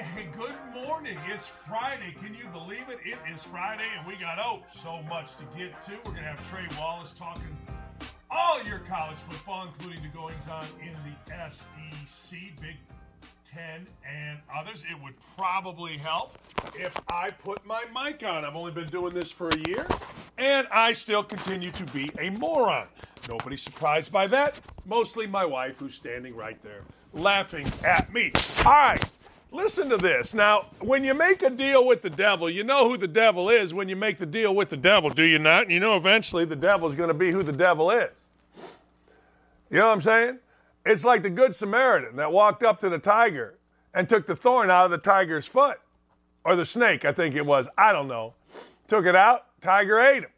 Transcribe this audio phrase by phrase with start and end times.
[0.00, 1.18] Hey, good morning.
[1.26, 2.16] It's Friday.
[2.22, 3.00] Can you believe it?
[3.04, 5.92] It is Friday, and we got oh so much to get to.
[6.06, 7.54] We're gonna have Trey Wallace talking
[8.30, 12.76] all your college football, including the goings on in the SEC, Big
[13.44, 14.86] Ten, and others.
[14.90, 16.38] It would probably help
[16.74, 18.46] if I put my mic on.
[18.46, 19.86] I've only been doing this for a year,
[20.38, 22.86] and I still continue to be a moron.
[23.28, 24.62] Nobody surprised by that.
[24.86, 28.32] Mostly my wife, who's standing right there laughing at me.
[28.64, 29.09] All right.
[29.62, 30.32] Listen to this.
[30.32, 33.74] Now, when you make a deal with the devil, you know who the devil is
[33.74, 35.68] when you make the deal with the devil, do you not?
[35.68, 38.08] You know eventually the devil's going to be who the devil is.
[39.68, 40.38] You know what I'm saying?
[40.86, 43.58] It's like the Good Samaritan that walked up to the tiger
[43.92, 45.78] and took the thorn out of the tiger's foot.
[46.42, 47.68] Or the snake, I think it was.
[47.76, 48.32] I don't know.
[48.88, 50.30] Took it out, tiger ate him.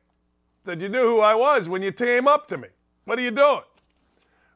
[0.65, 2.69] Said, You knew who I was when you came up to me.
[3.05, 3.63] What are you doing?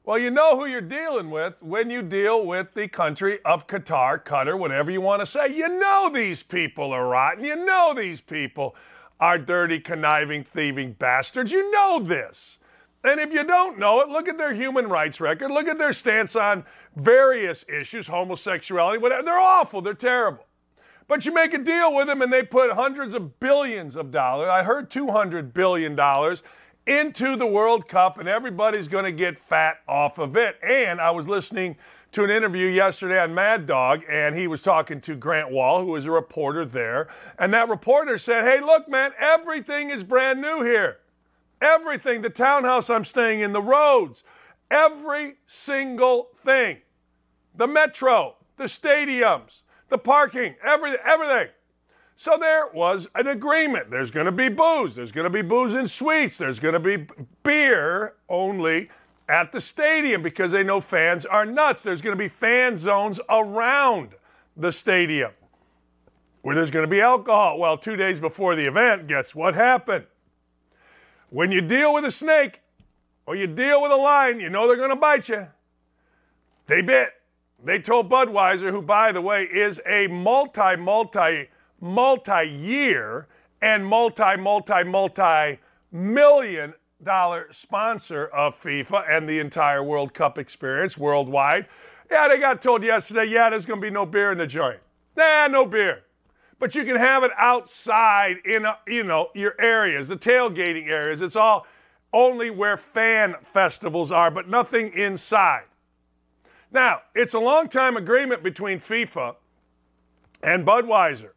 [0.06, 4.23] Well, you know who you're dealing with when you deal with the country of Qatar,
[4.23, 5.48] Qatar, whatever you want to say.
[5.48, 7.45] You know these people are rotten.
[7.45, 8.76] You know these people
[9.18, 11.51] are dirty, conniving, thieving bastards.
[11.51, 12.59] You know this.
[13.02, 15.51] And if you don't know it, look at their human rights record.
[15.51, 19.24] Look at their stance on various issues, homosexuality, whatever.
[19.24, 19.82] They're awful.
[19.82, 20.46] They're terrible.
[21.09, 24.51] But you make a deal with them and they put hundreds of billions of dollars.
[24.51, 25.96] I heard $200 billion
[26.87, 30.56] into the World Cup, and everybody's going to get fat off of it.
[30.62, 31.76] And I was listening
[32.12, 35.96] to an interview yesterday on Mad Dog, and he was talking to Grant Wahl, who
[35.96, 37.09] is a reporter there.
[37.38, 40.98] And that reporter said, Hey, look, man, everything is brand new here.
[41.60, 44.23] Everything, the townhouse I'm staying in, the roads,
[44.70, 46.79] every single thing.
[47.54, 51.48] The metro, the stadiums, the parking, everything, everything.
[52.17, 53.91] So there was an agreement.
[53.91, 54.95] There's going to be booze.
[54.95, 56.39] There's going to be booze and suites.
[56.39, 57.07] There's going to be
[57.43, 58.89] beer only
[59.29, 61.83] at the stadium because they know fans are nuts.
[61.83, 64.15] There's going to be fan zones around
[64.56, 65.33] the stadium
[66.41, 67.59] where there's going to be alcohol.
[67.59, 70.06] Well, two days before the event, guess what happened?
[71.28, 72.62] When you deal with a snake
[73.26, 75.49] or you deal with a lion, you know they're going to bite you.
[76.66, 77.10] They bit.
[77.62, 81.49] They told Budweiser, who, by the way, is a multi, multi
[81.81, 83.26] multi year
[83.60, 85.59] and multi, multi, multi
[85.92, 91.66] million dollar sponsor of FIFA and the entire World Cup experience worldwide.
[92.10, 94.81] Yeah, they got told yesterday, yeah, there's going to be no beer in the joint.
[95.16, 96.04] Nah, no beer.
[96.59, 101.20] But you can have it outside in, a, you know, your areas, the tailgating areas.
[101.20, 101.66] It's all
[102.12, 105.64] only where fan festivals are, but nothing inside.
[106.72, 109.37] Now, it's a long time agreement between FIFA
[110.43, 111.31] and Budweiser.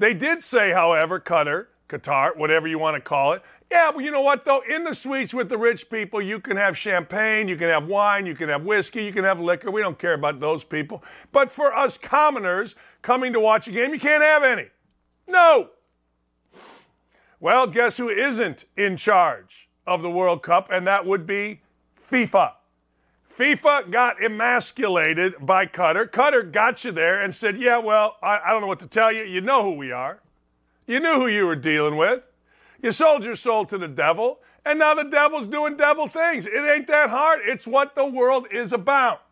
[0.00, 3.42] They did say, however, Qatar, Qatar, whatever you want to call it.
[3.70, 4.62] Yeah, but you know what, though?
[4.66, 8.24] In the suites with the rich people, you can have champagne, you can have wine,
[8.24, 9.70] you can have whiskey, you can have liquor.
[9.70, 11.04] We don't care about those people.
[11.32, 14.68] But for us commoners coming to watch a game, you can't have any.
[15.28, 15.68] No.
[17.38, 20.68] Well, guess who isn't in charge of the World Cup?
[20.72, 21.60] And that would be
[22.10, 22.54] FIFA.
[23.40, 26.10] FIFA got emasculated by Qatar.
[26.10, 29.10] Qatar got you there and said, Yeah, well, I, I, don't know what to tell
[29.10, 29.22] you.
[29.22, 30.20] You know who we are.
[30.86, 32.22] You knew who you were dealing with.
[32.82, 36.44] You sold your soul to the devil, and now the devil's doing devil things.
[36.44, 37.40] It ain't that hard.
[37.44, 39.22] It's what the world is about.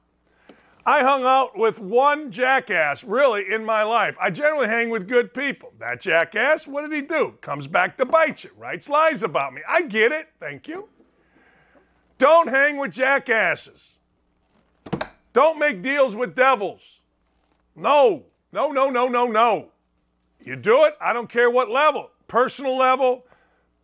[0.86, 4.16] I hung out with one jackass, really, in my life.
[4.18, 5.74] I generally hang with good people.
[5.80, 7.34] That jackass, what did he do?
[7.42, 9.60] Comes back to bite you, writes lies about me.
[9.68, 10.28] I get it.
[10.40, 10.88] Thank you.
[12.16, 13.97] Don't hang with jackasses.
[15.38, 16.98] Don't make deals with devils.
[17.76, 19.68] No, no, no, no, no, no.
[20.40, 23.24] You do it, I don't care what level personal level,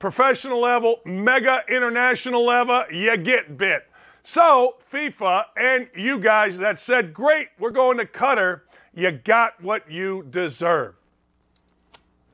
[0.01, 3.87] professional level, mega international level, you get bit.
[4.25, 8.63] So, FIFA and you guys that said, great, we're going to Qatar,
[8.93, 10.97] you got what you deserve.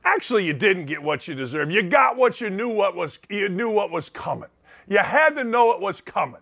[0.03, 1.69] Actually, you didn't get what you deserve.
[1.69, 4.49] You got what you knew what was you knew what was coming.
[4.87, 6.41] You had to know it was coming.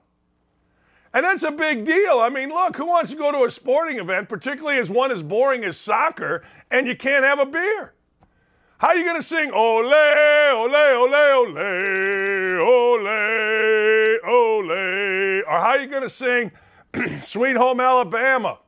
[1.13, 2.19] And that's a big deal.
[2.19, 5.23] I mean, look, who wants to go to a sporting event, particularly as one as
[5.23, 7.93] boring as soccer, and you can't have a beer?
[8.77, 11.57] How are you going to sing ole, ole, ole, ole,
[12.59, 13.07] ole,
[14.25, 14.71] ole?
[15.41, 16.51] Or how are you going to sing
[17.19, 18.59] Sweet Home Alabama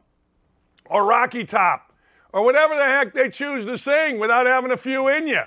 [0.86, 1.94] or Rocky Top
[2.33, 5.44] or whatever the heck they choose to sing without having a few in you?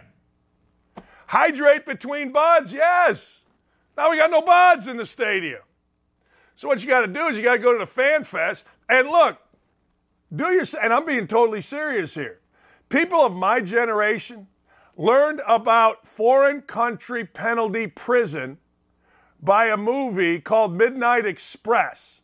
[1.27, 3.41] Hydrate between buds, yes.
[3.99, 5.61] Now we got no buds in the stadium.
[6.57, 8.65] So what you got to do is you got to go to the fan fest
[8.89, 9.39] and look,
[10.35, 12.41] do your and I'm being totally serious here.
[12.89, 14.47] People of my generation
[14.97, 18.59] learned about foreign country penalty prison
[19.43, 22.21] by a movie called Midnight Express.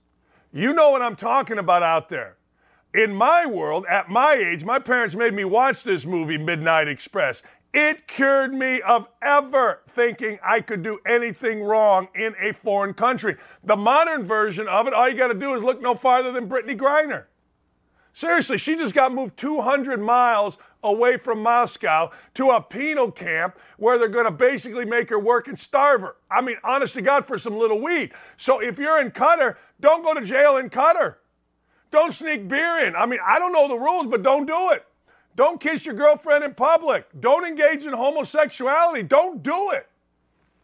[0.52, 2.36] You know what I'm talking about out there.
[2.94, 7.42] in my world, at my age, my parents made me watch this movie, Midnight Express.
[7.72, 13.36] It cured me of ever thinking I could do anything wrong in a foreign country.
[13.62, 16.48] The modern version of it, all you got to do is look no farther than
[16.48, 17.24] Brittney Griner.
[18.12, 23.98] Seriously, she just got moved 200 miles away from Moscow to a penal camp where
[23.98, 26.16] they're going to basically make her work and starve her.
[26.28, 28.12] I mean, honest to God, for some little weed.
[28.36, 31.16] So if you're in Qatar, don't go to jail in Qatar.
[31.92, 32.96] Don't sneak beer in.
[32.96, 34.84] I mean, I don't know the rules, but don't do it.
[35.36, 37.06] Don't kiss your girlfriend in public.
[37.20, 39.02] Don't engage in homosexuality.
[39.02, 39.88] Don't do it.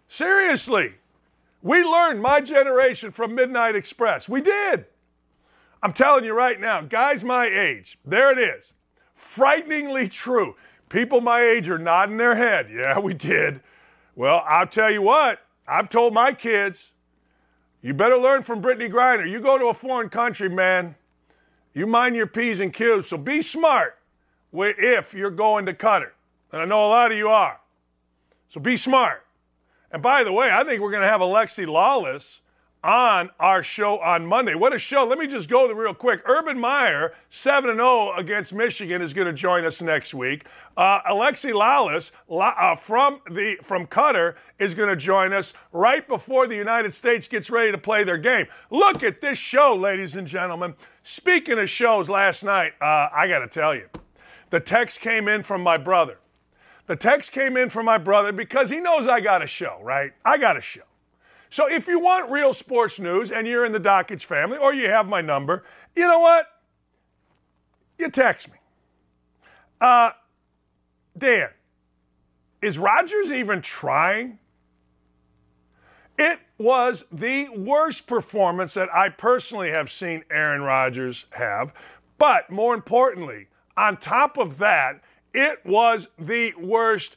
[0.08, 0.94] Seriously.
[1.62, 4.28] We learned my generation from Midnight Express.
[4.28, 4.86] We did.
[5.82, 8.72] I'm telling you right now, guys my age, there it is.
[9.14, 10.56] Frighteningly true.
[10.88, 12.68] People my age are nodding their head.
[12.72, 13.60] Yeah, we did.
[14.14, 16.92] Well, I'll tell you what, I've told my kids,
[17.82, 19.28] you better learn from Brittney Griner.
[19.28, 20.94] You go to a foreign country, man,
[21.74, 23.06] you mind your P's and Q's.
[23.06, 23.98] So be smart
[24.64, 26.10] if you're going to Qatar.
[26.52, 27.60] And I know a lot of you are.
[28.48, 29.24] So be smart.
[29.90, 32.40] And by the way, I think we're going to have Alexi Lalas
[32.86, 34.54] on our show on Monday.
[34.54, 35.04] What a show.
[35.04, 36.22] Let me just go real quick.
[36.24, 40.44] Urban Meyer, 7 0 against Michigan, is going to join us next week.
[40.76, 46.46] Uh, Alexi Lalas uh, from, the, from Qatar is going to join us right before
[46.46, 48.46] the United States gets ready to play their game.
[48.70, 50.74] Look at this show, ladies and gentlemen.
[51.02, 53.88] Speaking of shows last night, uh, I got to tell you,
[54.56, 56.16] the text came in from my brother.
[56.86, 60.14] The text came in from my brother because he knows I got a show, right?
[60.24, 60.84] I got a show.
[61.50, 64.88] So if you want real sports news and you're in the Dakich family or you
[64.88, 65.62] have my number,
[65.94, 66.46] you know what?
[67.98, 68.56] You text me.
[69.78, 70.12] Uh,
[71.18, 71.50] Dan,
[72.62, 74.38] is Rodgers even trying?
[76.18, 81.74] It was the worst performance that I personally have seen Aaron Rodgers have.
[82.16, 85.02] But more importantly, on top of that,
[85.34, 87.16] it was the worst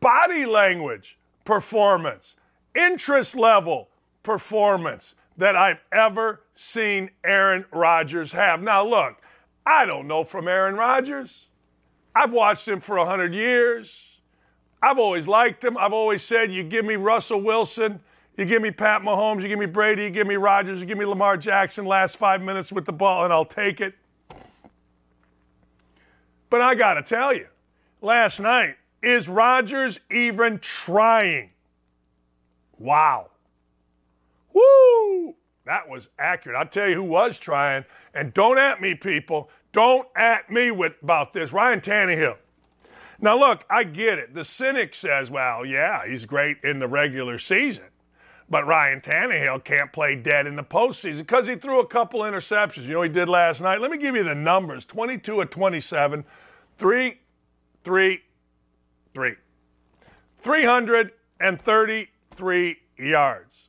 [0.00, 2.34] body language performance
[2.78, 3.88] interest level
[4.22, 8.62] performance that I've ever seen Aaron Rodgers have.
[8.62, 9.16] Now, look,
[9.66, 11.46] I don't know from Aaron Rodgers.
[12.14, 14.04] I've watched him for 100 years.
[14.82, 15.76] I've always liked him.
[15.76, 18.00] I've always said, you give me Russell Wilson,
[18.36, 20.98] you give me Pat Mahomes, you give me Brady, you give me Rodgers, you give
[20.98, 23.94] me Lamar Jackson last five minutes with the ball, and I'll take it.
[26.50, 27.46] But I got to tell you,
[28.00, 31.50] last night, is Rodgers even trying?
[32.78, 33.30] Wow.
[34.52, 35.34] Woo!
[35.66, 36.56] That was accurate.
[36.56, 37.84] I'll tell you who was trying.
[38.14, 39.50] And don't at me, people.
[39.72, 41.52] Don't at me with about this.
[41.52, 42.36] Ryan Tannehill.
[43.20, 44.34] Now, look, I get it.
[44.34, 47.84] The cynic says, well, yeah, he's great in the regular season.
[48.50, 52.84] But Ryan Tannehill can't play dead in the postseason because he threw a couple interceptions.
[52.84, 53.80] You know he did last night?
[53.80, 56.24] Let me give you the numbers 22 of 27,
[56.78, 57.20] 3,
[57.84, 58.22] 3,
[59.14, 59.34] 3.
[60.38, 63.68] 330 yards.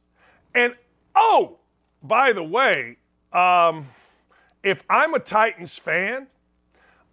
[0.56, 0.76] And
[1.16, 1.58] oh,
[2.02, 2.98] by the way,
[3.34, 3.90] um,
[4.64, 6.28] if I'm a Titans fan,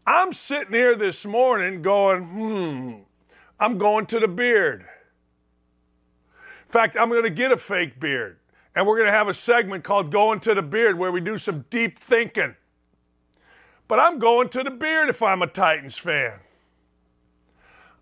[0.07, 2.93] I'm sitting here this morning going, hmm,
[3.59, 4.87] I'm going to the beard.
[6.67, 8.39] In fact, I'm going to get a fake beard.
[8.75, 11.39] And we're going to have a segment called Going to the Beard where we do
[11.39, 12.57] some deep thinking.
[13.89, 16.40] But I'm going to the beard if I'm a Titans fan.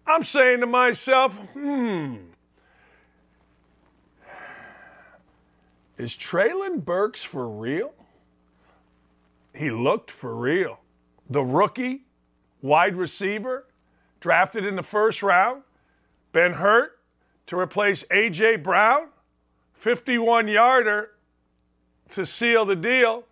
[0.06, 2.16] I'm saying to myself, hmm,
[5.96, 7.92] Is Treylon Burks for real?
[9.54, 10.80] He looked for real.
[11.30, 12.02] The rookie,
[12.62, 13.68] wide receiver,
[14.18, 15.62] drafted in the first round,
[16.32, 16.93] been hurt
[17.46, 18.56] to replace A.J.
[18.56, 19.08] Brown,
[19.74, 21.10] 51 yarder
[22.10, 23.24] to seal the deal,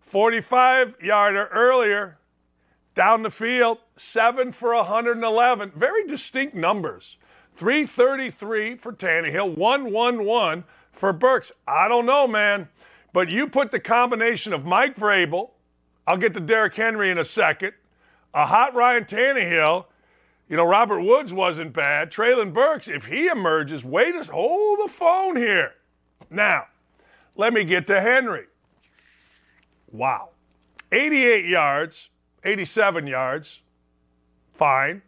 [0.00, 2.18] 45 yarder earlier,
[2.94, 5.72] down the field, seven for 111.
[5.74, 7.16] Very distinct numbers.
[7.56, 11.52] 333 for Tannehill, 111 for Burks.
[11.66, 12.68] I don't know, man.
[13.12, 15.50] But you put the combination of Mike Vrabel,
[16.06, 17.72] I'll get to Derrick Henry in a second,
[18.34, 19.86] a hot Ryan Tannehill,
[20.48, 22.10] you know, Robert Woods wasn't bad.
[22.10, 25.72] Treylon Burks, if he emerges, wait a hold the phone here.
[26.30, 26.66] Now,
[27.36, 28.44] let me get to Henry.
[29.90, 30.30] Wow.
[30.92, 32.10] 88 yards,
[32.44, 33.62] 87 yards,
[34.52, 35.02] fine.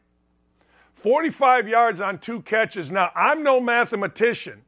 [0.94, 2.90] 45 yards on two catches.
[2.90, 4.62] Now, I'm no mathematician,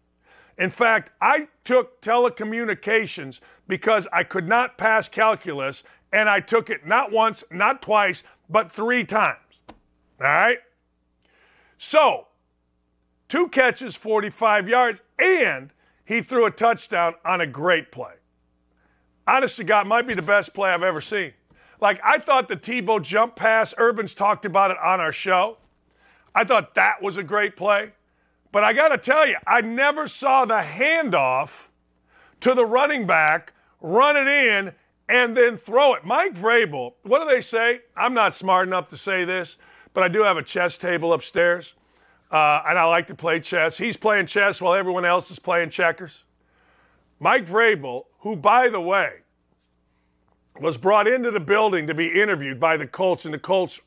[0.58, 6.84] in fact, I took telecommunications because I could not pass calculus, and I took it
[6.86, 9.38] not once, not twice, but three times.
[10.20, 10.58] All right?
[11.78, 12.26] So,
[13.28, 15.70] two catches, 45 yards, and
[16.04, 18.14] he threw a touchdown on a great play.
[19.26, 21.32] Honest to God, might be the best play I've ever seen.
[21.80, 25.58] Like, I thought the Tebow jump pass, Urban's talked about it on our show.
[26.34, 27.92] I thought that was a great play.
[28.50, 31.68] But I got to tell you, I never saw the handoff
[32.40, 34.72] to the running back, run it in,
[35.08, 36.04] and then throw it.
[36.04, 37.80] Mike Vrabel, what do they say?
[37.96, 39.56] I'm not smart enough to say this,
[39.98, 41.74] but I do have a chess table upstairs,
[42.30, 43.76] uh, and I like to play chess.
[43.76, 46.22] He's playing chess while everyone else is playing checkers.
[47.18, 49.14] Mike Vrabel, who, by the way,
[50.60, 53.80] was brought into the building to be interviewed by the Colts, and the Colts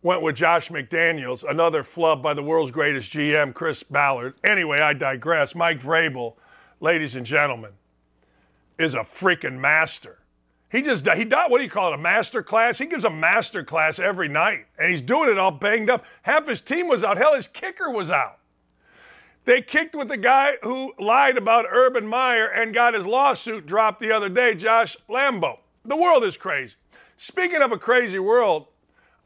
[0.00, 4.36] went with Josh McDaniels, another flub by the world's greatest GM, Chris Ballard.
[4.42, 5.54] Anyway, I digress.
[5.54, 6.36] Mike Vrabel,
[6.80, 7.72] ladies and gentlemen,
[8.78, 10.19] is a freaking master.
[10.70, 12.78] He just he got what do you call it a master class?
[12.78, 16.04] He gives a master class every night, and he's doing it all banged up.
[16.22, 17.18] Half his team was out.
[17.18, 18.38] Hell, his kicker was out.
[19.46, 23.98] They kicked with the guy who lied about Urban Meyer and got his lawsuit dropped
[23.98, 25.58] the other day, Josh Lambo.
[25.84, 26.74] The world is crazy.
[27.16, 28.66] Speaking of a crazy world,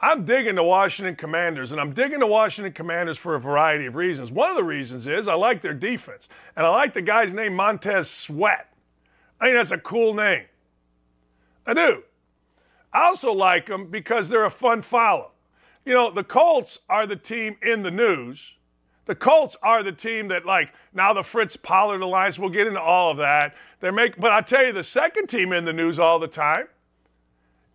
[0.00, 3.96] I'm digging the Washington Commanders, and I'm digging the Washington Commanders for a variety of
[3.96, 4.30] reasons.
[4.30, 7.54] One of the reasons is I like their defense, and I like the guy's name,
[7.54, 8.72] Montez Sweat.
[9.40, 10.44] I think that's a cool name.
[11.66, 12.02] I do.
[12.92, 15.32] I also like them because they're a fun follow.
[15.84, 18.52] You know, the Colts are the team in the news.
[19.06, 22.38] The Colts are the team that, like, now the Fritz Pollard alliance.
[22.38, 23.54] We'll get into all of that.
[23.80, 26.68] They're make, but I tell you, the second team in the news all the time.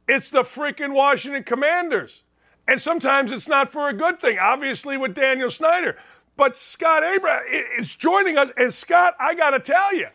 [0.08, 2.24] It's the freaking Washington Commanders,
[2.68, 4.40] and sometimes it's not for a good thing.
[4.40, 5.98] Obviously, with Daniel Snyder,
[6.36, 7.44] but Scott Abraham
[7.78, 8.50] is joining us.
[8.58, 10.08] And Scott, I got to tell you,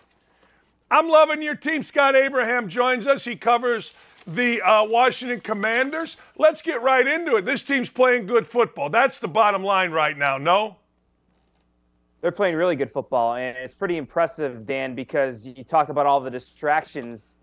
[0.94, 1.82] I'm loving your team.
[1.82, 3.24] Scott Abraham joins us.
[3.24, 3.94] He covers
[4.28, 6.16] the uh, Washington Commanders.
[6.38, 7.44] Let's get right into it.
[7.44, 8.90] This team's playing good football.
[8.90, 10.76] That's the bottom line right now, no?
[12.20, 16.20] They're playing really good football, and it's pretty impressive, Dan, because you talked about all
[16.20, 17.34] the distractions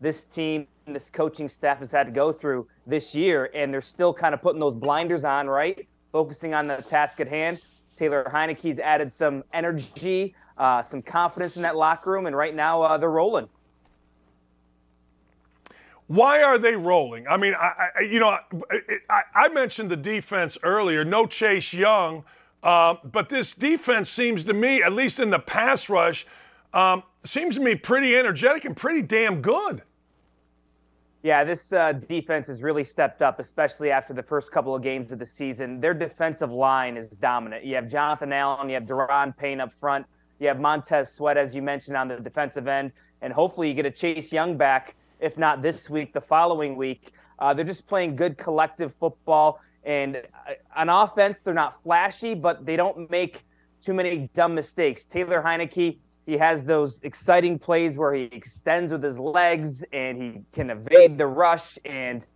[0.00, 4.14] this team, this coaching staff has had to go through this year, and they're still
[4.14, 5.88] kind of putting those blinders on, right?
[6.12, 7.60] Focusing on the task at hand.
[7.96, 12.82] Taylor Heinicke's added some energy uh, some confidence in that locker room, and right now
[12.82, 13.48] uh, they're rolling.
[16.06, 17.26] Why are they rolling?
[17.26, 18.36] I mean, I, I you know,
[19.08, 21.02] I, I, mentioned the defense earlier.
[21.02, 22.24] No Chase Young,
[22.62, 26.26] uh, but this defense seems to me, at least in the pass rush,
[26.74, 29.82] um, seems to me pretty energetic and pretty damn good.
[31.22, 35.12] Yeah, this uh, defense has really stepped up, especially after the first couple of games
[35.12, 35.80] of the season.
[35.80, 37.64] Their defensive line is dominant.
[37.64, 40.04] You have Jonathan Allen, you have Daron Payne up front.
[40.40, 43.84] You have Montez Sweat, as you mentioned, on the defensive end, and hopefully you get
[43.84, 47.12] a Chase Young back, if not this week, the following week.
[47.38, 52.64] Uh, they're just playing good collective football, and uh, on offense, they're not flashy, but
[52.64, 53.44] they don't make
[53.84, 55.04] too many dumb mistakes.
[55.04, 60.40] Taylor Heinicke, he has those exciting plays where he extends with his legs and he
[60.52, 62.26] can evade the rush, and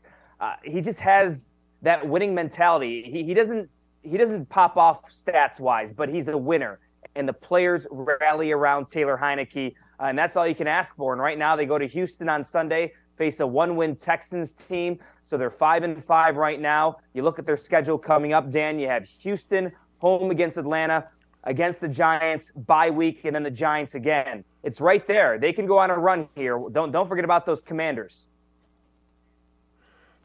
[0.41, 3.09] uh, he just has that winning mentality.
[3.11, 3.71] He, he doesn't
[4.03, 6.79] he doesn't pop off stats wise, but he's a winner
[7.17, 9.75] and the players rally around Taylor Heinicke.
[10.01, 11.13] Uh, and that's all you can ask for.
[11.13, 14.99] And right now they go to Houston on Sunday, face a one-win Texans team.
[15.25, 16.97] So they're five and five right now.
[17.15, 18.79] You look at their schedule coming up, Dan.
[18.79, 21.09] You have Houston home against Atlanta,
[21.45, 24.45] against the Giants bye week, and then the Giants again.
[24.63, 25.39] It's right there.
[25.39, 26.61] They can go on a run here.
[26.73, 28.27] Don't don't forget about those Commanders.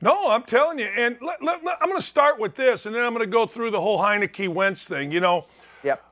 [0.01, 0.85] No, I'm telling you.
[0.85, 3.31] And let, let, let, I'm going to start with this, and then I'm going to
[3.31, 5.11] go through the whole Heinicke Wentz thing.
[5.11, 5.45] You know.
[5.83, 6.03] Yep.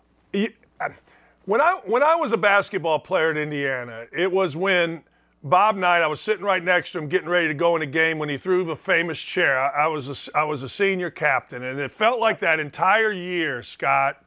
[1.46, 5.04] When I when I was a basketball player in Indiana, it was when
[5.44, 6.02] Bob Knight.
[6.02, 8.30] I was sitting right next to him, getting ready to go in a game when
[8.30, 9.58] he threw the famous chair.
[9.58, 13.12] I, I was a, I was a senior captain, and it felt like that entire
[13.12, 14.24] year, Scott.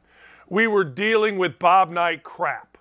[0.49, 2.77] We were dealing with Bob Knight crap,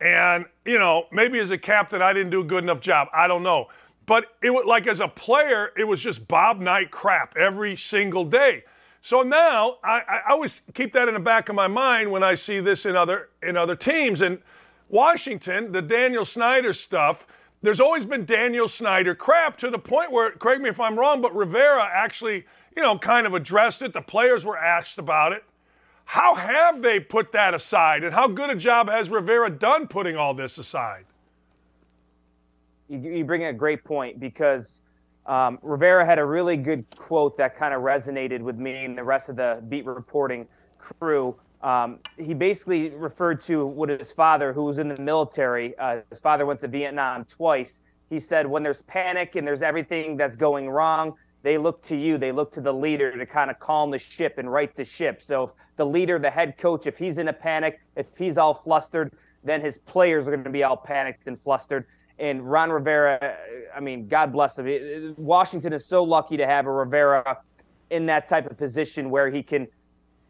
[0.00, 3.08] and you know maybe as a captain I didn't do a good enough job.
[3.14, 3.68] I don't know,
[4.06, 8.24] but it was like as a player, it was just Bob Knight crap every single
[8.24, 8.64] day.
[9.06, 12.34] So now I, I, always keep that in the back of my mind when I
[12.34, 14.20] see this in other in other teams.
[14.20, 14.40] And
[14.88, 17.24] Washington, the Daniel Snyder stuff,
[17.62, 21.22] there's always been Daniel Snyder crap to the point where, correct me if I'm wrong,
[21.22, 22.46] but Rivera actually,
[22.76, 23.92] you know, kind of addressed it.
[23.92, 25.44] The players were asked about it.
[26.04, 28.02] How have they put that aside?
[28.02, 31.04] And how good a job has Rivera done putting all this aside?
[32.88, 34.80] You, you bring a great point because
[35.26, 39.04] um, Rivera had a really good quote that kind of resonated with me and the
[39.04, 40.46] rest of the beat reporting
[40.78, 41.34] crew.
[41.62, 46.20] Um, he basically referred to what his father, who was in the military, uh, his
[46.20, 47.80] father went to Vietnam twice.
[48.08, 52.18] He said, when there's panic and there's everything that's going wrong, they look to you,
[52.18, 55.22] they look to the leader to kind of calm the ship and right the ship.
[55.22, 58.54] So if the leader, the head coach, if he's in a panic, if he's all
[58.54, 61.86] flustered, then his players are going to be all panicked and flustered.
[62.18, 63.36] And Ron Rivera,
[63.74, 65.14] I mean, God bless him.
[65.18, 67.38] Washington is so lucky to have a Rivera
[67.90, 69.66] in that type of position where he can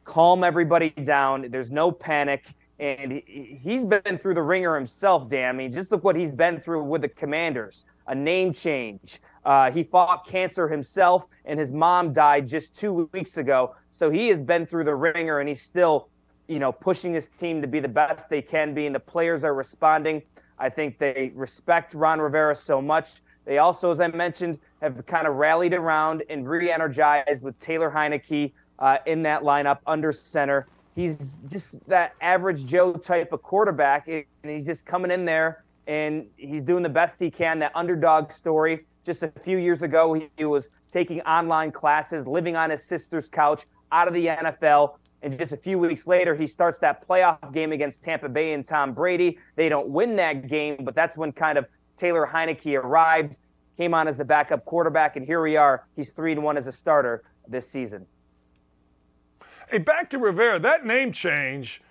[0.05, 1.47] calm everybody down.
[1.50, 2.47] There's no panic.
[2.78, 5.55] And he, has been through the ringer himself, damn.
[5.55, 9.21] I mean, just look what he's been through with the Commanders a name change.
[9.45, 13.75] Uh, he fought cancer himself, and his mom died just two weeks ago.
[13.93, 16.09] So he has been through the ringer, and he's still,
[16.49, 18.87] you know, pushing his team to be the best they can be.
[18.87, 20.23] And the players are responding.
[20.59, 23.23] I think they respect Ron Rivera so much.
[23.45, 28.53] They also, as I mentioned, have kind of rallied around and re-energized with Taylor Heinicke
[28.79, 30.67] uh, in that lineup under center.
[30.95, 36.27] He's just that average Joe type of quarterback, and he's just coming in there and
[36.37, 37.59] he's doing the best he can.
[37.59, 38.87] That underdog story.
[39.05, 43.65] Just a few years ago, he was taking online classes, living on his sister's couch,
[43.93, 44.97] out of the NFL.
[45.26, 48.64] And just a few weeks later, he starts that playoff game against Tampa Bay and
[48.64, 49.38] Tom Brady.
[49.56, 51.66] They don't win that game, but that's when kind of
[51.97, 53.35] Taylor Heinicke arrived,
[53.76, 55.85] came on as the backup quarterback, and here we are.
[55.97, 58.06] He's three and one as a starter this season.
[59.68, 60.61] Hey, back to Rivera.
[60.61, 61.83] That name change.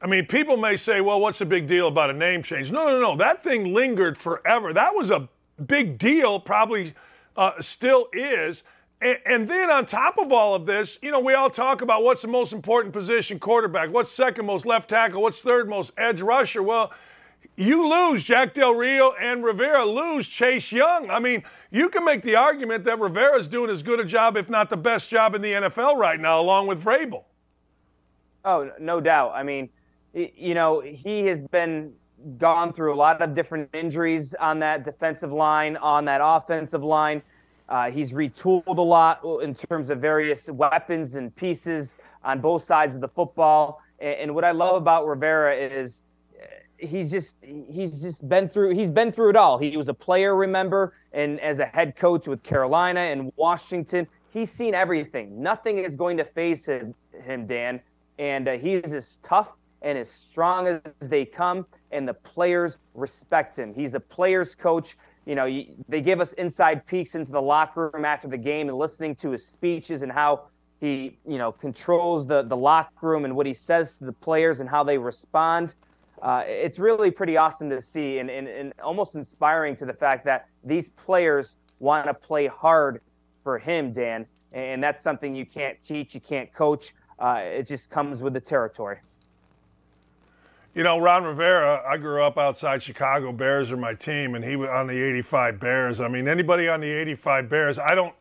[0.00, 2.70] I mean, people may say, well, what's the big deal about a name change?
[2.70, 3.16] No, no, no.
[3.16, 4.72] That thing lingered forever.
[4.72, 5.28] That was a
[5.66, 6.94] big deal, probably
[7.36, 8.62] uh, still is.
[9.00, 12.04] And, and, then on top of all of this, you know, we all talk about
[12.04, 16.22] what's the most important position quarterback, what's second most left tackle, what's third most edge
[16.22, 16.62] rusher.
[16.62, 16.92] Well,
[17.56, 21.10] you lose Jack Del Rio and Rivera lose Chase Young.
[21.10, 24.48] I mean, you can make the argument that Rivera's doing as good a job, if
[24.48, 27.24] not the best job in the NFL right now, along with Vrabel.
[28.44, 29.32] Oh, no doubt.
[29.34, 29.68] I mean,
[30.12, 31.92] you know, he has been
[32.38, 37.22] gone through a lot of different injuries on that defensive line, on that offensive line.
[37.68, 42.94] Uh, he's retooled a lot in terms of various weapons and pieces on both sides
[42.94, 43.80] of the football.
[43.98, 46.02] And, and what I love about Rivera is
[46.40, 49.56] uh, he's just he's just been through he's been through it all.
[49.58, 54.50] He was a player, remember, and as a head coach with Carolina and Washington, he's
[54.50, 55.42] seen everything.
[55.42, 57.80] Nothing is going to faze him, him Dan.
[58.18, 59.48] And uh, he's as tough
[59.82, 63.74] and as strong as they come, and the players respect him.
[63.74, 64.96] He's a players' coach.
[65.26, 68.76] You know, they give us inside peeks into the locker room after the game and
[68.76, 70.48] listening to his speeches and how
[70.80, 74.60] he, you know, controls the, the locker room and what he says to the players
[74.60, 75.74] and how they respond.
[76.20, 80.24] Uh, it's really pretty awesome to see and, and, and almost inspiring to the fact
[80.24, 83.00] that these players want to play hard
[83.42, 84.26] for him, Dan.
[84.52, 86.94] And that's something you can't teach, you can't coach.
[87.18, 88.98] Uh, it just comes with the territory.
[90.74, 93.30] You know, Ron Rivera, I grew up outside Chicago.
[93.30, 96.00] Bears are my team, and he was on the 85 Bears.
[96.00, 98.12] I mean, anybody on the 85 Bears, I don't,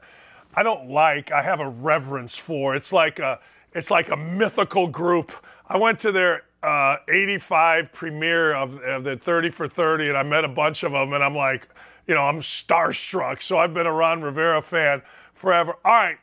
[0.53, 1.31] I don't like.
[1.31, 2.75] I have a reverence for.
[2.75, 3.39] It's like a,
[3.73, 5.31] it's like a mythical group.
[5.67, 10.21] I went to their uh, 85 premiere of, of the 30 for 30, and I
[10.21, 11.67] met a bunch of them, and I'm like,
[12.05, 13.41] you know, I'm starstruck.
[13.41, 15.01] So I've been a Ron Rivera fan
[15.33, 15.73] forever.
[15.83, 16.17] All right.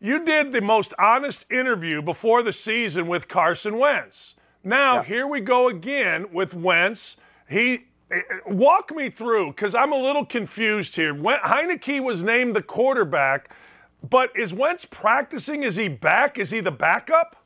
[0.00, 4.36] You did the most honest interview before the season with Carson Wentz.
[4.68, 5.04] Now, yeah.
[5.04, 7.16] here we go again with Wentz.
[7.48, 11.14] He eh, eh, walk me through because I'm a little confused here.
[11.14, 13.50] Heinicke was named the quarterback,
[14.10, 15.62] but is Wentz practicing?
[15.62, 16.36] Is he back?
[16.36, 17.36] Is he the backup?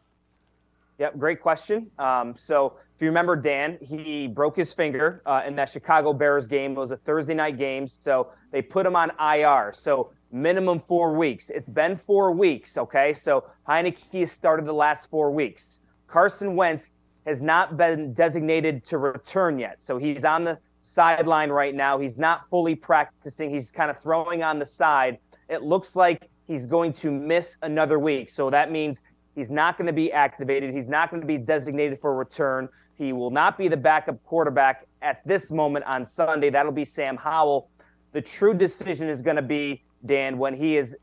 [0.98, 1.88] Yep, great question.
[1.96, 6.48] Um, so if you remember, Dan, he broke his finger uh, in that Chicago Bears
[6.48, 6.72] game.
[6.72, 9.72] It was a Thursday night game, so they put him on IR.
[9.76, 11.50] So minimum four weeks.
[11.50, 12.76] It's been four weeks.
[12.76, 15.78] Okay, so Heinicke has started the last four weeks.
[16.08, 16.90] Carson Wentz
[17.26, 19.78] has not been designated to return yet.
[19.80, 21.98] So he's on the sideline right now.
[21.98, 23.50] He's not fully practicing.
[23.50, 25.18] He's kind of throwing on the side.
[25.48, 28.30] It looks like he's going to miss another week.
[28.30, 29.02] So that means
[29.34, 30.74] he's not going to be activated.
[30.74, 32.68] He's not going to be designated for return.
[32.98, 36.50] He will not be the backup quarterback at this moment on Sunday.
[36.50, 37.68] That'll be Sam Howell.
[38.12, 40.94] The true decision is going to be, Dan, when he is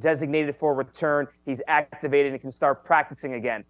[0.00, 3.64] designated for return, he's activated and can start practicing again.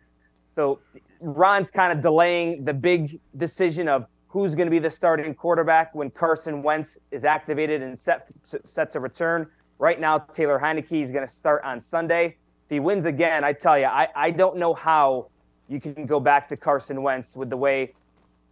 [0.56, 0.80] So
[1.20, 5.94] Ron's kind of delaying the big decision of who's going to be the starting quarterback
[5.94, 8.26] when Carson Wentz is activated and set
[8.64, 9.46] set to return.
[9.78, 12.36] Right now, Taylor Heinicke is going to start on Sunday.
[12.64, 15.28] If he wins again, I tell you, I, I don't know how
[15.68, 17.92] you can go back to Carson Wentz with the way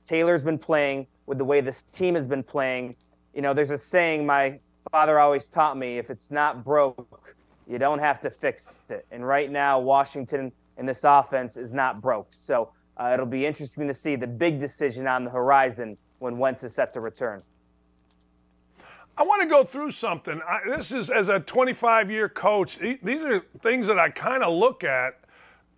[0.07, 2.97] Taylor's been playing, with the way this team has been playing.
[3.35, 4.59] You know, there's a saying my
[4.93, 7.35] father always taught me if it's not broke,
[7.67, 9.07] you don't have to fix it.
[9.11, 12.29] And right now, Washington– and this offense is not broke.
[12.37, 16.63] So uh, it'll be interesting to see the big decision on the horizon when Wentz
[16.65, 17.43] is set to return.
[19.17, 20.41] I want to go through something.
[20.47, 22.79] I, this is as a 25 year coach.
[22.79, 25.21] These are things that I kind of look at.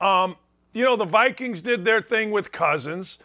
[0.00, 0.36] Um,
[0.72, 3.18] you know, the Vikings did their thing with Cousins,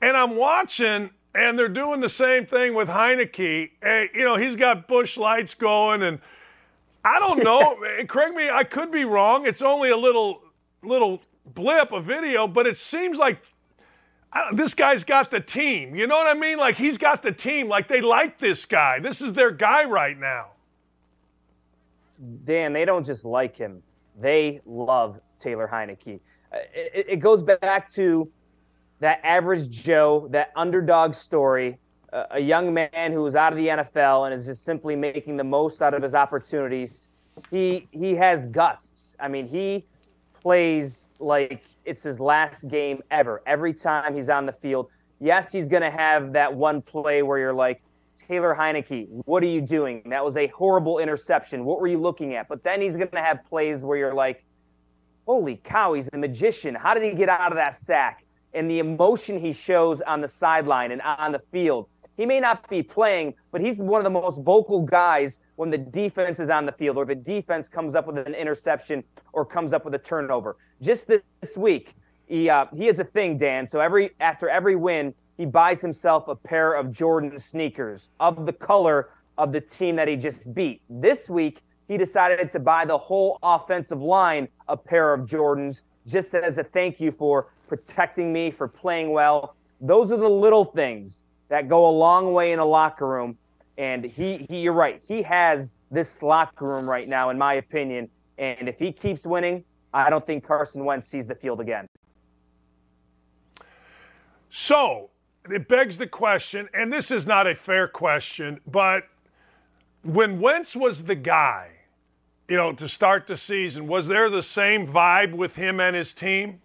[0.00, 3.70] and I'm watching and they're doing the same thing with Heinicke.
[3.82, 6.20] Hey, you know, he's got Busch Lights going, and
[7.04, 7.76] I don't know.
[8.06, 9.46] correct me, I could be wrong.
[9.46, 10.43] It's only a little
[10.84, 13.42] little blip, a video, but it seems like
[14.52, 15.94] this guy's got the team.
[15.94, 16.58] You know what I mean?
[16.58, 17.68] Like he's got the team.
[17.68, 18.98] Like they like this guy.
[18.98, 20.48] This is their guy right now.
[22.44, 23.82] Dan, they don't just like him;
[24.20, 26.20] they love Taylor Heinicke.
[26.52, 28.30] Uh, it, it goes back to
[29.00, 31.78] that average Joe, that underdog story.
[32.12, 35.36] Uh, a young man who is out of the NFL and is just simply making
[35.36, 37.08] the most out of his opportunities.
[37.50, 39.16] He he has guts.
[39.18, 39.84] I mean, he
[40.44, 43.42] plays like it's his last game ever.
[43.46, 47.38] Every time he's on the field, yes, he's going to have that one play where
[47.38, 47.82] you're like,
[48.28, 50.02] Taylor Heinicke, what are you doing?
[50.10, 51.64] That was a horrible interception.
[51.64, 52.46] What were you looking at?
[52.48, 54.44] But then he's going to have plays where you're like,
[55.26, 56.74] holy cow, he's a magician.
[56.74, 58.24] How did he get out of that sack?
[58.52, 61.88] And the emotion he shows on the sideline and on the field.
[62.16, 65.78] He may not be playing, but he's one of the most vocal guys when the
[65.78, 69.72] defense is on the field or the defense comes up with an interception or comes
[69.72, 70.56] up with a turnover.
[70.80, 71.94] Just this week,
[72.26, 73.66] he uh, he has a thing, Dan.
[73.66, 78.52] So every after every win, he buys himself a pair of Jordan sneakers of the
[78.52, 80.80] color of the team that he just beat.
[80.88, 86.34] This week, he decided to buy the whole offensive line a pair of Jordans just
[86.34, 89.56] as a thank you for protecting me, for playing well.
[89.80, 91.22] Those are the little things
[91.54, 93.38] that go a long way in a locker room.
[93.78, 95.00] And he, he you're right.
[95.06, 99.62] He has this locker room right now, in my opinion, and if he keeps winning,
[99.92, 101.86] I don't think Carson Wentz sees the field again.
[104.50, 105.10] So
[105.48, 109.04] it begs the question, and this is not a fair question, but
[110.02, 111.70] when Wentz was the guy,
[112.48, 116.12] you know, to start the season, was there the same vibe with him and his
[116.12, 116.60] team?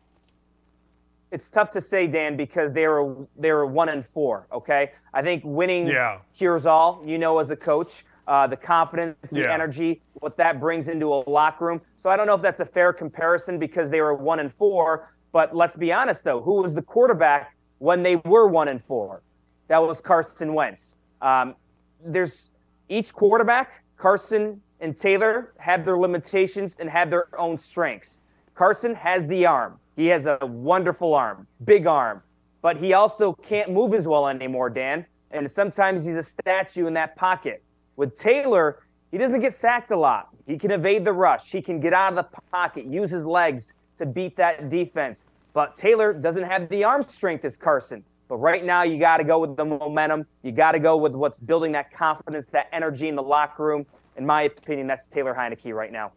[1.32, 4.48] It's tough to say, Dan, because they were they were one and four.
[4.52, 6.20] Okay, I think winning yeah.
[6.36, 7.04] cures all.
[7.06, 9.54] You know, as a coach, uh, the confidence, the yeah.
[9.54, 11.82] energy, what that brings into a locker room.
[11.98, 15.12] So I don't know if that's a fair comparison because they were one and four.
[15.32, 19.22] But let's be honest, though, who was the quarterback when they were one and four?
[19.68, 20.96] That was Carson Wentz.
[21.22, 21.56] Um,
[22.04, 22.50] there's
[22.88, 28.20] each quarterback, Carson and Taylor, have their limitations and have their own strengths.
[28.56, 29.80] Carson has the arm.
[30.00, 32.24] He has a wonderful arm, big arm,
[32.62, 35.06] but he also can't move as well anymore, Dan.
[35.32, 37.62] And sometimes he's a statue in that pocket.
[37.98, 40.30] With Taylor, he doesn't get sacked a lot.
[40.48, 41.52] He can evade the rush.
[41.52, 45.26] He can get out of the pocket, use his legs to beat that defense.
[45.52, 48.02] But Taylor doesn't have the arm strength as Carson.
[48.30, 50.26] But right now, you got to go with the momentum.
[50.44, 53.86] You got to go with what's building that confidence, that energy in the locker room.
[54.16, 56.14] In my opinion, that's Taylor Heinicke right now.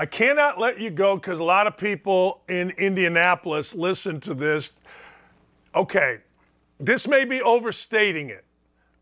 [0.00, 4.72] I cannot let you go because a lot of people in Indianapolis listen to this.
[5.74, 6.20] Okay,
[6.78, 8.46] this may be overstating it,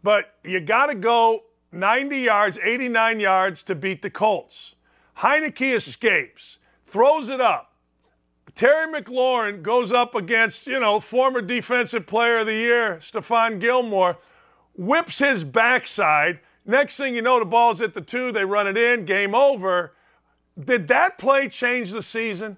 [0.03, 4.75] but you got to go 90 yards, 89 yards to beat the Colts.
[5.17, 7.77] Heinicke escapes, throws it up.
[8.57, 14.19] Terry McLaurin goes up against, you know, former defensive player of the year, Stephon Gilmore,
[14.75, 16.41] whips his backside.
[16.67, 19.93] Next thing you know, the ball's at the two, they run it in, game over.
[20.65, 22.57] Did that play change the season?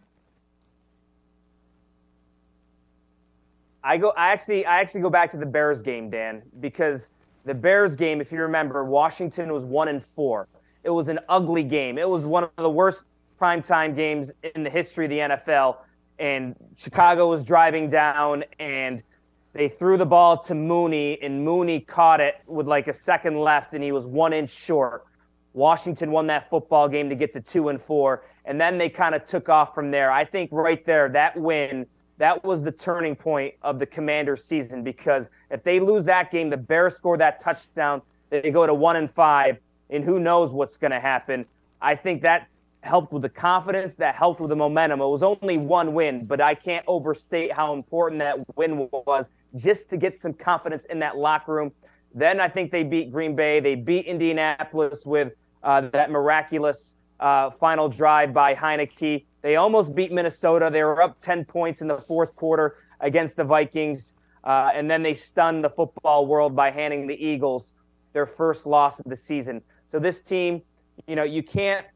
[3.82, 4.10] I go.
[4.10, 4.64] I actually.
[4.66, 7.10] I actually go back to the Bears game, Dan, because
[7.44, 10.48] the Bears game, if you remember, Washington was one and four.
[10.84, 11.98] It was an ugly game.
[11.98, 13.04] It was one of the worst
[13.40, 15.78] primetime games in the history of the NFL.
[16.18, 19.02] And Chicago was driving down, and
[19.54, 23.72] they threw the ball to Mooney, and Mooney caught it with like a second left,
[23.72, 25.06] and he was one inch short.
[25.52, 29.14] Washington won that football game to get to two and four, and then they kind
[29.14, 30.10] of took off from there.
[30.10, 31.86] I think right there, that win
[32.20, 36.50] that was the turning point of the Commanders' season because if they lose that game,
[36.50, 39.56] the Bears score that touchdown, they go to one and five,
[39.88, 41.46] and who knows what's going to happen.
[41.80, 42.46] I think that
[42.82, 45.00] helped with the confidence, that helped with the momentum.
[45.00, 49.88] It was only one win, but I can't overstate how important that win was just
[49.88, 51.72] to get some confidence in that locker room.
[52.14, 53.60] Then I think they beat Green Bay.
[53.60, 59.24] They beat Indianapolis with uh, that miraculous uh, final drive by Heinicke.
[59.42, 60.70] They almost beat Minnesota.
[60.72, 64.14] They were up 10 points in the fourth quarter against the Vikings.
[64.42, 67.74] Uh, and then they stunned the football world by handing the Eagles
[68.12, 69.62] their first loss of the season.
[69.86, 70.62] So this team,
[71.06, 71.86] you know, you can't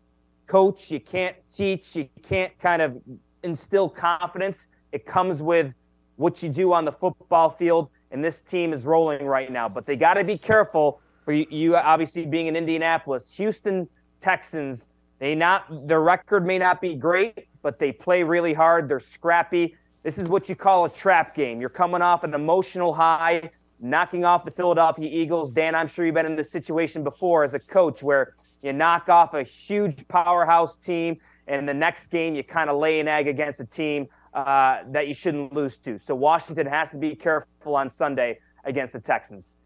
[0.46, 2.96] coach, you can't teach, you can't kind of
[3.42, 4.68] instill confidence.
[4.92, 5.72] It comes with
[6.16, 7.88] what you do on the football field.
[8.14, 9.68] And this team is rolling right now.
[9.68, 13.31] But they got to be careful for you, you, obviously being in Indianapolis.
[13.33, 13.88] Houston
[14.20, 18.88] Texans they not their record may not be great, but they play really hard.
[18.88, 19.77] They're scrappy.
[20.03, 21.61] This is what you call a trap game.
[21.61, 23.50] You're coming off an emotional high,
[23.81, 25.50] knocking off the Philadelphia Eagles.
[25.50, 29.09] Dan, I'm sure you've been in this situation before as a coach where you knock
[29.09, 33.29] off a huge powerhouse team, and the next game you kind of lay an egg
[33.29, 35.99] against a team uh, that you shouldn't lose to.
[35.99, 39.57] So Washington has to be careful on Sunday against the Texans.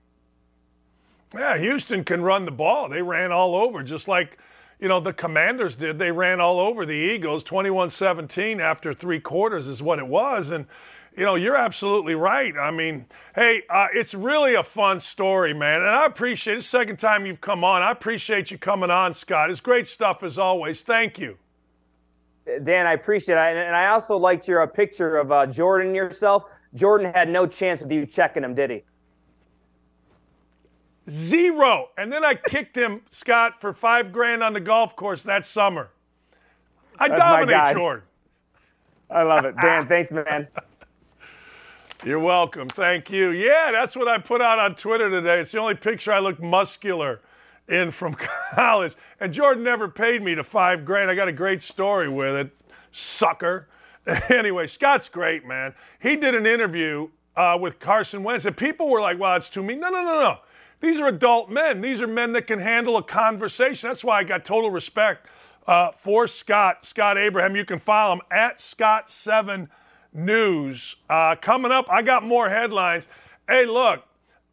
[1.35, 2.89] Yeah, Houston can run the ball.
[2.89, 4.39] They ran all over, just like
[4.79, 5.99] you know, the Commanders did.
[5.99, 10.51] They ran all over the Eagles 21 17 after three quarters, is what it was.
[10.51, 10.67] And,
[11.17, 12.57] you know, you're absolutely right.
[12.57, 15.81] I mean, hey, uh, it's really a fun story, man.
[15.81, 16.63] And I appreciate it.
[16.63, 17.83] Second time you've come on.
[17.83, 19.51] I appreciate you coming on, Scott.
[19.51, 20.83] It's great stuff as always.
[20.83, 21.37] Thank you.
[22.65, 23.57] Dan, I appreciate it.
[23.57, 26.45] And I also liked your uh, picture of uh, Jordan yourself.
[26.75, 28.85] Jordan had no chance with you checking him, did he?
[31.11, 31.89] Zero.
[31.97, 35.91] And then I kicked him, Scott, for five grand on the golf course that summer.
[36.99, 38.05] I That's dominate Jordan.
[39.11, 39.57] I love it.
[39.57, 40.49] Dan, thanks, man.
[42.05, 42.69] You're welcome.
[42.69, 43.31] Thank you.
[43.31, 45.41] Yeah, that's what I put out on Twitter today.
[45.41, 47.21] It's the only picture I look muscular
[47.69, 48.15] in from
[48.55, 48.95] college.
[49.21, 51.11] And Jordan never paid me to five grand.
[51.11, 52.57] I got a great story with it,
[52.91, 53.69] sucker.
[54.31, 55.75] anyway, Scott's great, man.
[56.01, 59.63] He did an interview uh, with Carson Wentz, and people were like, well, it's too
[59.63, 59.81] mean.
[59.81, 60.39] No, no, no, no.
[60.81, 61.81] These are adult men.
[61.81, 63.89] These are men that can handle a conversation.
[63.89, 65.27] That's why I got total respect
[65.67, 67.57] uh, for Scott, Scott Abraham.
[67.57, 69.69] You can follow him at Scott7
[70.15, 70.97] News.
[71.11, 73.09] Uh, coming up, I got more headlines.
[73.49, 74.05] Hey, look,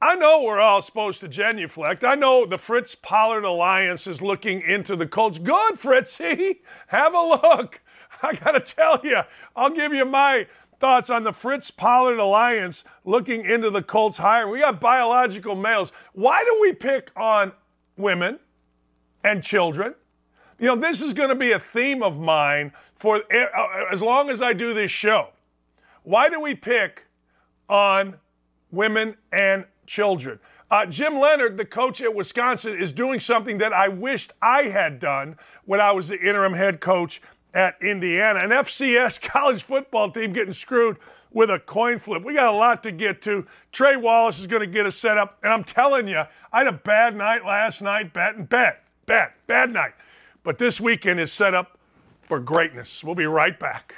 [0.06, 2.04] I know we're all supposed to genuflect.
[2.04, 5.40] I know the Fritz Pollard Alliance is looking into the Colts.
[5.40, 6.60] Good, Fritzy.
[6.88, 7.82] Have a look.
[8.22, 9.22] I got to tell you,
[9.56, 10.46] I'll give you my
[10.80, 14.52] thoughts on the Fritz Pollard Alliance looking into the Colts hiring.
[14.52, 15.92] We got biological males.
[16.14, 17.52] Why do we pick on
[17.98, 18.38] women
[19.24, 19.96] and children?
[20.60, 24.04] You know, this is going to be a theme of mine for eh, uh, as
[24.04, 25.30] long as I do this show.
[26.04, 27.06] Why do we pick
[27.68, 28.18] on
[28.70, 30.40] women and children?
[30.72, 35.00] Uh, Jim Leonhard, the coach at Wisconsin, is doing something that I wished I had
[35.00, 37.22] done when I was the interim head coach
[37.54, 38.40] at Indiana.
[38.40, 40.98] An FCS college football team getting screwed
[41.32, 42.24] with a coin flip.
[42.24, 43.46] We got a lot to get to.
[43.72, 45.38] Trey Wallace is going to get us set up.
[45.44, 49.72] And I'm telling you, I had a bad night last night, betting, bet, bet, bad
[49.72, 49.94] night.
[50.44, 51.78] But this weekend is set up
[52.22, 53.04] for greatness.
[53.04, 53.96] We'll be right back.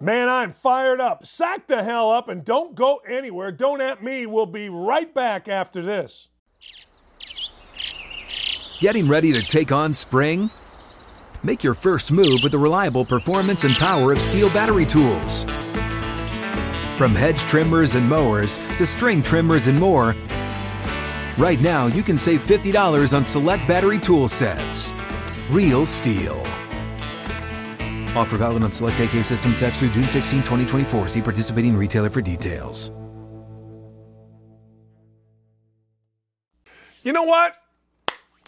[0.00, 1.26] Man, I'm fired up.
[1.26, 3.50] Sack the hell up and don't go anywhere.
[3.50, 4.26] Don't at me.
[4.26, 6.28] We'll be right back after this.
[8.80, 10.50] Getting ready to take on spring?
[11.42, 15.42] Make your first move with the reliable performance and power of STIHL battery tools.
[16.96, 20.14] From hedge trimmers and mowers to string trimmers and more,
[21.38, 24.92] right now you can save $50 on select battery tool sets.
[25.50, 26.57] Real STIHL.
[28.18, 31.08] Offer valid on select AK system sets through June 16, 2024.
[31.08, 32.90] See participating retailer for details.
[37.04, 37.54] You know what?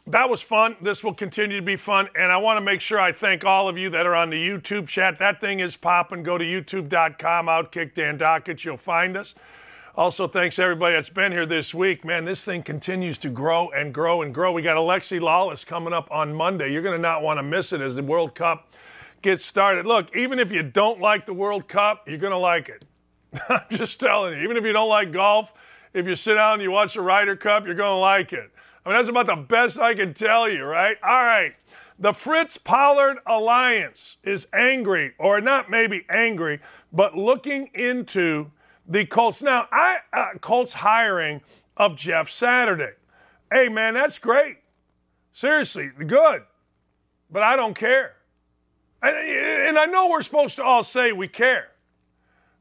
[0.07, 0.77] that was fun.
[0.81, 2.09] This will continue to be fun.
[2.17, 4.49] And I want to make sure I thank all of you that are on the
[4.49, 5.19] YouTube chat.
[5.19, 6.23] That thing is popping.
[6.23, 8.65] Go to youtube.com, Outkick Dan Dakich.
[8.65, 9.35] You'll find us.
[9.97, 12.05] Also, thanks everybody that's been here this week.
[12.05, 14.53] Man, this thing continues to grow and grow and grow.
[14.53, 16.73] We got Alexi Lalas coming up on Monday.
[16.73, 18.70] You're going to not want to miss it as the World Cup
[19.23, 19.87] gets started.
[19.87, 22.85] Look, even if you don't like the World Cup, you're going to like it.
[23.49, 24.45] I'm just telling you.
[24.45, 25.53] Even if you don't like golf,
[25.93, 28.51] if you sit down and you watch the Ryder Cup, you're going to like it.
[28.85, 30.97] I mean, that's about the best I can tell you, right?
[31.03, 31.55] All right.
[31.99, 36.61] The Fritz Pollard Alliance is angry, or not maybe angry,
[36.93, 38.51] but looking into
[38.89, 39.43] the Colts.
[39.43, 41.43] Now, I uh, Colts hiring
[41.77, 42.93] of Jeff Saturday.
[43.53, 44.57] Hey, man, that's great.
[45.35, 46.43] Seriously, good.
[47.31, 48.15] But I don't care.
[49.03, 51.69] And, I know we're supposed to all say we care.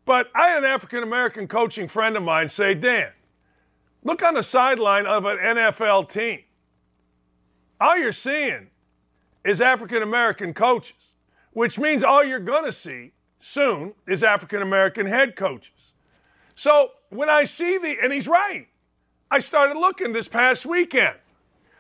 [0.06, 3.12] But I had an African American coaching friend of mine say, Dan,
[4.04, 6.40] Look on the sideline of an NFL team.
[7.82, 8.68] All you're seeing
[9.44, 10.96] is African American coaches,
[11.52, 15.94] which means all you're going to see soon is African American head coaches.
[16.56, 18.68] So when I see the, and he's right,
[19.32, 21.18] I started looking this past weekend.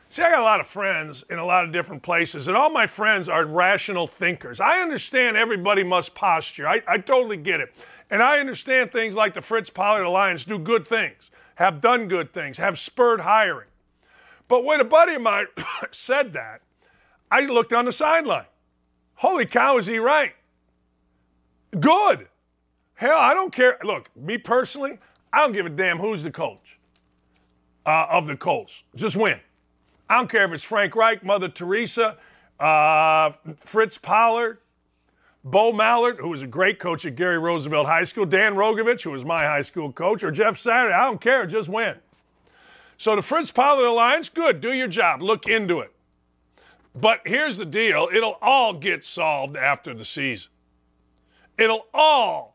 [0.09, 2.71] See, I got a lot of friends in a lot of different places, and all
[2.71, 4.59] my friends are rational thinkers.
[4.59, 6.67] I understand everybody must posture.
[6.67, 7.73] I, I totally get it.
[8.09, 12.31] And I understand things like the Fritz Pollard Alliance do good things have done good
[12.31, 13.67] things, have spurred hiring.
[14.47, 15.47] But when a buddy of mine
[15.91, 16.61] said that,
[17.29, 18.45] I looked on the sideline.
[19.15, 20.31] Holy cow, is he right?
[21.77, 22.29] Good.
[22.93, 23.77] Hell, I don't care.
[23.83, 24.99] Look, me personally,
[25.33, 26.79] I don't give a damn who's the coach
[27.85, 28.83] uh, of the Colts.
[28.95, 29.41] Just win.
[30.09, 32.17] I don't care if it's Frank Reich, Mother Teresa,
[32.59, 34.57] uh, Fritz Pollard,
[35.43, 39.11] Bo Mallard, who was a great coach at Gary Roosevelt High School, Dan Rogovich, who
[39.11, 40.93] was my high school coach, or Jeff Saturday.
[40.93, 41.95] I don't care, just win.
[42.97, 45.93] So the Fritz Pollard Alliance, good, do your job, look into it.
[46.95, 50.51] But here's the deal it'll all get solved after the season.
[51.57, 52.48] It'll all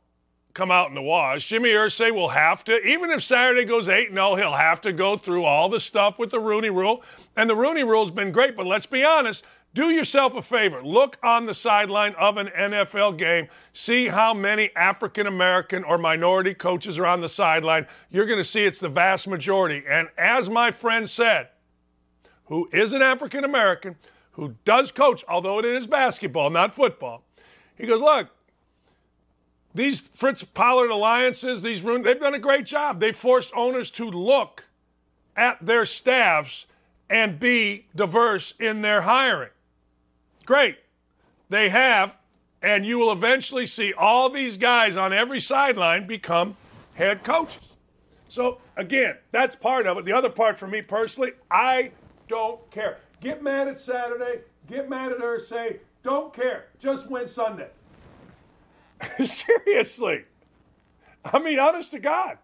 [0.55, 1.47] come out in the wash.
[1.49, 5.17] Jimmy Irsay will have to, even if Saturday goes 8 0, he'll have to go
[5.17, 7.03] through all the stuff with the Rooney Rule.
[7.37, 10.83] And the Rooney Rule's been great, but let's be honest, do yourself a favor.
[10.83, 13.49] Look on the sideline of an NFL game.
[13.73, 17.89] See how many African American or minority coaches are on the sideline.
[18.11, 19.83] You're going to see it's the vast majority.
[19.89, 21.49] And as my friend said,
[22.45, 23.97] who is an African American,
[24.33, 27.25] who does coach, although it is basketball, not football,
[27.77, 28.29] he goes, Look,
[29.75, 33.01] these Fritz Pollard alliances, these they've done a great job.
[33.01, 34.65] They forced owners to look
[35.37, 36.67] at their staffs
[37.11, 39.51] and be diverse in their hiring.
[40.47, 40.79] Great.
[41.49, 42.17] They have,
[42.63, 46.57] and you will eventually see all these guys on every sideline become
[46.95, 47.75] head coaches.
[48.29, 50.05] So, again, that's part of it.
[50.05, 51.91] The other part for me personally, I
[52.29, 52.99] don't care.
[53.21, 56.67] Get mad at Saturday, get mad at Irsay, don't care.
[56.79, 57.69] Just win Sunday.
[59.25, 60.25] Seriously.
[61.25, 62.39] I mean, honest to God.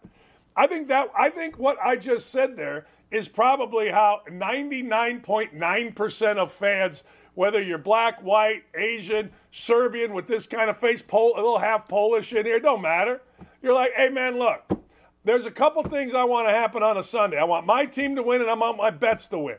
[0.57, 6.53] I think that I think what I just said there is probably how 99.9% of
[6.53, 7.03] fans
[7.35, 11.88] whether you're black, white, Asian, Serbian with this kind of face, Pol- a little half
[11.88, 13.23] Polish in here, don't matter.
[13.62, 14.68] You're like, hey man, look,
[15.25, 17.38] there's a couple things I want to happen on a Sunday.
[17.38, 19.59] I want my team to win and I want my bets to win.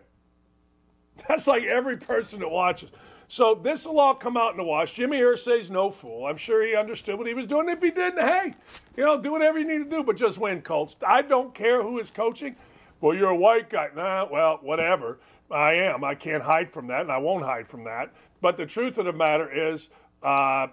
[1.27, 2.89] That's like every person that watches.
[3.31, 4.91] So this will all come out in the wash.
[4.91, 6.25] Jimmy Irsay's no fool.
[6.25, 7.69] I'm sure he understood what he was doing.
[7.69, 8.53] If he didn't, hey,
[8.97, 10.97] you know, do whatever you need to do, but just win, Colts.
[11.07, 12.57] I don't care who is coaching.
[12.99, 13.87] Well, you're a white guy.
[13.95, 15.19] Nah, well, whatever.
[15.49, 16.03] I am.
[16.03, 18.13] I can't hide from that, and I won't hide from that.
[18.41, 19.87] But the truth of the matter is,
[20.21, 20.67] uh,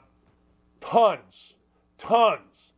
[0.81, 1.55] tons,
[1.97, 2.73] tons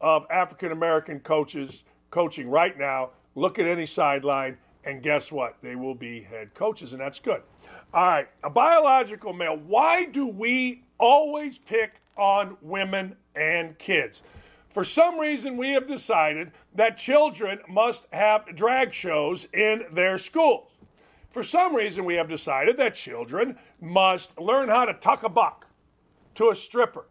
[0.00, 3.10] of African American coaches coaching right now.
[3.36, 5.58] Look at any sideline, and guess what?
[5.62, 7.42] They will be head coaches, and that's good.
[7.94, 9.58] All right, a biological male.
[9.58, 14.22] Why do we always pick on women and kids?
[14.70, 20.70] For some reason, we have decided that children must have drag shows in their schools.
[21.28, 25.66] For some reason, we have decided that children must learn how to tuck a buck
[26.36, 27.04] to a stripper.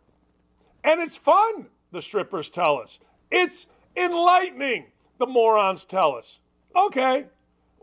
[0.83, 2.97] And it's fun, the strippers tell us.
[3.29, 4.85] It's enlightening,
[5.19, 6.39] the morons tell us.
[6.75, 7.25] Okay,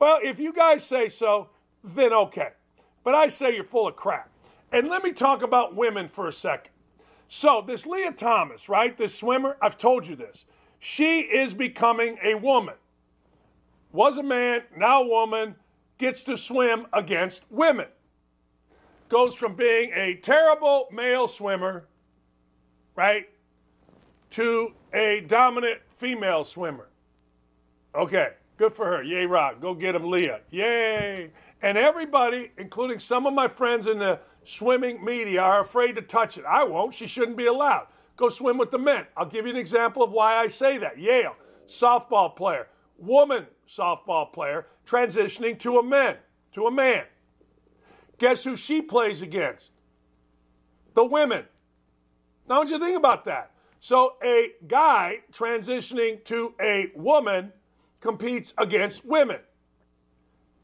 [0.00, 1.50] well, if you guys say so,
[1.84, 2.48] then okay.
[3.04, 4.30] But I say you're full of crap.
[4.72, 6.72] And let me talk about women for a second.
[7.28, 10.44] So, this Lia Thomas, right, this swimmer, I've told you this.
[10.78, 12.74] She is becoming a woman.
[13.92, 15.54] Was a man, now a woman
[15.98, 17.86] gets to swim against women.
[19.08, 21.86] Goes from being a terrible male swimmer,
[22.94, 23.28] right,
[24.30, 26.88] to a dominant female swimmer.
[27.94, 29.02] Okay, good for her.
[29.02, 29.60] Yay, rock.
[29.60, 30.40] Go get him, Leah.
[30.50, 31.30] Yay.
[31.62, 36.38] And everybody, including some of my friends in the swimming media, are afraid to touch
[36.38, 36.44] it.
[36.44, 36.94] I won't.
[36.94, 37.88] She shouldn't be allowed.
[38.16, 39.06] Go swim with the men.
[39.16, 40.98] I'll give you an example of why I say that.
[40.98, 41.36] Yale,
[41.68, 46.16] softball player, woman softball player, transitioning to a man,
[46.52, 47.04] to a man.
[48.18, 49.70] Guess who she plays against?
[50.94, 51.44] The women.
[52.48, 53.52] Now, what do you think about that?
[53.80, 57.52] So, a guy transitioning to a woman
[58.00, 59.38] competes against women.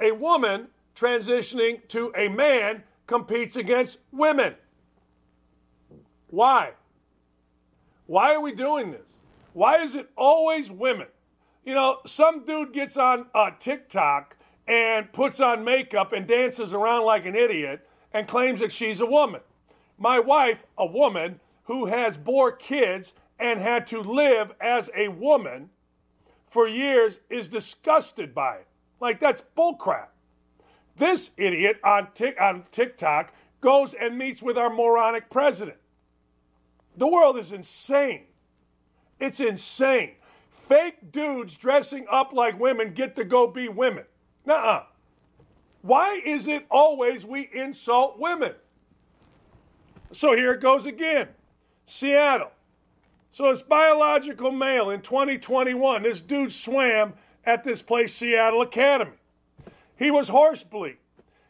[0.01, 4.55] A woman transitioning to a man competes against women.
[6.29, 6.73] Why?
[8.07, 9.13] Why are we doing this?
[9.53, 11.07] Why is it always women?
[11.65, 17.05] You know, some dude gets on uh, TikTok and puts on makeup and dances around
[17.05, 19.41] like an idiot and claims that she's a woman.
[19.99, 25.71] My wife, a woman who has bore kids and had to live as a woman
[26.49, 28.67] for years, is disgusted by it.
[29.01, 30.09] Like, that's bullcrap.
[30.97, 32.09] This idiot on,
[32.41, 35.77] on TikTok goes and meets with our moronic president.
[36.97, 38.25] The world is insane.
[39.19, 40.13] It's insane
[40.69, 44.05] fake dudes dressing up like women get to go be women.
[44.47, 44.83] Nuh uh.
[45.83, 48.55] Why is it always we insult women?
[50.13, 51.29] So here it goes again
[51.87, 52.51] Seattle.
[53.33, 56.05] So it's biological male in 2021.
[56.05, 57.15] This dude swam
[57.45, 59.17] at this place, Seattle Academy.
[59.97, 60.99] He was horse bleed.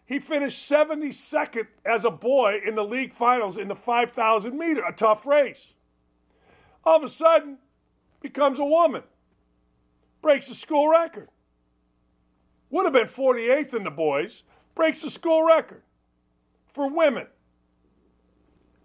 [0.07, 4.92] He finished 72nd as a boy in the league finals in the 5,000 meter, a
[4.92, 5.72] tough race.
[6.84, 7.59] All of a sudden,
[8.20, 9.03] becomes a woman.
[10.20, 11.28] Breaks the school record.
[12.70, 14.42] Would have been 48th in the boys.
[14.74, 15.82] Breaks the school record
[16.72, 17.26] for women.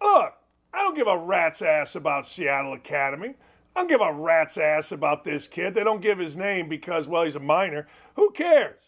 [0.01, 0.33] Look,
[0.73, 3.35] I don't give a rat's ass about Seattle Academy.
[3.75, 5.73] I don't give a rat's ass about this kid.
[5.73, 7.87] They don't give his name because, well, he's a minor.
[8.15, 8.79] Who cares?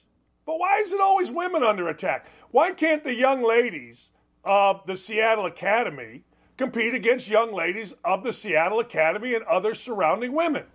[0.45, 2.27] But why is it always women under attack?
[2.51, 4.09] Why can't the young ladies
[4.43, 6.23] of the Seattle Academy
[6.57, 10.65] compete against young ladies of the Seattle Academy and other surrounding women?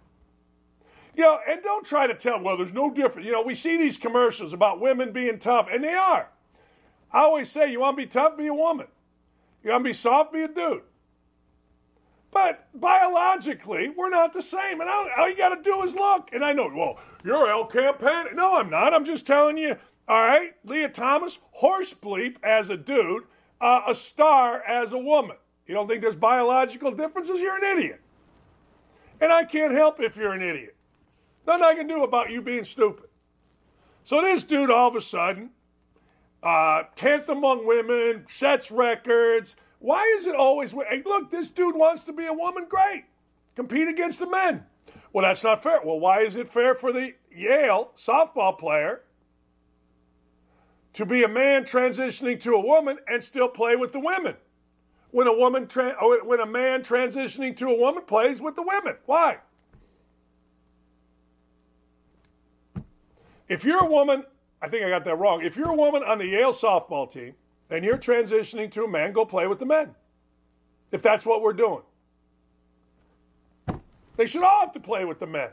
[1.16, 3.26] You know, and don't try to tell, well, there's no difference.
[3.26, 6.28] You know, we see these commercials about women being tough, and they are.
[7.10, 8.86] I always say, you want to be tough, be a woman.
[9.64, 10.82] You want to be soft, be a dude.
[12.36, 14.82] But biologically, we're not the same.
[14.82, 16.28] And all, all you got to do is look.
[16.34, 18.34] And I know, well, you're El Campana.
[18.34, 18.92] No, I'm not.
[18.92, 19.74] I'm just telling you.
[20.06, 23.22] All right, Lia Thomas, horse bleep as a dude,
[23.62, 25.36] uh, a star as a woman.
[25.66, 27.40] You don't think there's biological differences?
[27.40, 28.02] You're an idiot.
[29.18, 30.76] And I can't help if you're an idiot.
[31.46, 33.08] Nothing I can do about you being stupid.
[34.04, 35.52] So this dude, all of a sudden,
[36.42, 39.56] uh, 10th among women, sets records,
[39.86, 43.04] why is it always, hey, look, this dude wants to be a woman, great.
[43.54, 44.66] Compete against the men.
[45.12, 45.80] Well, that's not fair.
[45.84, 49.02] Well, why is it fair for the Yale softball player
[50.94, 54.34] to be a man transitioning to a woman and still play with the women?
[55.12, 58.62] When a woman, tra- oh, when a man transitioning to a woman plays with the
[58.62, 59.38] women, why?
[63.48, 64.24] If you're a woman,
[64.60, 65.44] I think I got that wrong.
[65.44, 67.34] If you're a woman on the Yale softball team
[67.70, 69.94] and you're transitioning to a man, go play with the men.
[70.92, 71.82] If that's what we're doing.
[74.16, 75.50] They should all have to play with the men.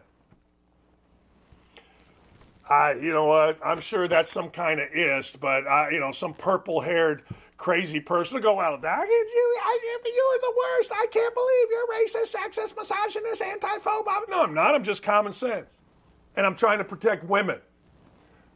[2.69, 3.59] I, you know what?
[3.65, 7.23] I'm sure that's some kind of ist, but I, you know, some purple-haired
[7.57, 10.91] crazy person to go, well, you, I, you are the worst.
[10.93, 14.29] I can't believe you're racist, sexist, misogynist, anti-phobe.
[14.29, 14.75] No, I'm not.
[14.75, 15.81] I'm just common sense,
[16.37, 17.59] and I'm trying to protect women.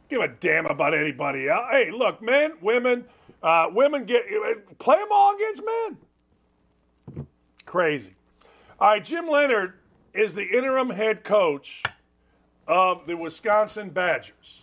[0.08, 1.66] Give a damn about anybody else.
[1.70, 3.04] Hey, look, men, women,
[3.42, 4.24] uh, women get
[4.78, 7.26] play them all against men.
[7.66, 8.14] Crazy.
[8.80, 9.74] All right, Jim Leonhard
[10.14, 11.82] is the interim head coach
[12.66, 14.62] of the Wisconsin Badgers,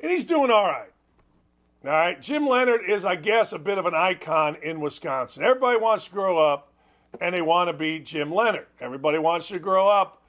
[0.00, 0.90] and he's doing all right.
[1.84, 5.42] All right, Jim Leonhard is, I guess, a bit of an icon in Wisconsin.
[5.42, 6.72] Everybody wants to grow up,
[7.20, 8.66] and they want to be Jim Leonhard.
[8.80, 10.22] Everybody wants to grow up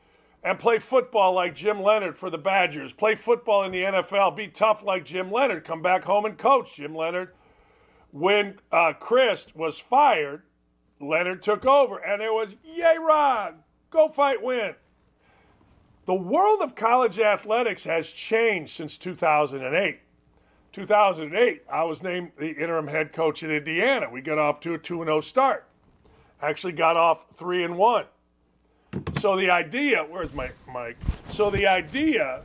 [0.43, 2.93] and play football like Jim Leonhard for the Badgers.
[2.93, 4.36] Play football in the NFL.
[4.36, 7.34] Be tough like Jim Leonhard, Come back home and coach Jim Leonhard
[8.12, 10.43] when uh, Chryst was fired,
[10.99, 13.55] Leonhard took over, and it was yay, Rod,
[13.89, 14.76] go fight, win.
[16.05, 19.99] The world of college athletics has changed since 2008.
[20.72, 24.09] 2008, I was named the interim head coach in Indiana.
[24.09, 25.68] We got off to a 2 0 start.
[26.41, 28.05] Actually, got off 3 and 1.
[29.20, 30.97] So the idea, where's my mic?
[31.30, 32.41] So the idea,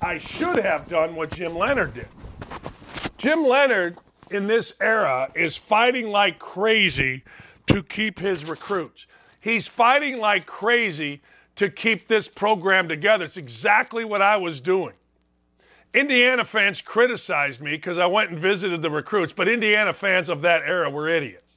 [0.00, 2.08] I should have done what Jim Leonhard did.
[3.18, 3.98] Jim Leonhard
[4.30, 7.22] in this era is fighting like crazy
[7.66, 9.06] to keep his recruits.
[9.40, 11.22] He's fighting like crazy
[11.56, 13.24] to keep this program together.
[13.24, 14.94] It's exactly what I was doing.
[15.92, 20.42] Indiana fans criticized me because I went and visited the recruits, but Indiana fans of
[20.42, 21.54] that era were idiots.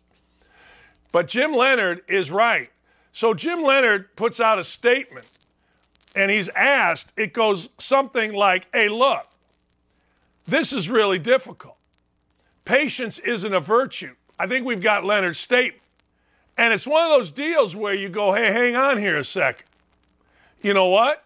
[1.12, 2.70] But Jim Leonhard is right.
[3.12, 5.28] So Jim Leonhard puts out a statement
[6.16, 9.28] and he's asked, it goes something like, hey, look,
[10.48, 11.73] this is really difficult.
[12.66, 14.16] Patience isn't a virtue.
[14.40, 15.82] I think we've got Leonhard's statement.
[16.58, 19.66] And it's one of those deals where you go, hey, hang on here a second.
[20.62, 21.24] You know what?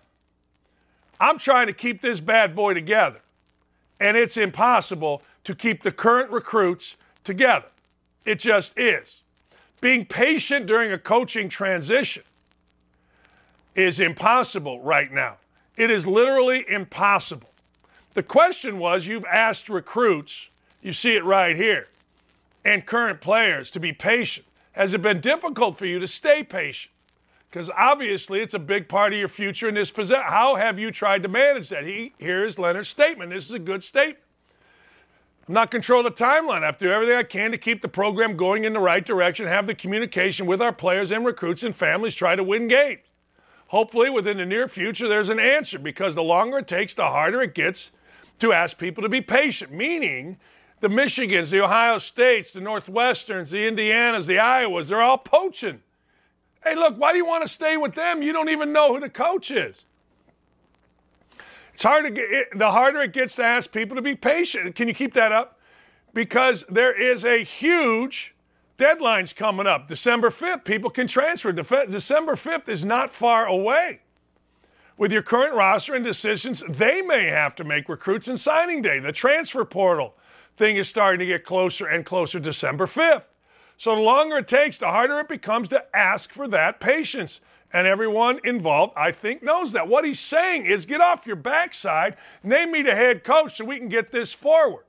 [1.19, 3.19] I'm trying to keep this bad boy together.
[3.99, 7.65] And it's impossible to keep the current recruits together.
[8.25, 9.21] It just is.
[9.81, 12.23] Being patient during a coaching transition
[13.75, 15.38] is impossible right now.
[15.75, 17.49] It is literally impossible.
[18.13, 20.49] The question was you've asked recruits
[20.88, 21.89] you see it right here.
[22.63, 24.47] And current players to be patient.
[24.71, 26.93] Has it been difficult for you to stay patient?
[27.49, 30.23] Because obviously it's a big part of your future in this position.
[30.25, 31.85] How have you tried to manage that?
[31.85, 33.31] He, here's Leonhard's statement.
[33.31, 34.19] This is a good statement.
[35.47, 36.63] I'm not controlling the timeline.
[36.63, 39.05] I have to do everything I can to keep the program going in the right
[39.05, 43.01] direction, have the communication with our players and recruits and families, try to win games.
[43.67, 47.41] Hopefully, within the near future, there's an answer because the longer it takes, the harder
[47.41, 47.91] it gets
[48.39, 50.38] to ask people to be patient, meaning
[50.80, 55.82] the Michigans, the Ohio States, the Northwesterns, the Indianas, the Iowas, they're all poaching.
[56.63, 58.21] Hey, look, why do you want to stay with them?
[58.21, 59.78] You don't even know who the coach is.
[61.73, 64.75] It's hard to get, the harder it gets to ask people to be patient.
[64.75, 65.59] Can you keep that up?
[66.13, 68.36] Because there is a huge
[68.78, 69.88] deadlines coming up.
[69.88, 71.51] December 5th, people can transfer.
[71.51, 74.01] December 5th is not far away.
[74.97, 78.99] With your current roster and decisions, they may have to make recruits in signing day,
[78.99, 80.15] the transfer portal
[80.58, 83.24] thing is starting to get closer and closer December 5th.
[83.78, 87.39] So the longer it takes, the harder it becomes to ask for that patience.
[87.72, 89.88] And everyone involved, I think, knows that.
[89.88, 93.78] What he's saying is get off your backside, name me the head coach so we
[93.78, 94.86] can get this forward.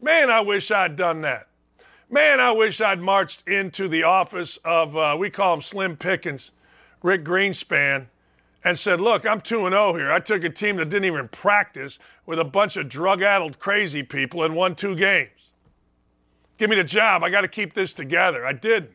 [0.00, 1.48] Man, I wish I'd done that.
[2.10, 6.52] Man, I wish I'd marched into the office of, uh, we call him Slim Pickens,
[7.02, 8.06] Rick Greenspan,
[8.62, 10.12] and said, Look, I'm 2 0 here.
[10.12, 14.02] I took a team that didn't even practice with a bunch of drug addled crazy
[14.02, 15.30] people and won two games.
[16.56, 17.22] Give me the job.
[17.22, 18.46] I got to keep this together.
[18.46, 18.92] I didn't.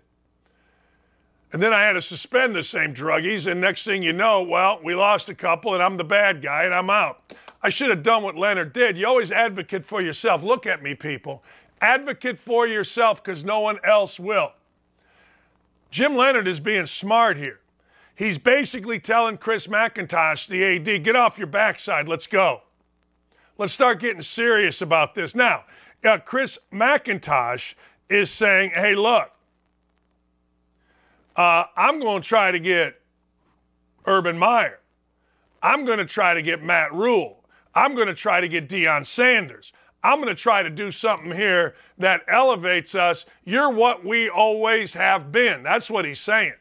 [1.52, 4.80] And then I had to suspend the same druggies, and next thing you know, well,
[4.84, 7.34] we lost a couple, and I'm the bad guy, and I'm out.
[7.64, 8.98] I should have done what Leonhard did.
[8.98, 10.44] You always advocate for yourself.
[10.44, 11.44] Look at me, people.
[11.82, 14.54] Advocate for yourself because no one else will.
[15.90, 17.60] Jim Leonhard is being smart here.
[18.16, 22.08] He's basically telling Chris McIntosh, the AD, get off your backside.
[22.08, 22.62] Let's go.
[23.60, 25.36] Let's start getting serious about this.
[25.36, 25.66] Now,
[26.06, 27.76] uh, Chris McIntosh
[28.10, 29.30] is saying, hey, look,
[31.36, 33.02] uh, I'm going to try to get
[34.06, 34.80] Urban Meyer.
[35.62, 37.44] I'm going to try to get Matt Rhule.
[37.76, 39.74] I'm going to try to get Deion Sanders.
[40.06, 43.26] I'm going to try to do something here that elevates us.
[43.44, 45.64] You're what we always have been.
[45.64, 46.56] That's what he's saying,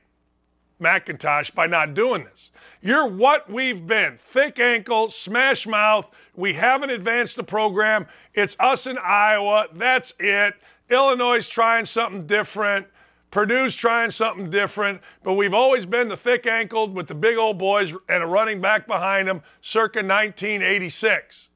[0.81, 2.51] McIntosh, by not doing this.
[2.81, 6.09] You're what we've been thick ankle, smash mouth.
[6.37, 8.07] We haven't advanced the program.
[8.35, 9.67] It's us in Iowa.
[9.73, 10.55] That's it.
[10.89, 12.87] Illinois is trying something different.
[13.31, 17.59] Purdue's trying something different, but we've always been the thick ankled with the big old
[17.59, 21.49] boys and a running back behind them circa 1986.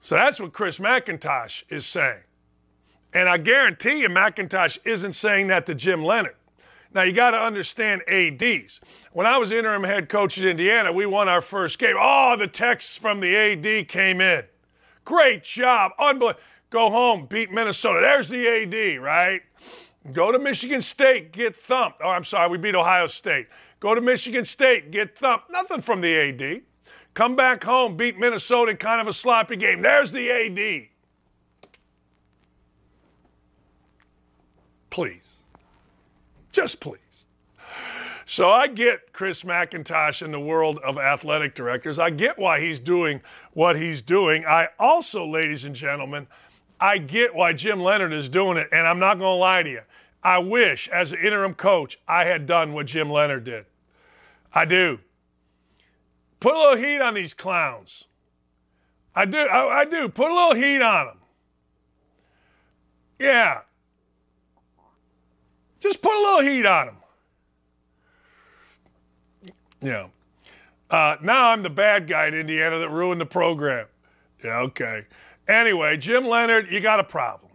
[0.00, 2.22] So that's what Chris McIntosh is saying.
[3.12, 6.34] And I guarantee you, McIntosh isn't saying that to Jim Leonhard.
[6.94, 8.80] Now, you got to understand ADs.
[9.12, 11.96] When I was interim head coach at Indiana, we won our first game.
[11.98, 14.44] Oh, the texts from the AD came in.
[15.04, 15.92] Great job.
[15.98, 16.40] Unbelievable.
[16.70, 18.00] Go home, beat Minnesota.
[18.02, 19.40] There's the AD, right?
[20.12, 22.00] Go to Michigan State, get thumped.
[22.02, 23.48] Oh, I'm sorry, we beat Ohio State.
[23.80, 25.50] Go to Michigan State, get thumped.
[25.50, 26.62] Nothing from the AD.
[27.14, 29.82] Come back home, beat Minnesota in kind of a sloppy game.
[29.82, 30.88] There's the AD.
[34.90, 35.37] Please.
[36.58, 36.98] Just please.
[38.26, 42.00] So I get Chris McIntosh in the world of athletic directors.
[42.00, 43.20] I get why he's doing
[43.52, 44.44] what he's doing.
[44.44, 46.26] I also, ladies and gentlemen,
[46.80, 49.70] I get why Jim Leonhard is doing it, and I'm not going to lie to
[49.70, 49.82] you.
[50.20, 53.64] I wish, as an interim coach, I had done what Jim Leonhard did.
[54.52, 54.98] I do.
[56.40, 58.02] Put a little heat on these clowns.
[59.14, 59.38] I do.
[59.38, 60.08] I, I do.
[60.08, 61.18] Put a little heat on them.
[63.20, 63.60] Yeah.
[65.80, 66.96] Just put a little heat on them.
[69.80, 70.08] Yeah.
[70.90, 73.86] Uh, now I'm the bad guy in Indiana that ruined the program.
[74.42, 75.06] Yeah, okay.
[75.46, 77.52] Anyway, Jim Leonhard, you got a problem.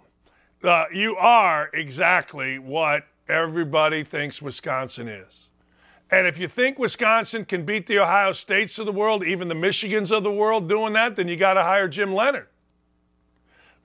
[0.64, 5.50] Uh, you are exactly what everybody thinks Wisconsin is.
[6.12, 9.56] And if you think Wisconsin can beat the Ohio States of the world, even the
[9.56, 12.48] Michigans of the world doing that, then you got to hire Jim Leonhard.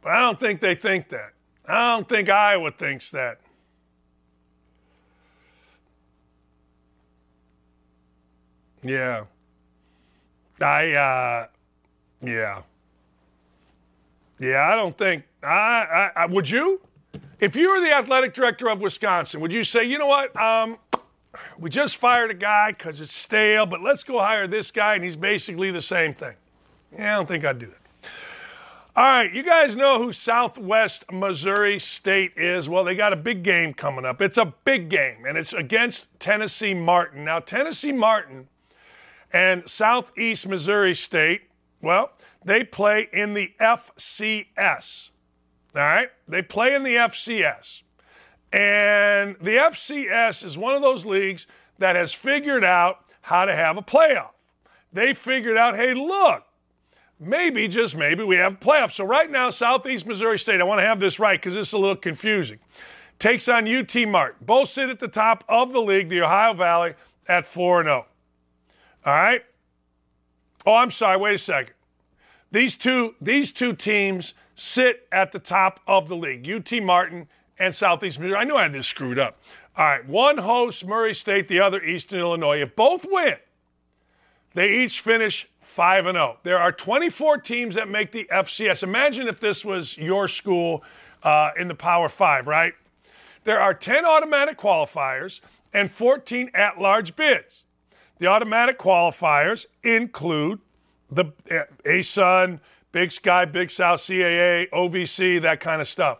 [0.03, 1.33] But I don't think they think that.
[1.67, 3.41] I don't think Iowa thinks that.
[8.83, 9.25] Yeah.
[10.61, 11.47] I, uh,
[12.23, 12.63] yeah.
[14.41, 15.25] Yeah, I don't think.
[15.43, 16.81] I, I, I, would you?
[17.41, 20.37] If you were the athletic director of Wisconsin, would you say, you know what?
[20.41, 20.79] Um,
[21.59, 25.05] we just fired a guy because it's stale, but let's go hire this guy, and
[25.05, 26.35] he's basically the same thing.
[26.97, 28.11] Yeah, I don't think I'd do that.
[28.97, 32.69] All right, you guys know who Southwest Missouri State is.
[32.69, 34.21] Well, they got a big game coming up.
[34.21, 37.25] It's a big game, and it's against Tennessee Martin.
[37.25, 38.49] Now, Tennessee Martin
[39.33, 41.43] and Southeast Missouri State,
[41.83, 42.13] well,
[42.45, 45.11] they play in the FCS.
[45.75, 46.09] All right?
[46.27, 47.83] They play in the FCS.
[48.53, 51.47] And the FCS is one of those leagues
[51.79, 54.31] that has figured out how to have a playoff.
[54.93, 56.45] They figured out, hey, look,
[57.21, 58.93] maybe, just maybe, we have a playoff.
[58.93, 61.75] So right now, Southeast Missouri State, I want to have this right because this is
[61.75, 62.59] a little confusing,
[63.19, 64.39] takes on UT Martin.
[64.41, 66.95] Both sit at the top of the league, the Ohio Valley,
[67.29, 68.07] at 4 0.
[69.05, 69.43] All right?
[70.67, 71.75] Oh, I'm sorry, wait a second.
[72.51, 77.29] These two, these two teams sit at the top of the league UT Martin
[77.59, 78.39] and Southeast Missouri.
[78.39, 79.41] I knew I had this screwed up.
[79.77, 82.61] All right, one hosts Murray State, the other Eastern Illinois.
[82.61, 83.37] If both win,
[84.55, 86.39] they each finish 5 and 0.
[86.43, 88.83] There are 24 teams that make the FCS.
[88.83, 90.83] Imagine if this was your school
[91.23, 92.73] uh, in the Power 5, right?
[93.45, 95.41] There are 10 automatic qualifiers
[95.73, 97.63] and 14 at large bids.
[98.19, 100.61] The automatic qualifiers include
[101.11, 102.61] the eh, ASUN,
[102.93, 106.19] Big Sky, Big South, CAA, OVC, that kind of stuff.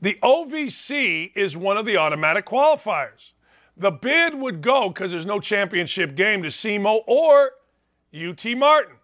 [0.00, 3.32] The OVC is one of the automatic qualifiers.
[3.76, 7.52] The bid would go, because there's no championship game, to SEMO or
[8.14, 8.96] UT Martin.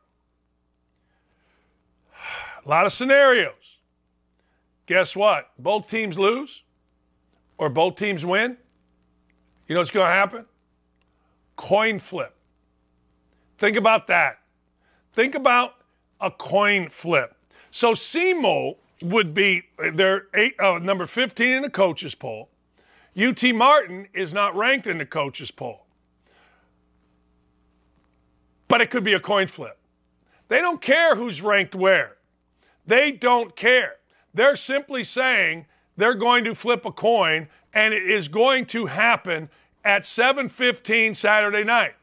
[2.64, 3.52] A lot of scenarios.
[4.86, 5.50] Guess what?
[5.58, 6.62] Both teams lose
[7.58, 8.56] or both teams win.
[9.66, 10.46] You know what's going to happen?
[11.62, 12.34] Coin flip.
[13.56, 14.40] Think about that.
[15.12, 15.74] Think about
[16.20, 17.36] a coin flip.
[17.70, 19.62] So SEMO would be
[19.94, 22.48] they're eight, uh, number 15 in the coaches poll.
[23.16, 25.86] UT Martin is not ranked in the coaches poll.
[28.66, 29.78] But it could be a coin flip.
[30.48, 32.16] They don't care who's ranked where.
[32.84, 33.98] They don't care.
[34.34, 39.48] They're simply saying they're going to flip a coin and it is going to happen
[39.84, 41.94] at 7:15 Saturday night.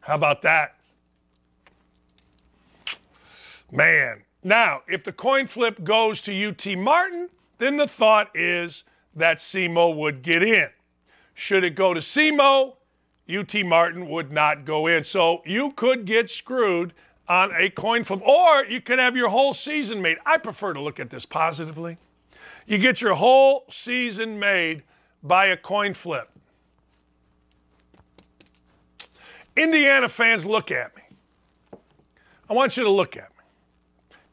[0.00, 0.74] How about that?
[3.70, 4.24] Man.
[4.42, 9.94] Now, if the coin flip goes to UT Martin, then the thought is that SEMO
[9.96, 10.70] would get in.
[11.34, 12.76] Should it go to SEMO,
[13.28, 15.04] UT Martin would not go in.
[15.04, 16.94] So you could get screwed
[17.28, 20.16] on a coin flip, or you could have your whole season made.
[20.24, 21.98] I prefer to look at this positively.
[22.66, 24.82] You get your whole season made
[25.22, 26.30] by a coin flip.
[29.56, 31.02] Indiana fans, look at me.
[32.48, 33.44] I want you to look at me.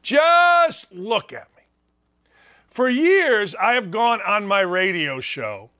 [0.03, 1.63] Just look at me.
[2.67, 5.71] For years, I have gone on my radio show.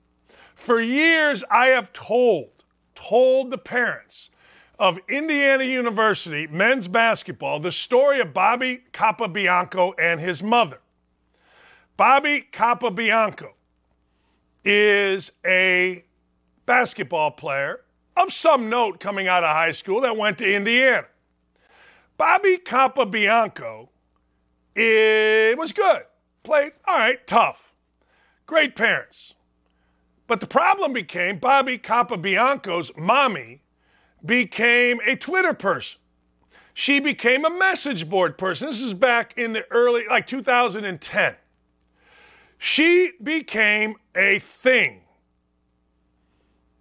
[0.54, 4.30] For years, I have told, told the parents
[4.78, 10.80] of Indiana University men's basketball the story of Bobby Capobianco and his mother.
[11.96, 13.55] Bobby Capobianco
[14.66, 16.04] is a
[16.66, 17.80] basketball player
[18.16, 21.06] of some note coming out of high school that went to Indiana.
[22.18, 23.88] Bobby Capobianco
[24.76, 26.02] it was good.
[26.42, 27.72] Played, all right, tough.
[28.44, 29.32] Great parents.
[30.26, 33.62] But the problem became Bobby Capobianco's mommy
[34.24, 35.98] became a Twitter person.
[36.74, 38.68] She became a message board person.
[38.68, 41.36] This is back in the early, like 2010.
[42.58, 45.02] She became a thing.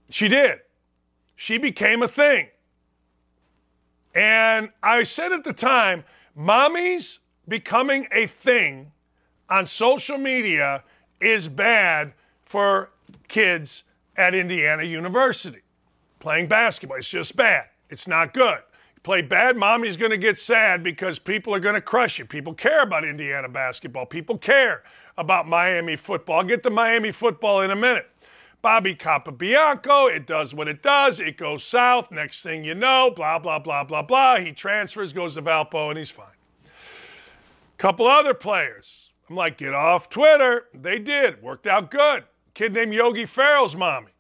[0.10, 0.60] She did.
[1.36, 2.48] She became a thing.
[4.14, 6.06] And I said at the time,
[6.38, 8.92] mommies becoming a thing
[9.50, 10.84] on social media
[11.20, 12.14] is bad
[12.46, 12.92] for
[13.28, 13.84] kids
[14.16, 15.62] at Indiana University.
[16.20, 17.66] Playing basketball, it's just bad.
[17.90, 18.60] It's not good.
[18.96, 22.26] You play bad, mommy's going to get sad because people are going to crush you.
[22.26, 24.06] People care about Indiana basketball.
[24.06, 24.84] People care
[25.18, 26.40] about Miami football.
[26.40, 28.10] I'll get to Miami football in a minute.
[28.62, 31.20] Bobby Capobianco, it does what it does.
[31.20, 32.10] It goes south.
[32.10, 34.38] Next thing you know, blah, blah, blah, blah, blah.
[34.38, 36.28] He transfers, goes to Valpo, and he's fine.
[37.78, 39.12] Couple other players.
[39.30, 40.66] I'm like, get off Twitter.
[40.74, 41.42] They did.
[41.42, 42.24] Worked out good.
[42.54, 44.12] Kid named Yogi Ferrell's mommy.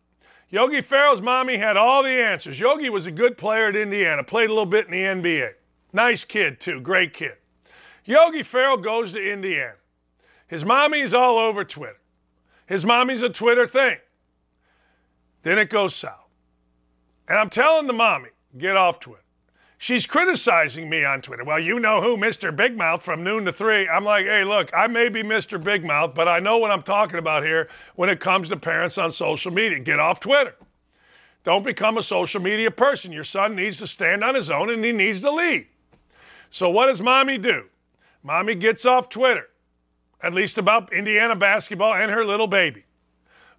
[0.49, 2.59] Yogi Ferrell's mommy had all the answers.
[2.59, 5.53] Yogi was a good player at Indiana, played a little bit in the NBA.
[5.91, 6.81] Nice kid, too.
[6.81, 7.37] Great kid.
[8.03, 9.73] Yogi Ferrell goes to Indiana.
[10.47, 11.99] His mommy's all over Twitter.
[12.65, 13.97] His mommy's a Twitter thing.
[15.43, 16.29] Then it goes south.
[17.27, 19.21] And I'm telling the mommy, get off Twitter.
[19.77, 21.43] She's criticizing me on Twitter.
[21.43, 22.55] Well, you know who, Mr.
[22.55, 23.87] Big Mouth from noon to three.
[23.87, 25.61] I'm like, hey, look, I may be Mr.
[25.61, 28.97] Big Mouth, but I know what I'm talking about here when it comes to parents
[28.97, 29.79] on social media.
[29.79, 30.55] Get off Twitter.
[31.43, 33.11] Don't become a social media person.
[33.11, 35.67] Your son needs to stand on his own and he needs to lead.
[36.49, 37.65] So, what does mommy do?
[38.23, 39.49] Mommy gets off Twitter,
[40.25, 42.83] at least about Indiana basketball and her little baby.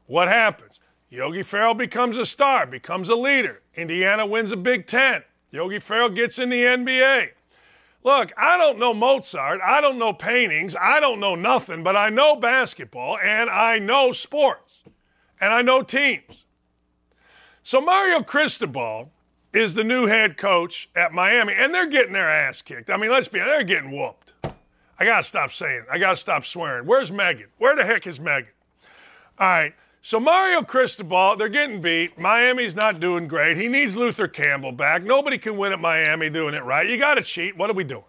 [0.06, 0.80] What happens?
[1.08, 3.62] Yogi Ferrell becomes a star, becomes a leader.
[3.76, 5.22] Indiana wins a Big Ten.
[5.52, 7.28] Yogi Ferrell gets in the NBA.
[8.02, 9.60] Look, I don't know Mozart.
[9.64, 10.74] I don't know paintings.
[10.74, 14.82] I don't know nothing, but I know basketball and I know sports
[15.40, 16.44] and I know teams.
[17.62, 19.12] So Mario Cristobal
[19.52, 22.90] is the new head coach at Miami, and they're getting their ass kicked.
[22.90, 24.25] I mean, let's be honest, they're getting whooped.
[24.98, 25.86] I got to stop saying it.
[25.90, 26.86] I got to stop swearing.
[26.86, 27.48] Where's Megan?
[27.58, 28.50] Where the heck is Megan?
[29.38, 29.74] All right.
[30.00, 32.18] So Mario Cristobal, they're getting beat.
[32.18, 33.56] Miami's not doing great.
[33.56, 35.02] He needs Luther Campbell back.
[35.02, 36.88] Nobody can win at Miami doing it right.
[36.88, 37.56] You got to cheat.
[37.56, 38.04] What are we doing?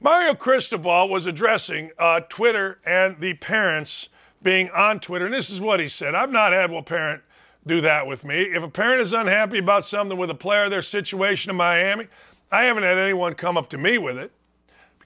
[0.00, 4.08] Mario Cristobal was addressing uh, Twitter and the parents
[4.42, 6.14] being on Twitter, and this is what he said.
[6.14, 7.22] I've not had one parent
[7.66, 8.42] do that with me.
[8.42, 12.06] If a parent is unhappy about something with a player, their situation in Miami,
[12.50, 14.32] I haven't had anyone come up to me with it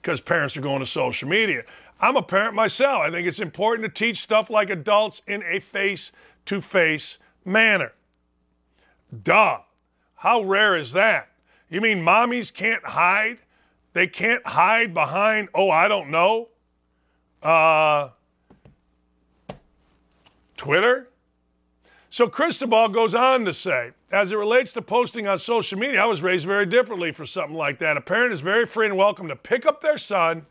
[0.01, 1.63] because parents are going to social media.
[1.99, 3.03] I'm a parent myself.
[3.03, 6.11] I think it's important to teach stuff like adults in a face
[6.45, 7.93] to face manner.
[9.23, 9.59] Duh.
[10.15, 11.29] How rare is that?
[11.69, 13.39] You mean mommies can't hide?
[13.93, 16.49] They can't hide behind, oh, I don't know?
[17.43, 18.09] uh,
[20.57, 21.09] Twitter.
[22.09, 26.05] So Cristobal goes on to say, as it relates to posting on social media, I
[26.05, 27.95] was raised very differently for something like that.
[27.95, 30.45] A parent is very free and welcome to pick up their son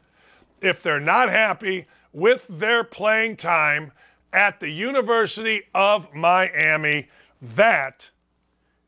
[0.63, 3.93] if they're not happy with their playing time
[4.33, 7.09] at the University of Miami.
[7.43, 8.11] That,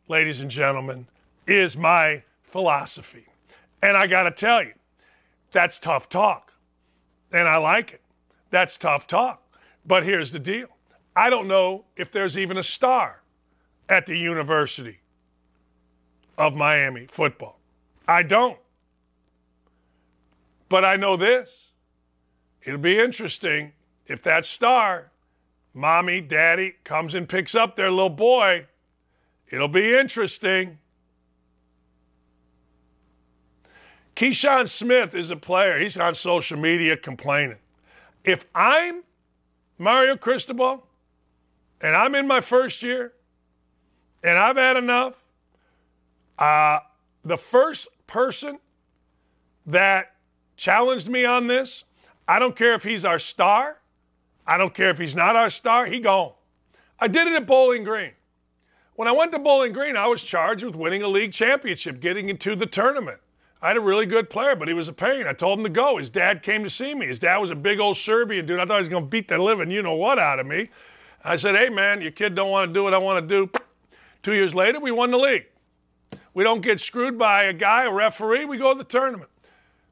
[0.09, 1.07] ladies and gentlemen,
[1.47, 3.27] is my philosophy.
[3.83, 4.73] And I got to tell you,
[5.53, 6.53] that's tough talk.
[7.31, 8.01] And I like it.
[8.51, 9.43] That's tough talk.
[9.85, 10.69] But here's the deal
[11.15, 13.22] I don't know if there's even a star
[13.93, 15.01] at the University
[16.39, 17.61] of Miami football.
[18.09, 18.59] I don't.
[20.71, 21.73] But I know this.
[22.63, 23.73] It'll be interesting
[24.07, 25.13] if that star,
[25.75, 28.67] mommy, daddy, comes and picks up their little boy.
[29.51, 30.79] It'll be interesting.
[34.17, 35.79] Keyshawn Smith is a player.
[35.79, 37.59] He's on social media complaining.
[38.25, 39.03] If I'm
[39.77, 40.87] Mario Cristobal
[41.83, 43.13] and I'm in my first year
[44.23, 45.15] and I've had enough,
[46.39, 46.81] uh,
[47.25, 48.59] the first person
[49.67, 50.15] that
[50.57, 51.85] challenged me on this,
[52.27, 53.79] I don't care if he's our star.
[54.47, 55.87] I don't care if he's not our star.
[55.87, 56.33] He gone.
[56.99, 58.13] I did it at Bowling Green.
[58.95, 62.29] When I went to Bowling Green, I was charged with winning a league championship, getting
[62.29, 63.19] into the tournament.
[63.61, 65.27] I had a really good player, but he was a pain.
[65.27, 65.97] I told him to go.
[65.99, 67.07] His dad came to see me.
[67.07, 68.59] His dad was a big old Serbian dude.
[68.59, 70.69] I thought he was going to beat the living you know what out of me.
[71.25, 73.51] I said, hey, man, your kid don't want to do what I want to do.
[74.23, 75.47] Two years later, we won the league.
[76.35, 78.45] We don't get screwed by a guy, a referee.
[78.45, 79.31] We go to the tournament.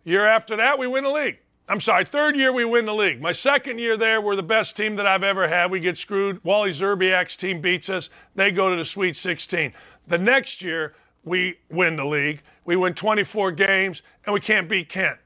[0.04, 1.38] Year after that, we win the league.
[1.68, 3.20] I'm sorry, third year we win the league.
[3.20, 5.70] My second year there, we're the best team that I've ever had.
[5.70, 6.42] We get screwed.
[6.42, 8.10] Wally Szczerbiak's team beats us.
[8.34, 9.72] They go to the Sweet 16.
[10.08, 12.42] The next year, we win the league.
[12.64, 15.18] We win 24 games, and we can't beat Kent.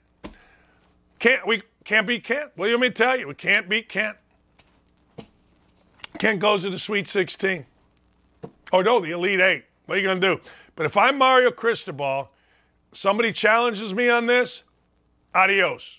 [1.18, 2.50] Can't we can't beat Kent?
[2.56, 3.28] What do you want me to tell you?
[3.28, 4.18] We can't beat Kent.
[6.18, 7.64] Kent goes to the Sweet 16.
[8.74, 9.64] Oh no, the Elite Eight.
[9.86, 10.40] What are you gonna do?
[10.74, 12.28] But if I'm Mario Cristobal,
[12.90, 14.64] somebody challenges me on this,
[15.32, 15.98] adios.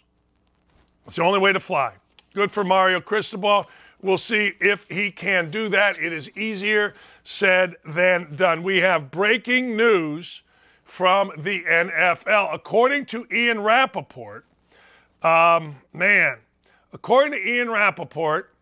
[1.08, 1.94] It's the only way to fly.
[2.34, 3.70] Good for Mario Cristobal.
[4.02, 5.98] We'll see if he can do that.
[5.98, 8.62] It is easier said than done.
[8.62, 10.42] We have breaking news
[10.84, 12.54] from the NFL.
[12.54, 14.46] According to Ian Rapoport,
[15.24, 16.40] um, man,
[16.92, 18.54] according to Ian Rapoport,